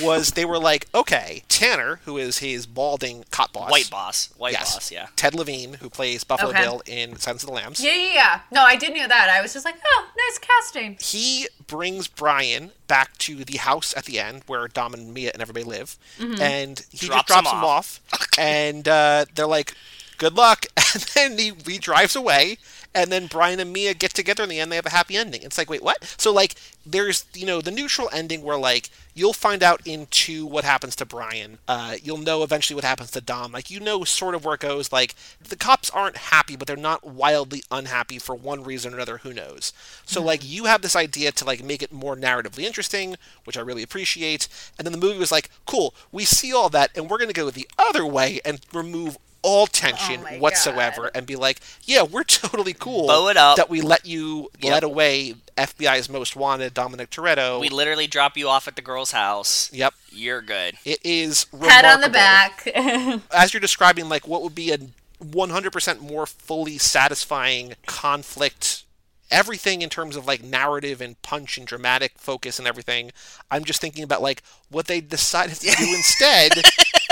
[0.00, 4.30] was they were like, okay, Tanner, who is his balding cop boss, White boss.
[4.36, 5.08] White yes, boss, yeah.
[5.16, 6.62] Ted Levine, who plays Buffalo Okay.
[6.62, 7.82] Bill in Silence of the Lambs.
[7.82, 8.40] Yeah, yeah, yeah.
[8.50, 9.28] No, I did know that.
[9.28, 10.96] I was just like, oh, nice casting.
[11.00, 15.42] he brings Brian back to the house at the end where Dom and Mia and
[15.42, 16.38] everybody live, Mhm.
[16.40, 18.00] and he Drops just drops him him off,
[18.38, 19.74] and uh, they're like,
[20.18, 22.58] "Good luck," and then he, he drives away,
[22.94, 24.70] and then Brian and Mia get together in the end.
[24.70, 25.42] They have a happy ending.
[25.42, 26.14] It's like, wait, what?
[26.16, 26.54] So like,
[26.86, 31.06] there's you know the neutral ending where like you'll find out into what happens to
[31.06, 31.58] Brian.
[31.66, 33.52] Uh, you'll know eventually what happens to Dom.
[33.52, 34.92] Like you know sort of where it goes.
[34.92, 39.18] Like the cops aren't happy, but they're not wildly unhappy for one reason or another.
[39.18, 39.72] Who knows?
[40.04, 43.62] So like you have this idea to like make it more narratively interesting, which I
[43.62, 44.48] really appreciate.
[44.78, 47.50] And then the movie was like, cool, we see all that, and we're gonna go
[47.50, 52.02] the other way and remove all oh tension Oh my whatsoever and be like, yeah,
[52.02, 53.56] we're totally cool Bow it up.
[53.56, 54.72] that we let you Yep.
[54.72, 57.60] let away FBI's most wanted, Dominic Toretto.
[57.60, 59.70] We literally drop you off at the girl's house.
[59.72, 59.94] Yep.
[60.10, 60.74] You're good.
[60.84, 62.66] It is Pat on the back.
[63.32, 64.78] As you're describing, like what would be a
[65.22, 68.84] 100% more fully satisfying conflict,
[69.30, 73.10] everything in terms of like narrative and punch and dramatic focus and everything.
[73.50, 76.52] I'm just thinking about like what they decided to do instead,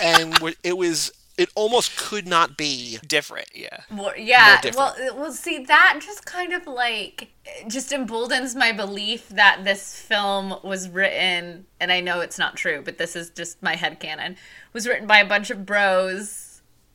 [0.03, 3.81] and it was it almost could not be Different, yeah.
[3.91, 4.61] More, yeah.
[4.61, 4.97] different.
[4.99, 7.29] well, well, see, that just kind of like
[7.69, 12.83] just emboldens my belief that this film was written, and I know it's not true,
[12.85, 14.37] but this is just my head headcanon,
[14.73, 16.42] was written by a bunch of bros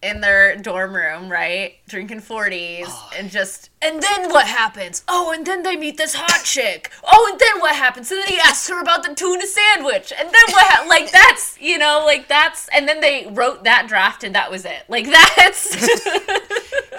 [0.01, 1.75] in their dorm room, right?
[1.87, 2.87] Drinking 40s,
[3.17, 5.03] and just, and then what happens?
[5.07, 6.91] Oh, and then they meet this hot chick.
[7.03, 8.11] Oh, and then what happens?
[8.11, 10.13] And then he asks her about the tuna sandwich.
[10.17, 13.87] And then what hap Like, that's, you know, like that's, and then they wrote that
[13.87, 14.83] draft, and that was it.
[14.87, 15.05] Like,
[15.35, 15.73] that's.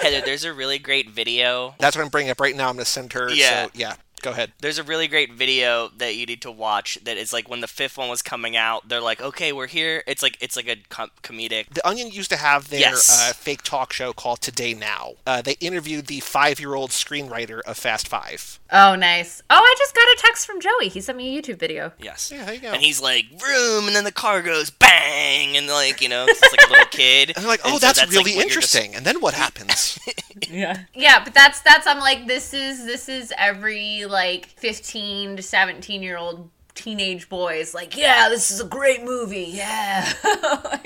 [0.01, 1.75] Heather, there's a really great video.
[1.79, 2.69] That's what I'm bringing up right now.
[2.69, 3.31] I'm going to send her.
[3.31, 3.65] Yeah.
[3.65, 3.95] So, yeah.
[4.21, 4.53] Go ahead.
[4.61, 6.99] There's a really great video that you need to watch.
[7.05, 8.89] That is like when the fifth one was coming out.
[8.89, 11.69] They're like, "Okay, we're here." It's like it's like a com- comedic.
[11.75, 13.11] The Onion used to have their Yes.
[13.11, 15.15] uh, fake talk show called Today Now.
[15.27, 18.59] Uh, they interviewed the five-year-old screenwriter of Fast Five.
[18.71, 19.43] Oh, nice.
[19.49, 20.89] Oh, I just got a text from Joey.
[20.89, 21.93] He sent me a YouTube video.
[21.99, 22.31] Yes.
[22.33, 22.73] Yeah, there you go.
[22.73, 26.43] And he's like, "Vroom," and then the car goes bang, and like you know, it's
[26.43, 27.33] like a little kid.
[27.35, 28.95] And they're like, And oh, so that's, really what you're just- interesting.
[28.95, 29.99] And then what happens?
[30.51, 30.85] Yeah.
[30.95, 34.09] Yeah, but that's that's I'm like this is this is every like
[34.57, 39.51] 15 to 17 year old teenage boys like, yeah, this is a great movie.
[39.53, 40.13] Yeah.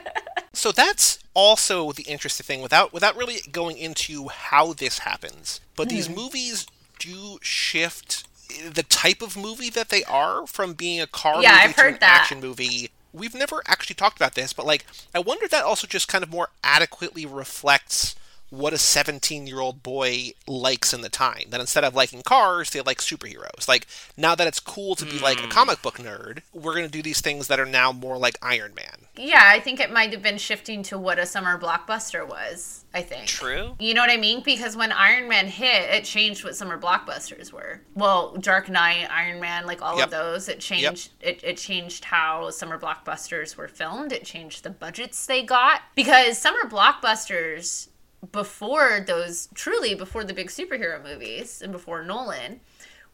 [0.52, 5.60] so that's also the interesting thing without without really going into how this happens.
[5.76, 6.14] But these Hmm.
[6.14, 6.66] movies
[6.98, 8.26] do shift
[8.72, 11.82] the type of movie that they are from being a car Yeah, movie I've to
[11.82, 12.20] heard an that.
[12.22, 12.90] action movie.
[13.12, 16.22] We've never actually talked about this, but like I wonder if that also just kind
[16.24, 18.14] of more adequately reflects
[18.50, 21.44] what a 17 year old boy likes in the time.
[21.50, 23.68] That instead of liking cars, they like superheroes.
[23.68, 23.86] Like,
[24.16, 25.48] now that it's cool to be like a hmm.
[25.48, 28.74] comic book nerd, we're going to do these things that are now more like Iron
[28.74, 29.06] Man.
[29.16, 33.02] yeah, I think it might have been shifting to what a summer blockbuster was, I
[33.02, 33.26] think.
[33.26, 33.74] True.
[33.78, 34.42] You know what I mean?
[34.42, 37.80] Because when Iron Man hit, it changed what summer blockbusters were.
[37.94, 40.06] Well, Dark Knight, Iron Man, like all Yep.
[40.06, 44.12] of those, it changed it, it changed how summer blockbusters were filmed.
[44.12, 45.82] It changed the budgets they got.
[45.94, 47.88] Because summer blockbusters
[48.32, 52.60] before those truly before the big superhero movies and before Nolan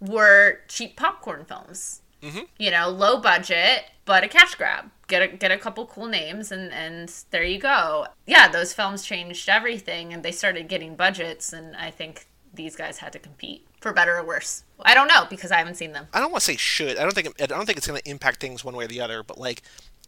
[0.01, 2.01] were cheap popcorn films.
[2.23, 2.47] Mhm.
[2.59, 4.91] You know, low budget, but a cash grab.
[5.09, 8.07] Get a, get a couple cool names and and there you go.
[8.27, 12.99] Yeah, those films changed everything and they started getting budgets and I think these guys
[12.99, 14.63] had to compete for better or worse.
[14.85, 16.07] I don't know because I haven't seen them.
[16.13, 16.97] I don't want to say should.
[16.99, 19.01] I don't think I don't think it's going to impact things one way or the
[19.01, 19.23] other.
[19.23, 19.63] But like,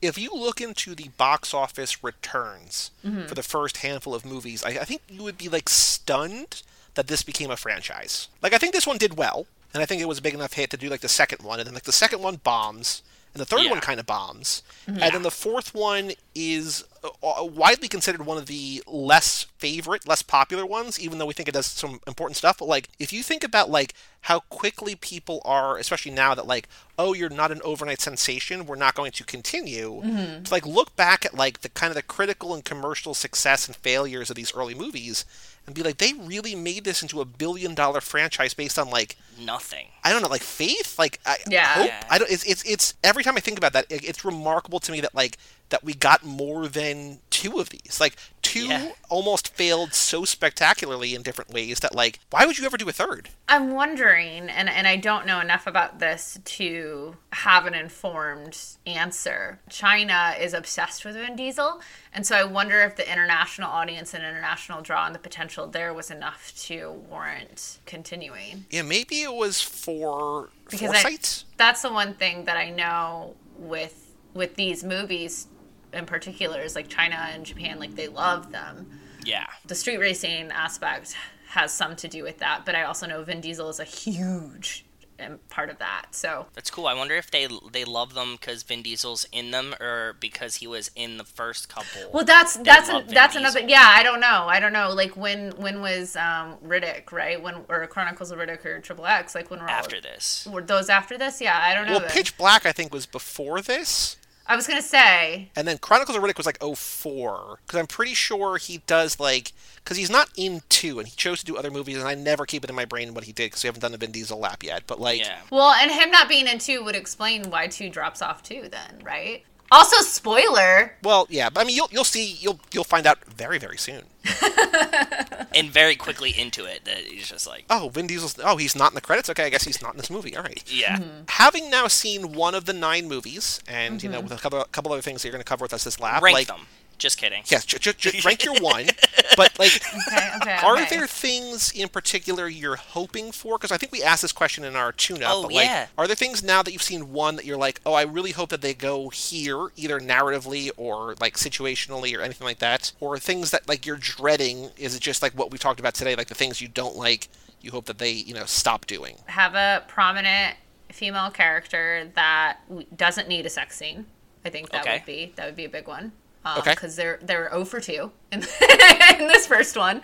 [0.04, 3.28] if you look into the box office returns Mhm.
[3.28, 6.62] for the first handful of movies, I, I think you would be like stunned
[6.94, 8.28] that this became a franchise.
[8.42, 10.52] Like, I think this one did well, and I think it was a big enough
[10.54, 13.02] hit to do like the second one, and then like the second one bombs,
[13.34, 15.02] and the third one kind of bombs, Mhm.
[15.02, 20.08] and then the fourth one is uh, uh, widely considered one of the less favorite,
[20.08, 22.58] less popular ones, even though we think it does some important stuff.
[22.58, 23.92] But like, if you think about like
[24.22, 26.66] how quickly people are, especially now that like,
[26.98, 30.00] oh, you're not an overnight sensation, we're not going to continue.
[30.02, 30.44] Mhm.
[30.46, 33.76] To like look back at like the kind of the critical and commercial success and
[33.76, 35.24] failures of these early movies,
[35.66, 39.16] and be like, they really made this into a billion dollar franchise based on like
[39.40, 39.86] Nothing.
[40.04, 41.66] I don't know, like faith, like I Yeah.
[41.74, 41.86] hope.
[41.86, 42.04] Yeah.
[42.08, 42.30] I don't.
[42.30, 45.14] It's it's it's every time I think about that, it, it's remarkable to me that
[45.14, 45.38] like
[45.70, 47.98] that we got more than two of these.
[48.00, 48.92] Like two Yeah.
[49.08, 52.92] almost failed so spectacularly in different ways that like why would you ever do a
[52.92, 53.30] third?
[53.48, 59.58] I'm wondering, and, and I don't know enough about this to have an informed answer.
[59.68, 61.80] China is obsessed with Vin Diesel,
[62.12, 65.92] and so I wonder if the international audience and international draw and the potential there
[65.92, 68.66] was enough to warrant continuing.
[68.70, 71.44] Yeah, maybe it was for Because I, foresight.
[71.56, 74.00] that's the one thing that I know with
[74.34, 75.46] with these movies
[75.94, 79.00] in particular is like China and Japan, like they love them.
[79.24, 79.46] Yeah.
[79.66, 81.16] The street racing aspect
[81.48, 84.84] has some to do with that, but I also know Vin Diesel is a huge
[85.20, 86.06] um, part of that.
[86.10, 86.86] So That's cool.
[86.88, 90.66] I wonder if they they love them because Vin Diesel's in them, or because he
[90.66, 92.10] was in the first couple.
[92.12, 93.50] Well, that's that's an, that's Diesel.
[93.50, 93.60] another.
[93.68, 94.46] Yeah, I don't know.
[94.48, 94.92] I don't know.
[94.92, 97.40] Like when when was um, Riddick right?
[97.40, 99.34] When or Chronicles of Riddick or Triple X?
[99.36, 100.48] Like when were all- After this.
[100.50, 101.40] Were those after this?
[101.40, 101.92] Yeah, I don't know.
[101.92, 102.10] Well, then.
[102.10, 104.16] Pitch Black I think was before this.
[104.46, 105.50] I was gonna say.
[105.56, 107.60] And then Chronicles of Riddick was like 04.
[107.66, 109.52] Because I'm pretty sure he does like.
[109.76, 112.46] Because he's not in two, and he chose to do other movies, and I never
[112.46, 114.38] keep it in my brain what he did because we haven't done the Vin Diesel
[114.38, 114.84] lap yet.
[114.86, 115.40] But like, yeah.
[115.50, 118.68] Well, and him not being in two would explain why two drops off too.
[118.70, 119.44] Then, right?
[119.74, 120.94] Also, spoiler.
[121.02, 124.02] Well, yeah, but I mean, you'll you'll see, you'll you'll find out very very soon.
[125.54, 128.38] and very quickly into it that he's just like, Oh, Vin Diesel's.
[128.42, 129.28] Oh, he's not in the credits.
[129.30, 130.36] Okay, I guess he's not in this movie.
[130.36, 130.62] All right.
[130.66, 130.98] yeah.
[131.28, 134.28] Having now seen one of the nine movies, and you know, Mm-hmm.
[134.28, 136.22] with a couple couple other things that you're going to cover with us this lab,
[136.22, 136.66] Rank like them.
[136.98, 137.42] Just kidding.
[137.46, 138.86] yes, ju- ju- ju- rank your one.
[139.36, 139.72] But like,
[140.08, 140.58] Okay, okay.
[140.62, 140.86] are okay.
[140.96, 143.58] there things in particular you're hoping for?
[143.58, 145.28] Because I think we asked this question in our tune-up.
[145.28, 145.86] Oh, but like, yeah.
[145.98, 148.50] are there things now that you've seen one that you're like, oh, I really hope
[148.50, 153.50] that they go here, either narratively or like situationally or anything like that, or things
[153.50, 154.70] that like you're dreading?
[154.76, 157.26] Is it just like what we talked about today, like the things you don't like?
[157.60, 159.16] You hope that they, you know, stop doing.
[159.26, 160.56] have a prominent
[160.92, 162.58] female character that
[162.96, 164.06] doesn't need a sex scene.
[164.44, 164.92] I think that Okay.
[164.98, 166.12] would be that would be a big one.
[166.44, 166.72] Um, Okay.
[166.72, 170.02] Because they're they're 0 for two in, in this first one.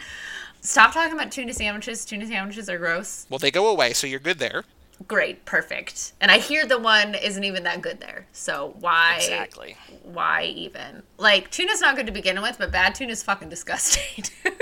[0.62, 2.04] Stop talking about tuna sandwiches.
[2.04, 3.26] Tuna sandwiches are gross.
[3.30, 4.64] Well, they go away, so you're good there.
[5.08, 6.12] Great, perfect.
[6.20, 8.26] And I hear the one isn't even that good there.
[8.32, 9.76] So why Exactly.
[10.02, 11.02] why even?
[11.18, 14.24] Like tuna's not good to begin with, but bad tuna is fucking disgusting.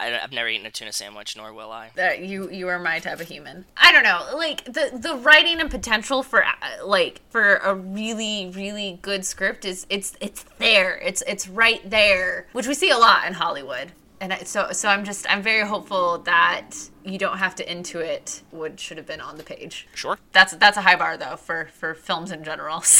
[0.00, 1.90] I, have never eaten a tuna sandwich, nor will I.
[1.96, 3.64] that you you are my type of human.
[3.76, 6.50] I don't know, like the the writing and potential for uh,
[6.84, 10.96] like for a really really good script is it's it's there.
[10.98, 13.90] It's it's right there, which we see a lot in Hollywood.
[14.20, 16.70] And I, so so I'm just I'm very hopeful that
[17.04, 19.86] you don't have to intuit what should have been on the page.
[19.94, 20.18] Sure.
[20.32, 22.82] That's that's a high bar though for for films in general.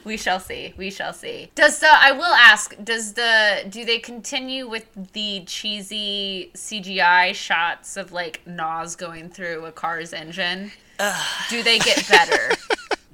[0.00, 0.74] So we shall see.
[0.76, 1.50] We shall see.
[1.54, 7.96] Does the I will ask, does the do they continue with the cheesy CGI shots
[7.96, 10.70] of like NOS going through a car's engine?
[11.50, 12.54] do they get better?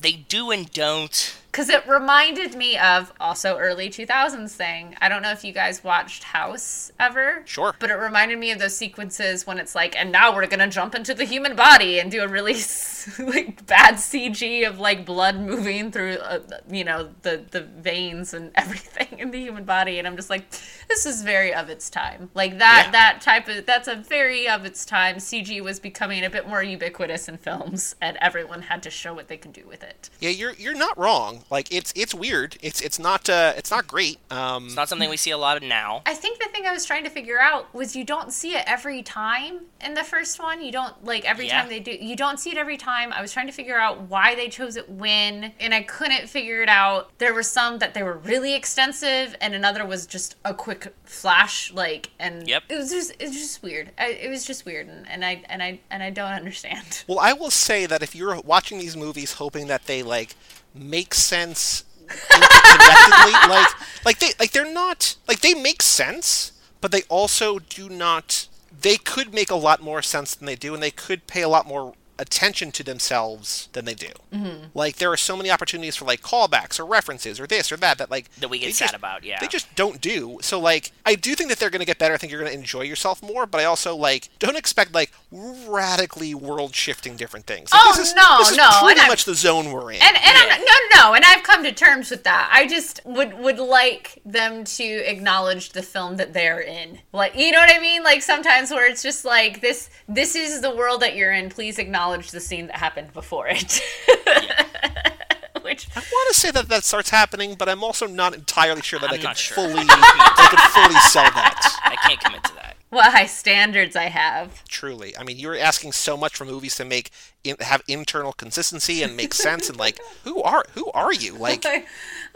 [0.04, 1.34] They do and don't.
[1.54, 4.96] Because it reminded me of also early 2000s thing.
[5.00, 7.42] I don't know if you guys watched House ever.
[7.44, 7.72] Sure.
[7.78, 10.96] But it reminded me of those sequences when it's like, and now we're gonna jump
[10.96, 12.54] into the human body and do a really
[13.20, 18.50] like bad CG of like blood moving through, uh, you know, the the veins and
[18.56, 20.00] everything in the human body.
[20.00, 20.50] And I'm just like,
[20.88, 22.30] this is very of its time.
[22.34, 22.90] Like that Yeah.
[22.90, 25.18] that type of that's a very of its time.
[25.18, 29.28] CG was becoming a bit more ubiquitous in films, and everyone had to show what
[29.28, 30.10] they can do with it.
[30.18, 31.43] Yeah, you're you're not wrong.
[31.50, 32.56] Like it's it's weird.
[32.62, 34.18] It's it's not uh it's not great.
[34.30, 36.02] Um It's not something we see a lot of now.
[36.06, 38.64] I think the thing I was trying to figure out was you don't see it
[38.66, 40.62] every time in the first one.
[40.62, 41.60] You don't like every Yeah.
[41.60, 41.92] time they do.
[41.92, 43.12] You don't see it every time.
[43.12, 46.62] I was trying to figure out why they chose it when, and I couldn't figure
[46.62, 47.10] it out.
[47.18, 51.72] There were some that they were really extensive, and another was just a quick flash.
[51.72, 52.64] Like, and Yep.
[52.70, 53.90] it was just it was just weird.
[53.98, 57.04] I, it was just weird, and, and I and I and I don't understand.
[57.06, 60.34] Well, I will say that if you're watching these movies hoping that they like
[60.74, 61.84] make sense
[63.48, 63.70] like
[64.04, 68.48] like they like they're not like they make sense, but they also do not.
[68.78, 71.48] They could make a lot more sense than they do, and they could pay a
[71.48, 74.10] lot more attention to themselves than they do.
[74.32, 74.66] Mm-hmm.
[74.74, 77.98] Like there are so many opportunities for like callbacks or references or this or that
[77.98, 79.38] that like That we get sad just- about, yeah.
[79.40, 80.38] They just don't do.
[80.42, 82.14] So like I do think that they're going to get better.
[82.14, 85.10] I think you're going to enjoy yourself more, but I also like don't expect like
[85.32, 87.72] radically world shifting different things.
[87.72, 89.92] Like, Oh, this is, no, this is no, and pretty I- much the zone we're
[89.92, 90.00] in.
[90.02, 90.22] And and
[90.52, 92.48] I'm, no no no, and I've come to terms with that.
[92.52, 96.98] I just would would like them to acknowledge the film that they're in.
[97.12, 98.02] Like you know what I mean?
[98.02, 101.50] Like sometimes where it's just like this this is the world that you're in.
[101.50, 103.80] Please acknowledge the scene that happened before it.
[105.62, 108.98] Which I want to say that that starts happening, but I'm also not entirely sure
[109.00, 109.54] that I I'm can sure.
[109.54, 111.80] fully I can fully sell that.
[111.84, 112.76] I can't commit to that.
[112.90, 114.62] what high standards I have.
[114.68, 117.10] Truly, I mean, you're asking so much from movies to make
[117.44, 121.32] in, have internal consistency and make sense, and like, who are who are you?
[121.34, 121.86] Like, I,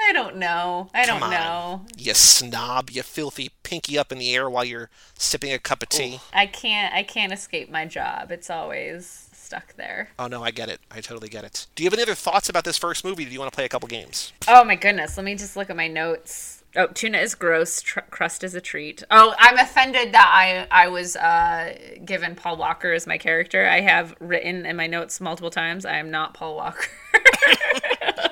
[0.01, 0.89] I don't know.
[0.95, 1.31] I don't on.
[1.31, 1.85] know.
[1.99, 4.89] you snob, you filthy pinky up in the air while you're
[5.19, 6.21] sipping a cup of tea.
[6.33, 8.33] I can't I can't escape my job.
[8.33, 10.11] It's always stuck there.
[10.19, 10.79] Oh no, I get it.
[10.91, 11.67] I totally get it.
[11.75, 13.25] Do you have any other thoughts about this first movie?
[13.25, 14.31] Do you want to play a couple games?
[14.47, 15.17] Oh my goodness.
[15.17, 16.63] Let me just look at my notes.
[16.77, 17.81] Oh, tuna is gross.
[17.81, 19.03] Tr- crust is a treat.
[19.11, 20.31] Oh, I'm offended that
[20.71, 23.67] I I was uh, given Paul Walker as my character.
[23.67, 25.87] I have written in my notes multiple times.
[25.87, 26.89] I am not Paul Walker.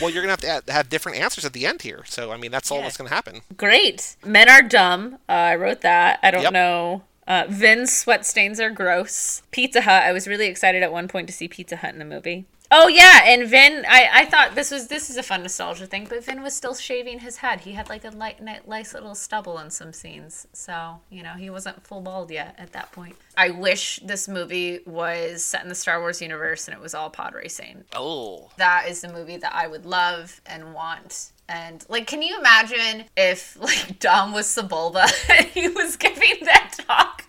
[0.00, 2.02] Well, you're gonna have to add, have different answers at the end here.
[2.06, 2.84] So I mean, that's all Yeah.
[2.84, 3.42] that's gonna happen.
[3.58, 4.16] Great.
[4.24, 5.16] Men are dumb.
[5.28, 6.18] Uh, I wrote that.
[6.22, 6.52] I don't Yep.
[6.54, 7.02] know.
[7.26, 9.42] Uh, Vin's sweat stains are gross.
[9.50, 10.02] Pizza Hut.
[10.02, 12.46] I was really excited at one point to see Pizza Hut in the movie.
[12.72, 13.84] Oh yeah, and Vin.
[13.88, 16.74] I, I thought this was this is a fun nostalgia thing, but Vin was still
[16.74, 17.60] shaving his head.
[17.60, 21.50] He had like a light, nice little stubble in some scenes, so you know he
[21.50, 23.16] wasn't full bald yet at that point.
[23.36, 27.10] I wish this movie was set in the Star Wars universe and it was all
[27.10, 31.32] pod racing Oh, that is the movie that I would love and want.
[31.48, 36.69] And like, can you imagine if like Dom was Sebulba and he was giving that
[36.90, 37.24] talk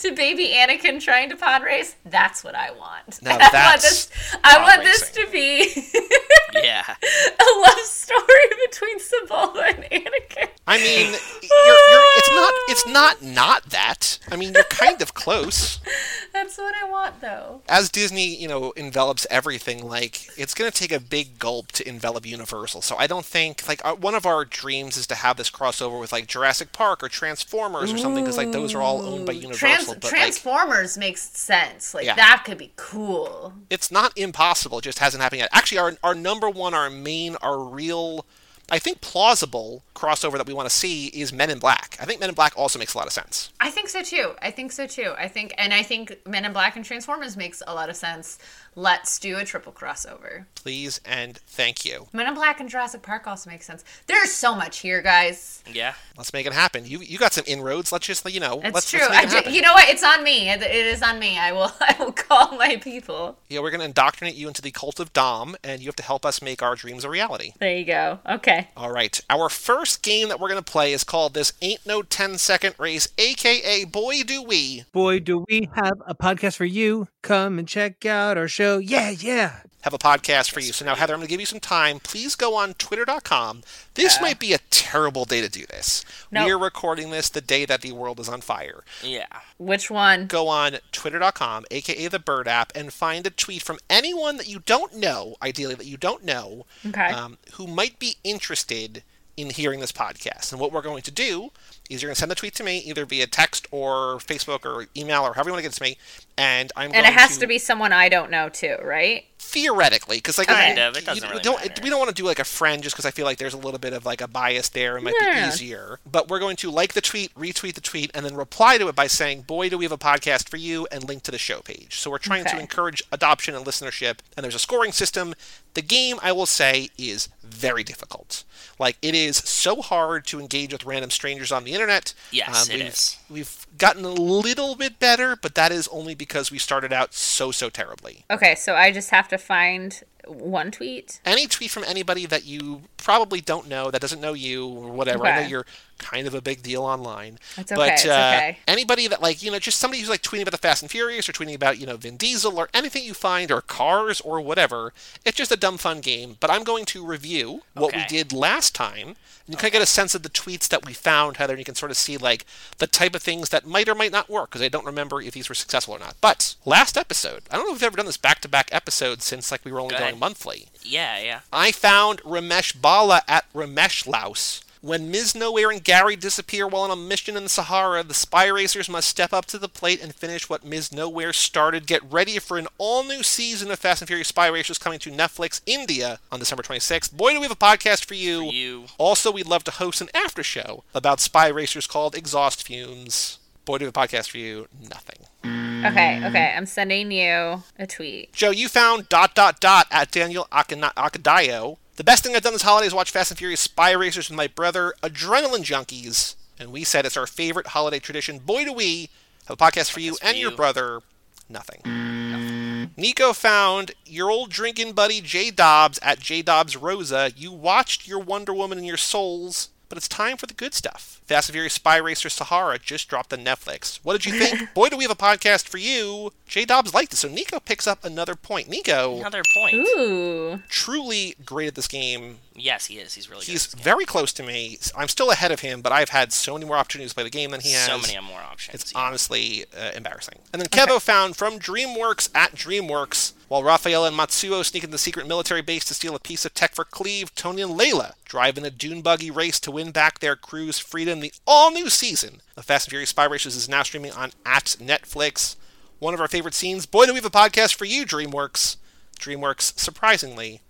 [0.00, 1.96] to baby Anakin trying to pod race?
[2.04, 3.22] That's what I want.
[3.22, 4.10] Now I want this.
[4.42, 5.68] I want this to be.
[6.62, 6.84] yeah.
[7.02, 10.48] a love story between Sebulba and Anakin.
[10.66, 14.18] I mean, you're, you're, it's not it's not not that.
[14.30, 15.80] I mean, you're kind of close.
[16.32, 17.62] That's what I want, though.
[17.68, 21.88] As Disney, you know, envelops everything, like it's going to take a big gulp to
[21.88, 22.82] envelop Universal.
[22.82, 25.98] So I don't think like uh, one of our dreams is to have this crossover
[25.98, 29.32] with like Jurassic Park or Transformers or something, because like those are all owned by
[29.32, 29.58] Universal.
[29.58, 31.92] Trans- but, Transformers like, makes sense.
[31.92, 32.14] Like yeah.
[32.14, 33.52] that could be cool.
[33.68, 34.78] It's not impossible.
[34.78, 35.50] It just hasn't happened yet.
[35.52, 38.24] Actually, our our number one, our main, our real,
[38.70, 41.96] I think plausible crossover that we want to see is Men in Black.
[42.00, 43.50] I think Men in Black also makes a lot of sense.
[43.60, 44.32] I think so too.
[44.40, 45.12] I think so too.
[45.18, 48.38] I think, and I think Men in Black and Transformers makes a lot of sense.
[48.74, 50.46] Let's do a triple crossover.
[50.54, 52.06] Please and thank you.
[52.12, 53.84] Men in Black and Jurassic Park also makes sense.
[54.06, 55.62] There's so much here, guys.
[55.70, 55.94] Yeah.
[56.16, 56.86] Let's make it happen.
[56.86, 57.92] You you got some inroads.
[57.92, 58.60] Let's just you know.
[58.64, 59.00] It's let's, true.
[59.00, 59.88] Let's make I it ju- you know what?
[59.88, 60.48] It's on me.
[60.48, 61.38] It, it is on me.
[61.38, 61.70] I will.
[61.80, 63.36] I will call my people.
[63.48, 66.24] Yeah, we're gonna indoctrinate you into the cult of Dom, and you have to help
[66.24, 67.52] us make our dreams a reality.
[67.58, 68.20] There you go.
[68.28, 68.68] Okay.
[68.76, 69.20] All right.
[69.28, 73.08] Our first game that we're gonna play is called "This Ain't No 10 Second Race,"
[73.18, 74.84] aka Boy Do We.
[74.92, 77.08] Boy, do we have a podcast for you.
[77.20, 78.61] Come and check out our show.
[78.78, 79.60] Yeah, yeah.
[79.82, 80.72] have a podcast for you.
[80.72, 81.98] So now, Heather, I'm going to give you some time.
[82.00, 83.62] Please go on twitter.com.
[83.94, 86.04] This might be a terrible day to do this.
[86.30, 86.44] No.
[86.44, 88.84] We are recording this the day that the world is on fire.
[89.02, 89.26] Yeah.
[89.58, 90.26] Which one?
[90.26, 94.60] Go on twitter.com, aka the Bird app, and find a tweet from anyone that you
[94.64, 97.08] don't know, ideally that you don't know, Okay.
[97.08, 99.02] um, who might be interested
[99.36, 100.52] in hearing this podcast.
[100.52, 101.50] And what we're going to do
[101.94, 104.86] is you're going to send the tweet to me, either via text or Facebook or
[104.96, 105.96] email or however you want to get it to me.
[106.36, 109.24] And I'm and it has to be someone I don't know too, right?
[109.52, 112.26] Theoretically because like Kind of, it doesn't we really don't we don't want to do
[112.26, 114.28] like a friend just because I feel like there's a little bit of like a
[114.28, 114.96] bias there.
[114.96, 115.42] It might Yeah.
[115.46, 118.78] be easier, but we're going to like the tweet, retweet the tweet, and then reply
[118.78, 121.30] to it by saying, "Boy, do we have a podcast for you!" and link to
[121.30, 121.98] the show page.
[121.98, 125.34] So we're trying to encourage adoption and listenership, and there's a scoring system.
[125.74, 128.44] The game, I will say, is very difficult.
[128.78, 132.14] Like it is so hard to engage with random strangers on the internet.
[132.30, 133.18] Yes, um, it we've, is.
[133.30, 137.50] We've gotten a little bit better, but that is only because we started out so
[137.50, 138.24] so terribly.
[138.30, 141.20] Okay, so I just have to find one tweet.
[141.24, 145.26] any tweet from anybody that you probably don't know that doesn't know you or whatever.
[145.26, 145.66] I know you're
[145.98, 147.38] kind of a big deal online.
[147.56, 148.58] It's okay, But it's uh, okay.
[148.66, 151.28] anybody that like, you know, just somebody who's like tweeting about the Fast and Furious
[151.28, 154.92] or tweeting about, you know, Vin Diesel or anything you find or cars or whatever.
[155.24, 156.36] It's just a dumb fun game.
[156.40, 159.16] But I'm going to review what we did last time.
[159.46, 161.58] And you kind of get a sense of the tweets that we found, Heather, and
[161.58, 162.46] you can sort of see like
[162.78, 165.34] the type of things that might or might not work because I don't remember if
[165.34, 166.14] these were successful or not.
[166.20, 169.24] But last episode, I don't know if we've ever done this back to back episodes
[169.24, 170.68] since like we were only Go going monthly.
[170.82, 171.40] Yeah, yeah.
[171.52, 174.62] I found Ramesh Bala at Ramesh Laos.
[174.82, 175.36] When Ms.
[175.36, 179.08] Nowhere and Gary disappear while on a mission in the Sahara, the spy racers must
[179.08, 180.90] step up to the plate and finish what Ms.
[180.90, 181.86] Nowhere started.
[181.86, 185.12] Get ready for an all new season of Fast and Furious Spy Racers coming to
[185.12, 187.12] Netflix India on December 26th.
[187.16, 188.38] Boy, do we have a podcast for you.
[188.38, 188.84] For you.
[188.98, 193.38] Also, we'd love to host an after show about spy racers called Exhaust Fumes.
[193.64, 194.66] Boy, do we have a podcast for you.
[194.80, 195.26] Nothing.
[195.44, 196.54] Okay, okay.
[196.56, 198.32] I'm sending you a tweet.
[198.32, 201.76] Joe, you found dot dot dot at Daniel Akana- Akadayo.
[201.96, 204.36] The best thing I've done this holiday is watch Fast and Furious Spy Racers with
[204.36, 206.34] my brother, Adrenaline Junkies.
[206.58, 208.38] And we said it's our favorite holiday tradition.
[208.38, 209.10] Boy, do we
[209.46, 211.00] have a podcast for you for and your brother.
[211.48, 212.90] Nothing.
[212.96, 217.32] Nico found your old drinking buddy J Dobbs at J Dobbs Rosa.
[217.36, 221.20] You watched your Wonder Woman and your Souls, but it's time for the good stuff.
[221.26, 224.00] Fast and Furious Spy Racer Sahara just dropped on Netflix.
[224.02, 224.72] What did you think?
[224.74, 226.32] Boy, do we have a podcast for you.
[226.46, 228.70] J Dobbs liked it, so Nico picks up another point.
[228.70, 229.74] Nico, Another point.
[229.74, 230.62] Ooh.
[230.70, 232.38] truly great at this game.
[232.54, 233.12] Yes, he is.
[233.12, 233.82] He's really He's good.
[233.82, 234.78] very close to me.
[234.96, 237.30] I'm still ahead of him, but I've had so many more opportunities to play the
[237.30, 237.86] game than he has.
[237.86, 238.82] So many more options.
[238.82, 238.98] It's yeah.
[239.00, 240.38] honestly uh, embarrassing.
[240.54, 244.96] And then Kevo found from DreamWorks at DreamWorks, while Raphael and Matsuo sneak into the
[244.96, 248.56] secret military base to steal a piece of tech for Cleve, Tony and Layla drive
[248.56, 251.20] in a dune buggy race to win back their crew's freedom.
[251.20, 255.56] The all-new season of Fast and Furious Spy Racers is now streaming on at Netflix.
[255.98, 256.86] One of our favorite scenes.
[256.86, 258.76] Boy, do we have a podcast for you, DreamWorks.
[259.20, 260.62] DreamWorks, surprisingly,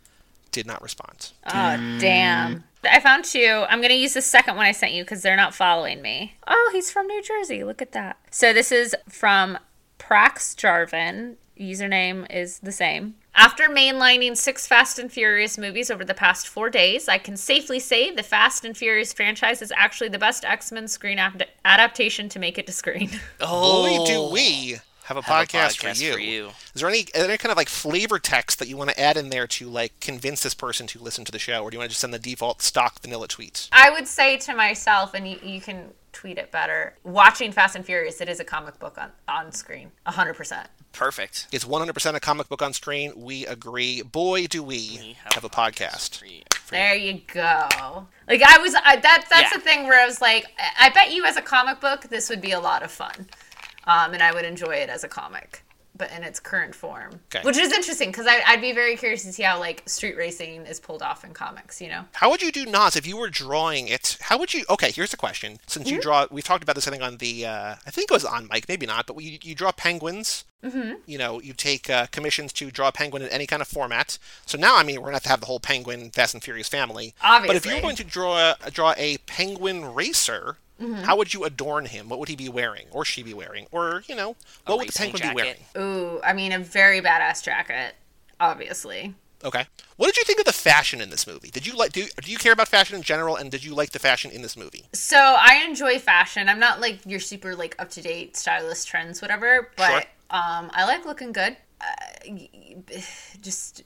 [0.50, 1.30] did not respond.
[1.46, 2.64] Oh, damn.
[2.82, 3.64] I found two.
[3.68, 6.34] I'm going to use the second one I sent you because they're not following me.
[6.48, 7.62] Oh, he's from New Jersey.
[7.62, 8.18] Look at that.
[8.32, 9.56] So this is from
[10.00, 11.36] Prax Jarvin.
[11.62, 13.14] Username is the same.
[13.34, 17.78] After mainlining six Fast and Furious movies over the past four days, I can safely
[17.78, 22.28] say the Fast and Furious franchise is actually the best X Men screen ad- adaptation
[22.30, 23.10] to make it to screen.
[23.40, 23.86] Oh.
[23.98, 25.22] Boy, do we have a, Oh.
[25.22, 26.12] Have a podcast, podcast for, you.
[26.12, 26.48] for you.
[26.74, 29.30] Is there any, any kind of like flavor text that you want to add in
[29.30, 31.90] there to like convince this person to listen to the show, or do you want
[31.90, 33.68] to just send the default stock vanilla tweets?
[33.72, 37.84] I would say to myself, and you, you can tweet it better, watching Fast and
[37.84, 39.90] Furious, it is a comic book on, on screen.
[40.06, 40.66] 100%.
[40.92, 41.46] Perfect.
[41.52, 43.12] It's 100% a comic book on screen.
[43.16, 44.02] We agree.
[44.02, 46.42] Boy, do we, have, a podcast for you.
[46.52, 48.06] for There you go.
[48.28, 49.56] Like I was, I, that that's Yeah.
[49.58, 52.28] the thing where I was like, I I bet you as a comic book, this
[52.28, 53.26] would be a lot of fun,
[53.86, 55.64] um, and I would enjoy it as a comic,
[55.94, 57.44] but in its current form, Okay.
[57.44, 60.80] which is interesting because I'd be very curious to see how like street racing is
[60.80, 61.80] pulled off in comics.
[61.80, 64.16] You know, How would you do NOS if you were drawing it?
[64.22, 64.64] How would you?
[64.70, 65.58] Okay, here's the question.
[65.66, 66.88] Since you draw, we've talked about this.
[66.88, 69.38] I think on the, uh, I think it was on Mike, maybe not, but you,
[69.42, 70.44] you draw penguins.
[70.64, 70.98] Mhm.
[71.06, 74.16] You know, you take uh, commissions to draw a penguin in any kind of format.
[74.46, 76.68] So now, I mean, we're gonna have to have the whole penguin Fast and Furious
[76.68, 77.14] family.
[77.20, 77.82] Obviously, But if you were Obviously.
[77.82, 81.02] going to draw draw a penguin racer, Mhm.
[81.04, 82.08] how would you adorn him?
[82.08, 84.36] What would he be wearing, or she be wearing, or you know,
[84.66, 85.64] what would the racing penguin be wearing?
[85.76, 87.94] ooh, I mean, a very badass jacket,
[88.40, 89.14] obviously.
[89.44, 89.66] Okay.
[89.96, 91.50] What did you think of the fashion in this movie?
[91.50, 93.90] Did you like do do you care about fashion in general, and did you like
[93.90, 94.84] the fashion in this movie?
[94.92, 96.48] So I enjoy fashion.
[96.48, 99.70] I'm not like your super like up to date stylist trends, whatever.
[99.76, 100.02] But Sure.
[100.30, 101.56] um, I like looking good.
[101.80, 101.84] Uh,
[102.28, 103.04] y- y-
[103.42, 103.82] just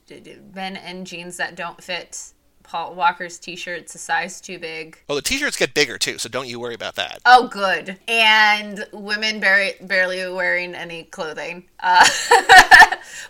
[0.55, 2.33] men in jeans that don't fit.
[2.66, 4.98] Paul Walker's t-shirt's a size too big.
[5.09, 7.20] Well, the t-shirts get bigger too, so don't you worry about that.
[7.24, 7.98] Oh, good.
[8.09, 11.64] And women barely barely wearing any clothing.
[11.80, 12.06] Uh,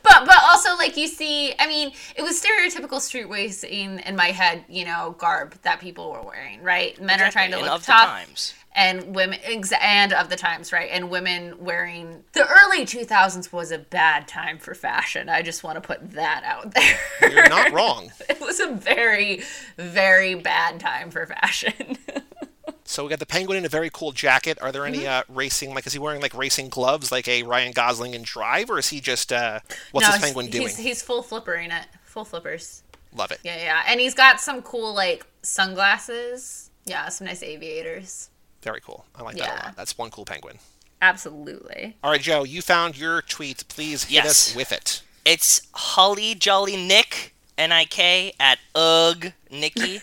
[0.02, 4.28] but but also like you see, I mean, it was stereotypical street racing in my
[4.28, 7.00] head, you know, garb that people were wearing, right?
[7.00, 8.54] Men are trying to and look tough, times.
[8.76, 9.38] And women
[9.80, 10.88] and of the times, right?
[10.92, 15.28] And women wearing the early two thousands was a bad time for fashion.
[15.28, 16.72] I just want to put that out
[17.20, 17.30] there.
[17.32, 18.12] You're not wrong.
[18.28, 19.42] it was a very
[19.76, 21.98] very bad time for fashion.
[22.88, 24.58] So we got the penguin in a very cool jacket.
[24.62, 25.32] Are there any Mm-hmm.
[25.32, 25.74] uh, racing?
[25.74, 28.88] Like, is he wearing like racing gloves, like a Ryan Gosling in Drive, or is
[28.90, 29.58] he just uh,
[29.90, 30.62] what's No, this he's- penguin doing?
[30.68, 31.84] He's, he's full flippering it.
[32.04, 32.84] Full flippers.
[33.12, 33.40] Love it.
[33.42, 33.82] Yeah, yeah.
[33.88, 36.70] And he's got some cool like sunglasses.
[36.84, 38.30] Yeah, some nice aviators.
[38.62, 39.04] Very cool.
[39.14, 39.76] I like that a lot.
[39.76, 40.58] That's one cool penguin.
[41.02, 41.96] Absolutely.
[42.02, 43.64] All right, Joe, you found your tweet.
[43.68, 44.26] Please hit Yes.
[44.50, 45.02] us with it.
[45.24, 50.00] It's Holly Jolly Nick N I K at Ugh Nikki.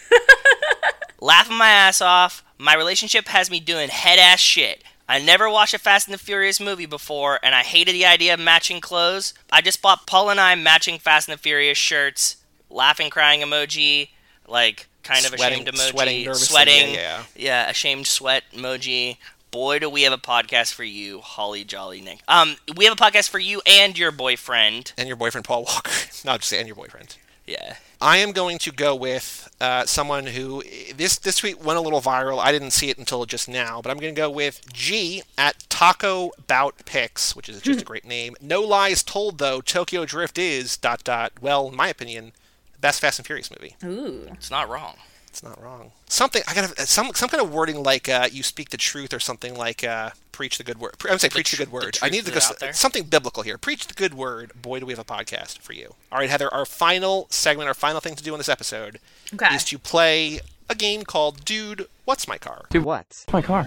[1.20, 2.44] Laughing my ass off.
[2.58, 4.84] My relationship has me doing head ass shit.
[5.08, 8.34] I never watched a Fast and the Furious movie before, and I hated the idea
[8.34, 9.34] of matching clothes.
[9.52, 12.38] I just bought Paul and I matching Fast and the Furious shirts.
[12.70, 14.10] Laughing, crying emoji,
[14.48, 17.24] like kind of Sweating- ashamed emoji, sweating nervously, sweating, yeah, yeah.
[17.36, 19.18] yeah, ashamed sweat emoji.
[19.52, 22.22] Boy, do we have a podcast for you, Holly Jolly Nick.
[22.28, 24.94] Um, we have a podcast for you and your boyfriend.
[24.98, 25.92] And your boyfriend Paul Walker.
[26.26, 27.18] Not just say and your boyfriend.
[27.46, 27.76] Yeah.
[28.02, 30.64] I am going to go with uh, someone who
[30.96, 32.40] this this tweet went a little viral.
[32.40, 35.64] I didn't see it until just now, but I'm going to go with G at
[35.70, 38.36] Taco Bout Picks, which is just a great name.
[38.42, 41.32] No lies told though, Tokyo Drift is dot dot.
[41.42, 42.43] Well, in my opinion, the
[42.84, 43.76] best Fast and Furious movie.
[43.84, 44.28] Ooh.
[44.34, 44.98] It's not wrong.
[45.30, 45.92] It's not wrong.
[46.10, 49.16] Something I got to some some kind of wording like uh, you speak the truth
[49.16, 50.94] or something like uh, preach the good word.
[51.08, 51.98] I would say preach the, good word.
[52.04, 53.58] I need to go s- something biblical here.
[53.58, 54.52] Preach the good word.
[54.62, 55.96] Boy, do we have a podcast for you.
[56.12, 56.54] All right, Heather.
[56.54, 59.00] Our final segment, our final thing to do in this episode
[59.34, 59.56] Okay.
[59.56, 60.40] is to play
[60.70, 62.66] a game called Dude, What's My Car?
[62.70, 63.26] Dude, what?
[63.34, 63.64] My car.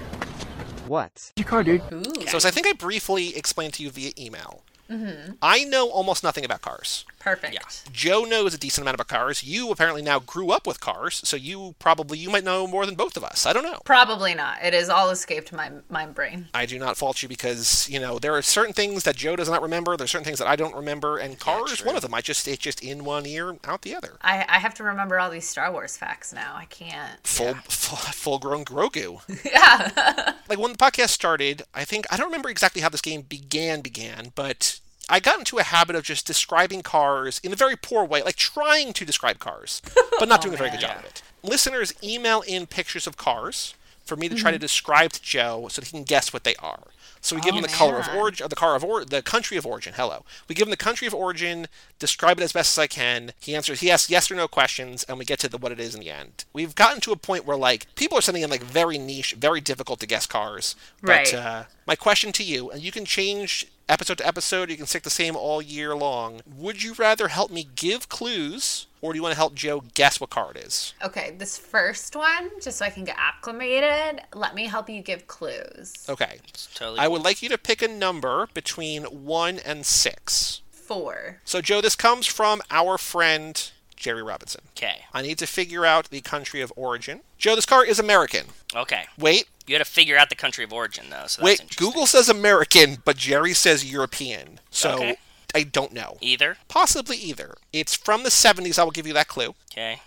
[0.86, 1.32] What?
[1.34, 1.82] Your car, dude.
[1.92, 2.26] Ooh.
[2.28, 5.32] So as I think I briefly explained to you via email, Mm-hmm.
[5.42, 7.04] I know almost nothing about cars.
[7.18, 7.92] Perfect.
[7.92, 9.42] Joe knows a decent amount about cars.
[9.42, 12.94] You apparently now grew up with cars, so you probably you might know more than
[12.94, 13.46] both of us.
[13.46, 13.80] I don't know.
[13.84, 14.62] Probably not.
[14.62, 16.46] It has all escaped my my brain.
[16.54, 19.48] I do not fault you because you know there are certain things that Joe does
[19.48, 19.96] not remember.
[19.96, 22.14] There are certain things that I don't remember, and cars is one of them.
[22.14, 24.18] I just it's just in one ear, out the other.
[24.22, 26.54] I, I have to remember all these Star Wars facts now.
[26.56, 27.26] I can't.
[27.26, 29.20] Full full, full grown Grogu.
[29.46, 30.34] Yeah.
[30.48, 33.80] like when the podcast started, I think I don't remember exactly how this game began
[33.80, 34.75] began, but
[35.08, 38.36] I got into a habit of just describing cars in a very poor way, like
[38.36, 39.80] trying to describe cars,
[40.18, 41.22] but not doing a very good job of it.
[41.42, 43.74] Listeners email in pictures of cars
[44.04, 46.54] for me to try to describe to Joe so that he can guess what they
[46.56, 46.88] are.
[47.20, 48.16] So we give Oh, him the color of man.
[48.16, 49.94] origin, the car of or, the country of origin.
[49.96, 51.66] Hello, we give him the country of origin,
[51.98, 53.32] describe it as best as I can.
[53.40, 55.80] He answers, he asks yes or no questions, and we get to the what it
[55.80, 56.44] is in the end.
[56.52, 59.60] We've gotten to a point where like people are sending in like very niche, very
[59.60, 60.76] difficult to guess cars.
[61.00, 61.34] But Right.
[61.34, 65.02] uh, my question to you, and you can change episode to episode, you can stick
[65.02, 66.40] the same all year long.
[66.56, 70.20] Would you rather help me give clues, or do you want to help Joe guess
[70.20, 70.94] what car it is?
[71.02, 75.26] Okay, this first one, just so I can get acclimated, let me help you give
[75.26, 76.06] clues.
[76.08, 76.38] Okay.
[76.74, 80.62] totally I would like you to pick a number between one and six.
[80.70, 81.40] Four.
[81.44, 84.62] So, Joe, this comes from our friend Jerry Robinson.
[84.76, 85.04] Okay.
[85.12, 87.20] I need to figure out the country of origin.
[87.38, 88.46] Joe, this car is American.
[88.74, 89.04] Okay.
[89.18, 91.26] Wait, You got to figure out the country of origin, though.
[91.26, 91.76] So that's wait.
[91.76, 94.60] Google says American, but Jerry says European.
[94.70, 95.16] So Okay.
[95.54, 96.18] I don't know.
[96.20, 96.58] Either.
[96.68, 97.56] Possibly either.
[97.72, 98.78] It's from the 70s.
[98.78, 99.54] I will give you that clue.
[99.72, 100.00] Okay.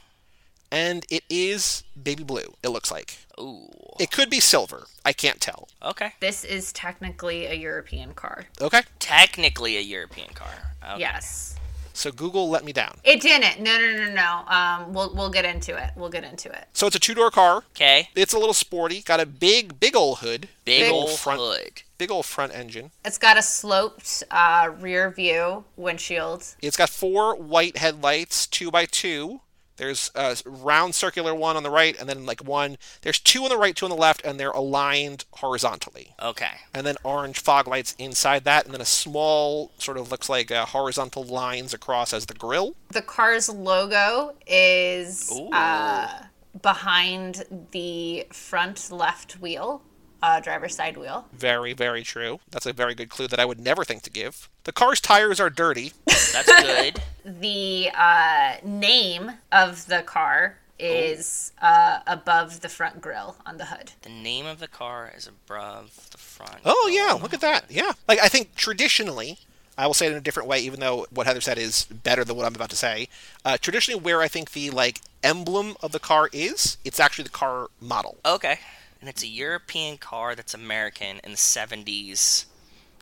[0.71, 3.17] And it is baby blue, it looks like.
[3.39, 3.71] Ooh.
[3.99, 4.85] It could be silver.
[5.03, 5.67] I can't tell.
[5.81, 6.13] Okay.
[6.19, 8.45] This is technically a European car.
[8.61, 8.83] Okay.
[8.99, 10.73] Technically a European car.
[10.91, 10.99] Okay.
[10.99, 11.55] Yes.
[11.99, 12.97] So Google let me down.
[13.03, 13.61] It didn't.
[13.61, 14.47] No, no, no, no.
[14.47, 15.91] Um, we'll we'll get into it.
[15.97, 16.65] We'll get into it.
[16.71, 17.63] So it's a two door car.
[17.75, 18.07] Okay.
[18.15, 19.01] It's a little sporty.
[19.01, 20.47] Got a big, big old hood.
[20.63, 21.81] Big, Big old front- hood.
[21.97, 22.91] Big old front engine.
[23.03, 26.45] It's got a sloped uh, rear view windshield.
[26.61, 29.41] It's got four white headlights, two by two.
[29.79, 32.77] There's a round circular one on the right, and then like one.
[33.01, 36.13] There's two on the right, two on the left, and they're aligned horizontally.
[36.21, 36.51] Okay.
[36.73, 40.51] And then orange fog lights inside that, and then a small sort of looks like
[40.51, 42.75] uh, horizontal lines across as the grill.
[42.89, 46.23] The car's logo is uh,
[46.61, 49.81] behind the front left wheel,
[50.21, 51.25] uh, driver's side wheel.
[51.33, 52.39] Very, very true.
[52.51, 54.49] That's a very good clue that I would never think to give.
[54.65, 55.93] The car's tires are dirty.
[56.05, 57.01] That's good.
[57.25, 63.91] The uh, name of the car is uh, above the front grille on the hood.
[64.03, 66.57] the name of the car is above the front.
[66.63, 67.65] Oh yeah, look at that.
[67.69, 69.39] Yeah, like I think traditionally,
[69.77, 72.23] I will say it in a different way, even though what Heather said is better
[72.23, 73.09] than what I'm about to say.
[73.43, 77.29] Uh, traditionally, where I think the like emblem of the car is, it's actually the
[77.29, 78.17] car model.
[78.25, 78.59] Okay.
[78.99, 82.45] And it's a European car that's American in the 70s.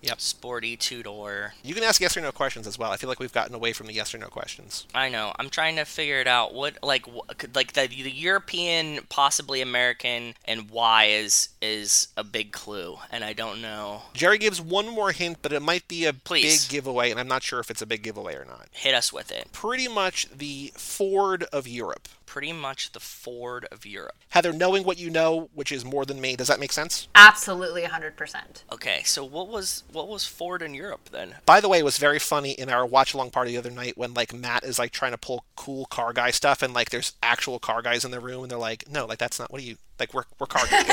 [0.03, 0.21] Yep.
[0.21, 1.55] Sporty two door.
[1.63, 2.91] You can ask yes or no questions as well.
[2.91, 4.85] I feel like we've gotten away from the yes or no questions.
[4.93, 5.33] I know.
[5.39, 6.53] I'm trying to figure it out.
[6.53, 12.23] What like wh- could- like the, the European, possibly American, and why is is a
[12.23, 14.03] big clue, and I don't know.
[14.13, 16.67] Jerry gives one more hint, but it might be a Please.
[16.67, 18.67] big giveaway, and I'm not sure if it's a big giveaway or not.
[18.73, 19.51] Hit us with it.
[19.51, 22.07] Pretty much the Ford of Europe.
[22.27, 24.17] Pretty much the Ford of Europe.
[24.29, 27.07] Heather, knowing what you know, which is more than me, does that make sense?
[27.15, 28.35] Absolutely 100%.
[28.71, 31.37] Okay, so what was what was Ford in Europe then?
[31.47, 33.97] By the way, it was very funny in our watch along party the other night
[33.97, 37.13] when like Matt is like trying to pull cool car guy stuff and like there's
[37.23, 39.65] actual car guys in the room and they're like, no, like that's not what are
[39.65, 40.85] you like we're we're car guys.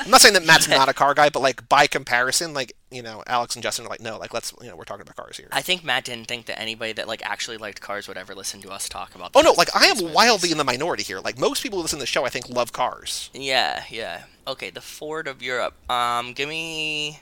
[0.00, 3.02] I'm not saying that Matt's not a car guy, but like by comparison, like you
[3.02, 5.36] know, Alex and Justin are like, no, like let's you know, we're talking about cars
[5.36, 5.48] here.
[5.52, 8.60] I think Matt didn't think that anybody that like actually liked cars would ever listen
[8.62, 9.32] to us talk about.
[9.34, 11.20] Oh no, like I am Furious wildly in the minority here.
[11.20, 13.30] Like most people who listen to the show, I think love cars.
[13.32, 14.24] Yeah, yeah.
[14.46, 15.74] Okay, the Ford of Europe.
[15.90, 17.20] Um, give me.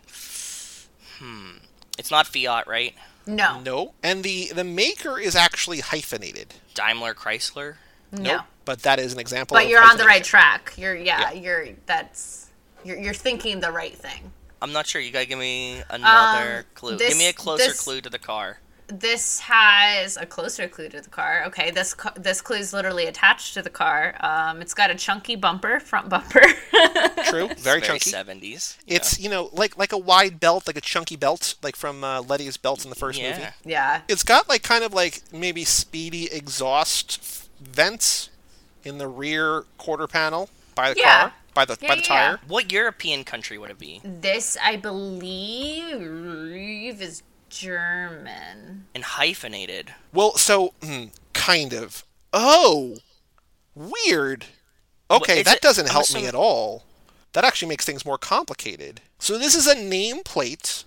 [1.18, 1.58] Hmm.
[1.98, 2.94] It's not Fiat, right?
[3.26, 3.60] No.
[3.60, 6.54] No, and the the maker is actually hyphenated.
[6.74, 7.76] Daimler Chrysler.
[8.10, 8.42] No.
[8.64, 9.54] But that is an example.
[9.56, 10.74] But of you're on the right track.
[10.76, 12.50] You're yeah, you're that's
[12.84, 14.32] you're you're thinking the right thing.
[14.60, 15.00] I'm not sure.
[15.00, 16.96] You gotta give me another Um, clue.
[16.96, 18.58] this- give me a closer this- clue to the car.
[18.88, 21.44] This has a closer clue to the car.
[21.46, 24.14] Okay, this this clue is literally attached to the car.
[24.20, 26.40] Um, it's got a chunky bumper, front bumper.
[27.24, 28.10] True, very Very chunky.
[28.10, 28.76] 70s.
[28.86, 32.20] It's you know like like a wide belt, like a chunky belt, like from uh,
[32.22, 33.30] Letty's belts in the first Yeah.
[33.38, 33.48] movie.
[33.64, 34.02] yeah.
[34.08, 37.22] It's got like kind of like maybe speedy exhaust
[37.60, 38.28] vents
[38.84, 41.20] in the rear quarter panel by the Yeah.
[41.20, 42.40] car, by the Yeah, by the yeah, tire.
[42.46, 44.00] What European country would it be?
[44.04, 48.86] This I believe is German.
[48.94, 49.94] And hyphenated.
[50.12, 52.04] Well, so hmm, kind of.
[52.32, 52.96] Oh,
[53.74, 54.46] weird.
[55.10, 56.84] Okay, is that it- doesn't I'm help assuming- me at all.
[57.32, 59.00] That actually makes things more complicated.
[59.18, 60.84] So this is a nameplate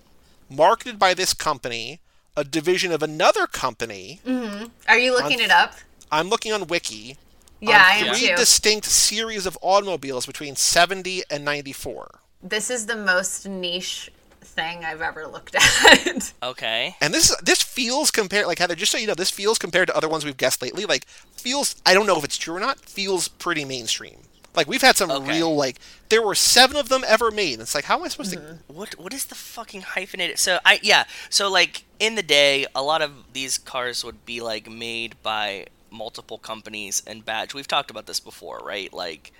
[0.48, 2.00] marketed by this company,
[2.36, 4.20] a division of another company.
[4.24, 5.74] hmm Are you looking On- it up?
[6.10, 7.16] I'm looking on Wiki.
[7.60, 8.36] Yeah, on I am three too.
[8.36, 12.20] distinct series of automobiles between 70 and 94.
[12.42, 14.10] This is the most niche
[14.40, 15.54] thing I've ever looked
[15.84, 16.32] at.
[16.42, 16.96] Okay.
[17.00, 19.96] And this this feels compared like Heather, just so you know, this feels compared to
[19.96, 21.06] other ones we've guessed lately, like
[21.36, 24.18] feels I don't know if it's true or not, feels pretty mainstream.
[24.54, 25.78] Like we've had some real like
[26.08, 27.60] there were seven of them ever made.
[27.60, 28.74] It's like how am I supposed to mm-hmm.
[28.74, 30.38] What what is the fucking hyphenated?
[30.38, 31.04] So I yeah.
[31.28, 35.66] So like in the day, a lot of these cars would be like made by
[35.90, 37.54] multiple companies and badge.
[37.54, 38.92] We've talked about this before, right?
[38.92, 39.32] Like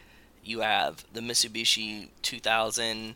[0.45, 3.15] you have the Mitsubishi 2000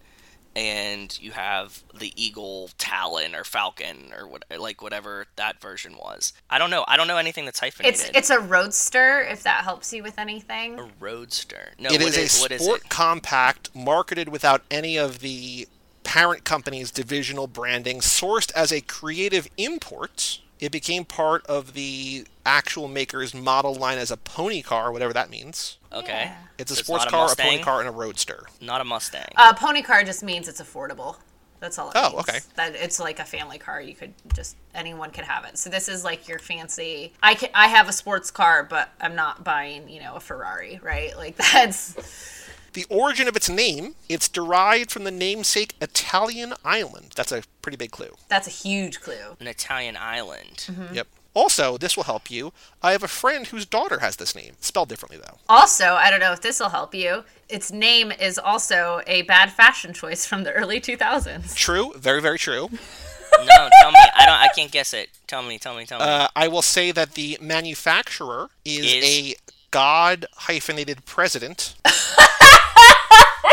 [0.57, 6.33] and you have the Eagle Talon or Falcon or what like whatever that version was.
[6.51, 6.85] I don't know.
[6.89, 8.01] I don't know anything that's hyphenated.
[8.01, 10.79] it's it's a roadster if that helps you with anything.
[10.81, 11.73] a Roadster.
[11.79, 12.89] No, It what is a is- what is sport it?
[12.89, 15.69] compact marketed without any of the
[16.03, 20.41] parent company's divisional branding, sourced as a creative import.
[20.61, 25.31] It became part of the actual maker's model line as a pony car, whatever that
[25.31, 25.79] means.
[25.93, 26.33] Okay.
[26.59, 27.51] It's a So sports not car, a Mustang?
[27.51, 28.45] pony car, and a roadster.
[28.61, 29.33] Not a Mustang.
[29.37, 31.17] Uh, pony car just means it's affordable.
[31.61, 32.21] That's all it Oh, means.
[32.29, 32.39] okay.
[32.57, 33.83] That it's like a family car.
[33.83, 35.59] You could just anyone could have it.
[35.59, 37.13] So this is like your fancy.
[37.23, 40.81] I can, I have a sports car, but I'm not buying you know a Ferrari,
[40.83, 41.15] right?
[41.17, 42.40] Like that's
[42.73, 47.13] The origin of its name, it's derived from the namesake Italian island.
[47.17, 48.15] That's a pretty big clue.
[48.29, 49.37] that's a huge clue.
[49.41, 50.69] An Italian island.
[50.93, 51.09] Yep.
[51.33, 52.53] Also, this will help you.
[52.83, 55.39] I have a friend whose daughter has this name, spelled differently though.
[55.49, 57.23] Also, I don't know if this will help you.
[57.49, 61.55] Its name is also a bad fashion choice from the early 2000s.
[61.55, 62.69] True, very very true.
[63.39, 63.99] no, tell me.
[64.17, 64.35] I don't.
[64.35, 65.09] I can't guess it.
[65.29, 65.59] Tell me.
[65.59, 65.87] Tell me.
[65.87, 66.05] Tell me.
[66.05, 69.05] Uh, I will say that the manufacturer is, Is?
[69.05, 69.35] a
[69.71, 71.75] god hyphenated president.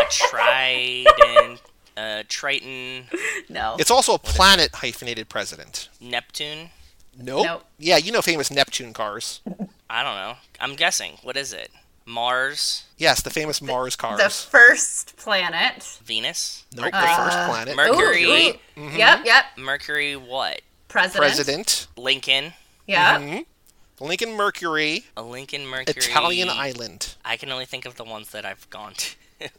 [0.08, 1.62] a trident.
[1.96, 3.06] Uh, Triton.
[3.50, 3.76] No.
[3.80, 5.90] It's also a planet hyphenated president.
[6.00, 6.70] Neptune.
[7.18, 7.46] Nope.
[7.46, 7.66] Nope.
[7.80, 9.42] Yeah, you know famous Neptune cars.
[9.90, 10.36] I don't know.
[10.60, 11.14] I'm guessing.
[11.24, 11.72] What is it?
[12.06, 12.86] Mars.
[12.98, 14.20] Yes, the famous Mars cars.
[14.22, 15.84] The first planet.
[16.04, 16.66] Venus.
[16.76, 17.02] nope, Mercury.
[17.02, 17.76] the first planet.
[17.76, 18.24] Mercury.
[18.24, 18.90] Ooh, ooh.
[18.96, 19.46] Yep, yep.
[19.58, 20.16] Mercury.
[20.16, 20.62] What?
[20.88, 21.18] President.
[21.22, 21.88] President.
[21.98, 22.54] Lincoln.
[22.86, 23.20] Yeah.
[23.20, 23.46] Mhm.
[24.00, 25.06] Lincoln Mercury.
[25.18, 25.96] A Lincoln Mercury.
[25.98, 27.16] Italian island.
[27.26, 29.16] I can only think of the ones that I've gone to.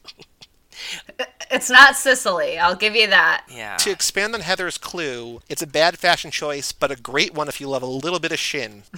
[1.51, 2.59] It's not Sicily.
[2.59, 3.45] I'll give you that.
[3.49, 3.77] yeah.
[3.79, 7.61] To expand on Heather's clue, it's a bad fashion choice, but a great one if
[7.61, 8.83] you love a little bit of shin.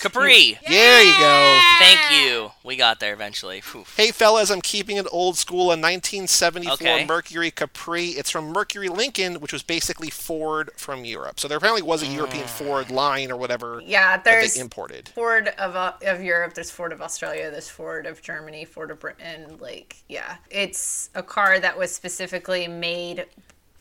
[0.00, 0.58] Capri.
[0.68, 1.60] There you go.
[1.78, 2.50] Thank you.
[2.64, 3.60] We got there eventually.
[3.72, 3.84] Whew.
[3.96, 5.64] Hey fellas, I'm keeping it old school.
[5.64, 7.06] A 1974 Okay.
[7.06, 8.08] Mercury Capri.
[8.08, 11.38] It's from Mercury Lincoln, which was basically Ford from Europe.
[11.40, 15.08] So there apparently was a European Ford line or whatever Yeah, that there's they imported.
[15.10, 16.54] Ford of uh, of Europe.
[16.54, 17.50] There's Ford of Australia.
[17.50, 18.64] There's Ford of Germany.
[18.64, 19.58] Ford of Britain.
[19.60, 23.26] Like, yeah, it's a car that was specifically made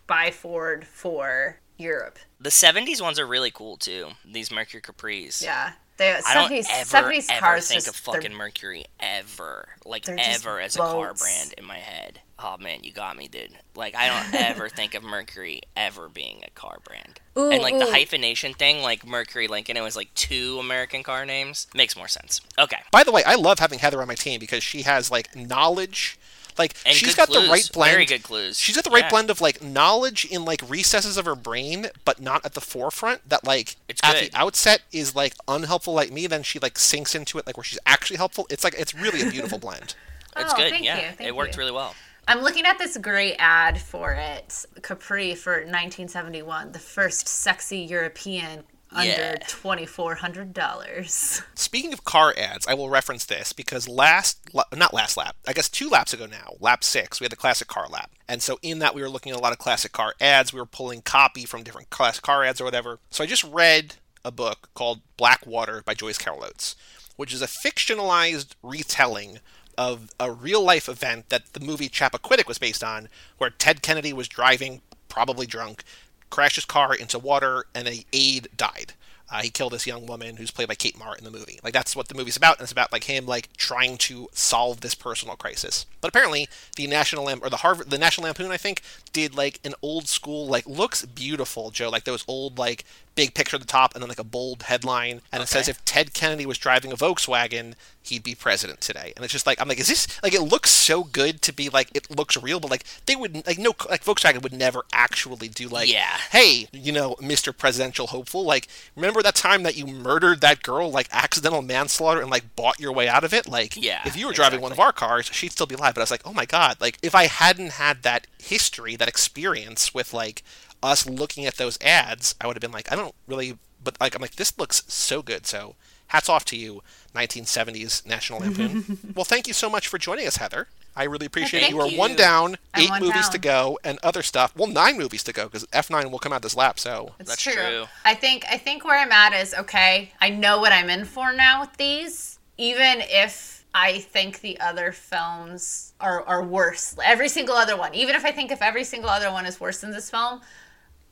[0.07, 2.19] by Ford for Europe.
[2.41, 4.09] The 70s ones are really cool too.
[4.25, 5.41] These Mercury Capris.
[5.43, 9.67] Yeah, they I don't 70s, ever, ever cars think just of fucking Mercury ever.
[9.85, 12.21] Like ever as a car brand in my head.
[12.39, 13.51] Oh man, you got me, dude.
[13.76, 17.19] Like I don't ever think of Mercury ever being a car brand.
[17.40, 21.26] Ooh, and like the hyphenation thing, like Mercury Lincoln, it was like two American car
[21.26, 21.68] names.
[21.74, 22.41] Makes more sense.
[22.57, 22.80] Okay.
[22.91, 26.18] By the way, I love having Heather on my team because she has like knowledge.
[26.57, 27.45] Like And she's good got clues.
[27.45, 27.91] the right blend.
[27.94, 28.60] Very good clues.
[28.60, 29.10] She's got the right Yeah.
[29.11, 33.30] blend of like knowledge in like recesses of her brain, but not at the forefront.
[33.30, 34.32] That like It's at good.
[34.34, 36.28] the outset is like unhelpful like me.
[36.28, 38.45] Then she like sinks into it like where she's actually helpful.
[38.49, 39.95] It's like it's really a beautiful blend.
[40.36, 40.72] It's Oh, good.
[40.72, 40.95] thank yeah.
[40.98, 41.60] you, thank it worked you.
[41.60, 41.95] really well.
[42.30, 48.65] I'm looking at this great ad for it, Capri for 1971, the first sexy European
[48.91, 49.38] under Yeah.
[49.47, 51.41] $2,400.
[51.56, 54.38] Speaking of car ads, I will reference this because last,
[54.72, 57.68] not last lap, I guess two laps ago now, lap six, we had the classic
[57.68, 58.11] car lap.
[58.27, 60.53] And so in that, we were looking at a lot of classic car ads.
[60.53, 62.99] We were pulling copy from different classic car ads or whatever.
[63.10, 66.76] So I just read a book called Blackwater by Joyce Carol Oates,
[67.15, 69.39] which is a fictionalized retelling
[69.80, 73.07] of a real life event that the movie Chappaquiddick was based on,
[73.38, 75.85] where Ted Kennedy was driving, probably drunk,
[76.30, 78.93] crashed his car into water, and a aide died.
[79.31, 81.60] Uh, he killed this young woman who's played by Kate Mara in the movie.
[81.64, 84.81] Like that's what the movie's about, and it's about like him like trying to solve
[84.81, 85.85] this personal crisis.
[86.01, 88.81] But apparently, the National Lamp or the Harvard, the National Lampoon, I think,
[89.14, 91.89] did like an old school like looks beautiful, Joe.
[91.89, 92.84] Like those old like
[93.19, 95.83] big picture at the top, and then like a bold headline, and it says if
[95.85, 99.11] Ted Kennedy was driving a Volkswagen, he'd be president today.
[99.15, 101.69] And it's just like I'm like, is this like it looks so good to be
[101.69, 105.47] like it looks real, but like they would like no like Volkswagen would never actually
[105.49, 106.17] do like Yeah.
[106.31, 107.55] hey, you know, Mr.
[107.55, 112.29] Presidential hopeful, like, remember that time that you murdered that girl, like, accidental manslaughter and,
[112.31, 113.47] like, bought your way out of it?
[113.47, 115.93] Like, Yeah, if you were driving one of our cars, she'd still be alive.
[115.93, 119.07] But I was like, oh my God, like, if I hadn't had that history, that
[119.07, 120.43] experience with, like,
[120.84, 124.15] us looking at those ads, I would have been like, I don't really, but, like,
[124.15, 125.45] I'm like, this looks so good.
[125.45, 125.76] So,
[126.07, 126.81] hats off to you,
[127.15, 128.99] 1970s National Lampoon.
[129.15, 130.68] well, thank you so much for joining us, Heather.
[130.95, 131.64] I really appreciate it.
[131.65, 131.97] thank You are you.
[131.97, 133.31] one down, I'm eight one movies down.
[133.31, 134.53] to go, and other stuff.
[134.56, 136.80] Well, nine movies to go because F9 will come out this lap.
[136.80, 137.53] So It's That's true.
[137.53, 137.85] true.
[138.03, 140.11] I think I think where I'm at is okay.
[140.19, 144.91] I know what I'm in for now with these, even if I think the other
[144.91, 146.95] films are are worse.
[147.06, 149.80] Every single other one, even if I think if every single other one is worse
[149.81, 150.41] than this film,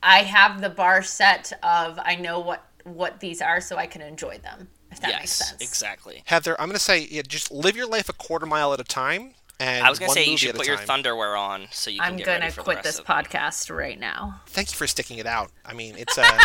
[0.02, 4.00] I have the bar set of I know what what these are, so I can
[4.00, 4.68] enjoy them.
[4.90, 5.62] If that makes yes, sense.
[5.62, 6.22] exactly.
[6.26, 8.84] Heather, I'm going to say, yeah, just live your life a quarter mile at a
[8.84, 9.34] time.
[9.60, 12.16] And I was gonna say you should put your thunderwear on so you can I'm
[12.16, 14.40] get gonna ready for the quit rest this podcast right now.
[14.46, 15.50] Thank you for sticking it out.
[15.64, 16.22] I mean, it's uh,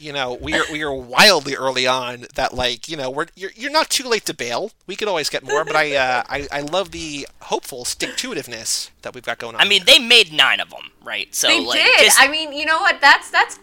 [0.00, 3.50] you know, we are we are wildly early on that like you know we're you're,
[3.54, 4.72] you're not too late to bail.
[4.86, 8.30] We could always get more, but I uh, I I love the hopeful stick to
[8.30, 9.60] itiveness that we've got going on.
[9.60, 11.34] I mean, they made nine of them, right?
[11.34, 12.04] So they like, did.
[12.06, 13.00] just- I mean, you know what?
[13.00, 13.58] That's that's.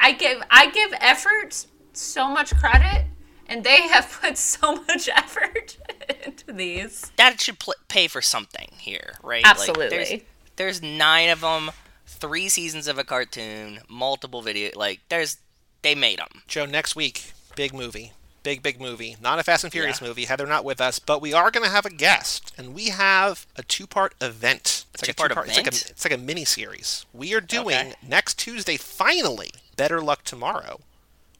[0.00, 3.06] I give I give effort so much credit,
[3.46, 5.76] and they have put so much effort
[6.24, 7.10] into these.
[7.16, 9.42] that should pl- pay for something here, right?
[9.44, 9.88] Like, Absolutely.
[9.88, 10.12] there's,
[10.56, 11.70] there's nine of them,
[12.06, 14.70] three seasons of a cartoon, multiple video.
[14.76, 15.38] Like, there's
[15.86, 16.42] they made them.
[16.48, 18.12] Joe, next week, big movie.
[18.42, 19.16] Big, big movie.
[19.20, 20.08] Not a Fast and Furious Yeah.
[20.08, 20.24] movie.
[20.26, 23.44] Heather not with us, but we are going to have a guest, and we have
[23.56, 24.84] a two-part event.
[24.94, 25.48] It's like two-part a two-part.
[25.48, 25.90] It's like a, event?
[25.90, 27.06] it's like a mini series.
[27.12, 27.94] We are doing Okay.
[28.06, 28.76] next Tuesday.
[28.76, 30.80] Finally, Better Luck Tomorrow,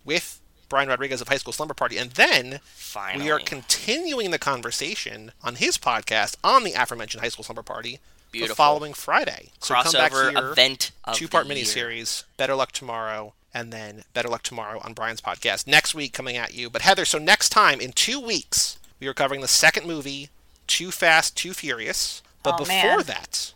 [0.04, 4.38] with Brian Rodriguez of High School Slumber Party, and then Finally, we are continuing the
[4.38, 8.00] conversation on his podcast on the aforementioned High School Slumber Party
[8.32, 8.56] the Beautiful.
[8.56, 9.50] following Friday.
[9.60, 11.28] So come back Crossover here, event the year.
[11.64, 16.36] miniseries, Better Luck Tomorrow, and then Better Luck Tomorrow on Brian's podcast next week coming
[16.36, 16.68] at you.
[16.70, 20.30] But Heather, so next time in two weeks we are covering the second movie,
[20.66, 22.22] Too Fast, Too Furious.
[22.42, 23.02] But Oh, before man.
[23.06, 23.52] that,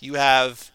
[0.00, 0.70] you have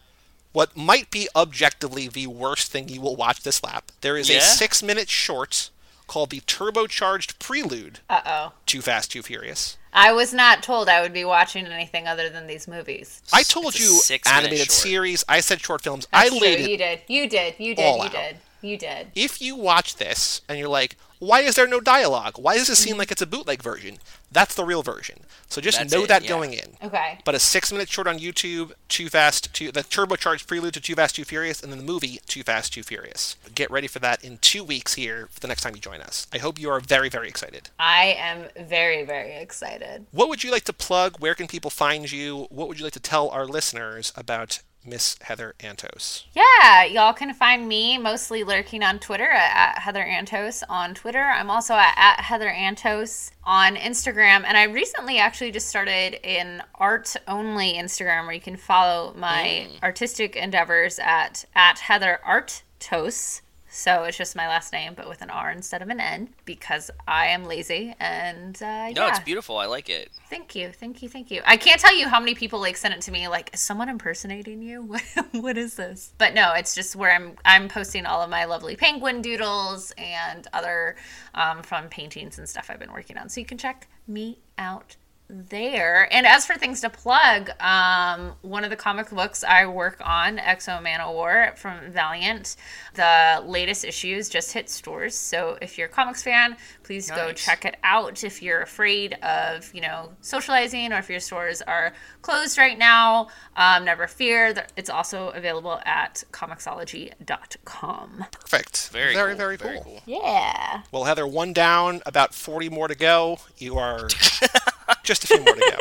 [0.52, 3.92] what might be objectively the worst thing you will watch this lap.
[4.00, 4.38] There is Yeah?
[4.38, 5.70] a six-minute short
[6.08, 8.00] called the Turbocharged Prelude.
[8.08, 8.52] Uh oh.
[8.66, 9.76] Too Fast, Too Furious.
[9.92, 13.22] I was not told I would be watching anything other than these movies.
[13.32, 14.70] I told you animated short.
[14.72, 15.24] series.
[15.28, 16.06] I said short films.
[16.12, 16.38] That's I true.
[16.40, 17.00] laid You did.
[17.08, 17.54] You did.
[17.58, 17.96] You did.
[17.96, 18.12] You out.
[18.12, 18.36] did.
[18.62, 19.08] You did.
[19.14, 22.34] If you watch this and you're like, why is there no dialogue?
[22.38, 22.88] Why does it Mm-hmm.
[22.88, 23.98] seem like it's a bootleg version?
[24.32, 25.20] That's the real version.
[25.48, 26.28] So just That's know it, that yeah.
[26.28, 26.76] going in.
[26.82, 27.18] Okay.
[27.24, 31.16] But a six-minute short on YouTube, Too Fast, Too the turbocharged prelude to Too Fast,
[31.16, 33.36] Too Furious, and then the movie Too Fast, Too Furious.
[33.54, 36.26] Get ready for that in two weeks here for the next time you join us.
[36.32, 37.68] I hope you are very, very excited.
[37.78, 40.06] I am very, very excited.
[40.12, 41.16] What would you like to plug?
[41.18, 42.46] Where can people find you?
[42.50, 46.24] What would you like to tell our listeners about Miss Heather Antos?
[46.32, 51.22] Yeah, y'all can find me mostly lurking on Twitter at, at Heather Antos on Twitter.
[51.22, 54.44] I'm also at, at Heather Antos on Instagram.
[54.44, 59.68] And I recently actually just started an art only Instagram where you can follow my
[59.68, 59.82] mm.
[59.82, 63.42] artistic endeavors at, at Heather Artos.
[63.72, 66.90] So it's just my last name, but with an R instead of an N because
[67.06, 67.94] I am lazy.
[68.00, 69.10] And uh, No, yeah.
[69.10, 69.58] it's beautiful.
[69.58, 70.10] I like it.
[70.28, 71.40] Thank you, thank you, thank you.
[71.46, 73.28] I can't tell you how many people like send it to me.
[73.28, 74.82] Like, is someone impersonating you?
[74.90, 75.02] What,
[75.32, 76.12] what is this?
[76.18, 77.36] But no, it's just where I'm.
[77.44, 80.96] I'm posting all of my lovely penguin doodles and other
[81.34, 83.28] um, fun paintings and stuff I've been working on.
[83.28, 84.96] So you can check me out
[85.30, 86.08] there.
[86.12, 90.38] And as for things to plug, um, one of the comic books I work on,
[90.38, 92.56] X-O Manowar from Valiant,
[92.94, 95.14] the latest issues just hit stores.
[95.14, 98.24] So if you're a comics fan, please go check it out.
[98.24, 101.92] If you're afraid of, you know, socializing or if your stores are
[102.22, 104.54] closed right now, um, never fear.
[104.76, 108.24] It's also available at comixology.com.
[108.32, 108.88] Perfect.
[108.88, 109.84] Very very, cool, very, very cool.
[109.84, 110.02] cool.
[110.06, 110.82] Yeah.
[110.92, 113.38] Well, Heather, one down, about 40 more to go.
[113.58, 114.08] You are
[115.10, 115.76] just a few more to go.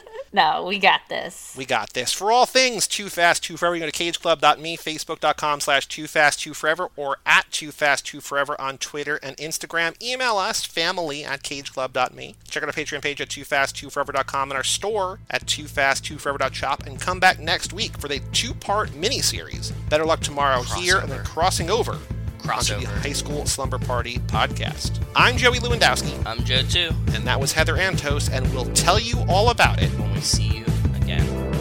[0.34, 1.54] No, we got this.
[1.56, 2.12] We got this.
[2.12, 6.40] For all things Too Fast, Too Forever, you go to cageclub.me, facebook.com slash Too Fast,
[6.40, 9.94] Too Forever, or at Too Fast, Too Forever on Twitter and Instagram.
[10.02, 12.34] Email us, family at cageclub.me.
[12.48, 15.68] Check out our Patreon page at Too Fast, Too Forever.com and our store at Too
[15.68, 16.84] Fast, Too Forever.shop.
[16.84, 19.70] And come back next week for the two-part mini-series.
[19.88, 24.18] Better luck tomorrow here and then crossing over onto the Crossover High School Slumber Party
[24.18, 25.02] podcast.
[25.16, 26.14] I'm Joey Lewandowski.
[26.26, 26.90] I'm Joe too.
[27.14, 30.58] And that was Heather Antos, and we'll tell you all about it when we see
[30.58, 30.64] you
[30.94, 31.53] again.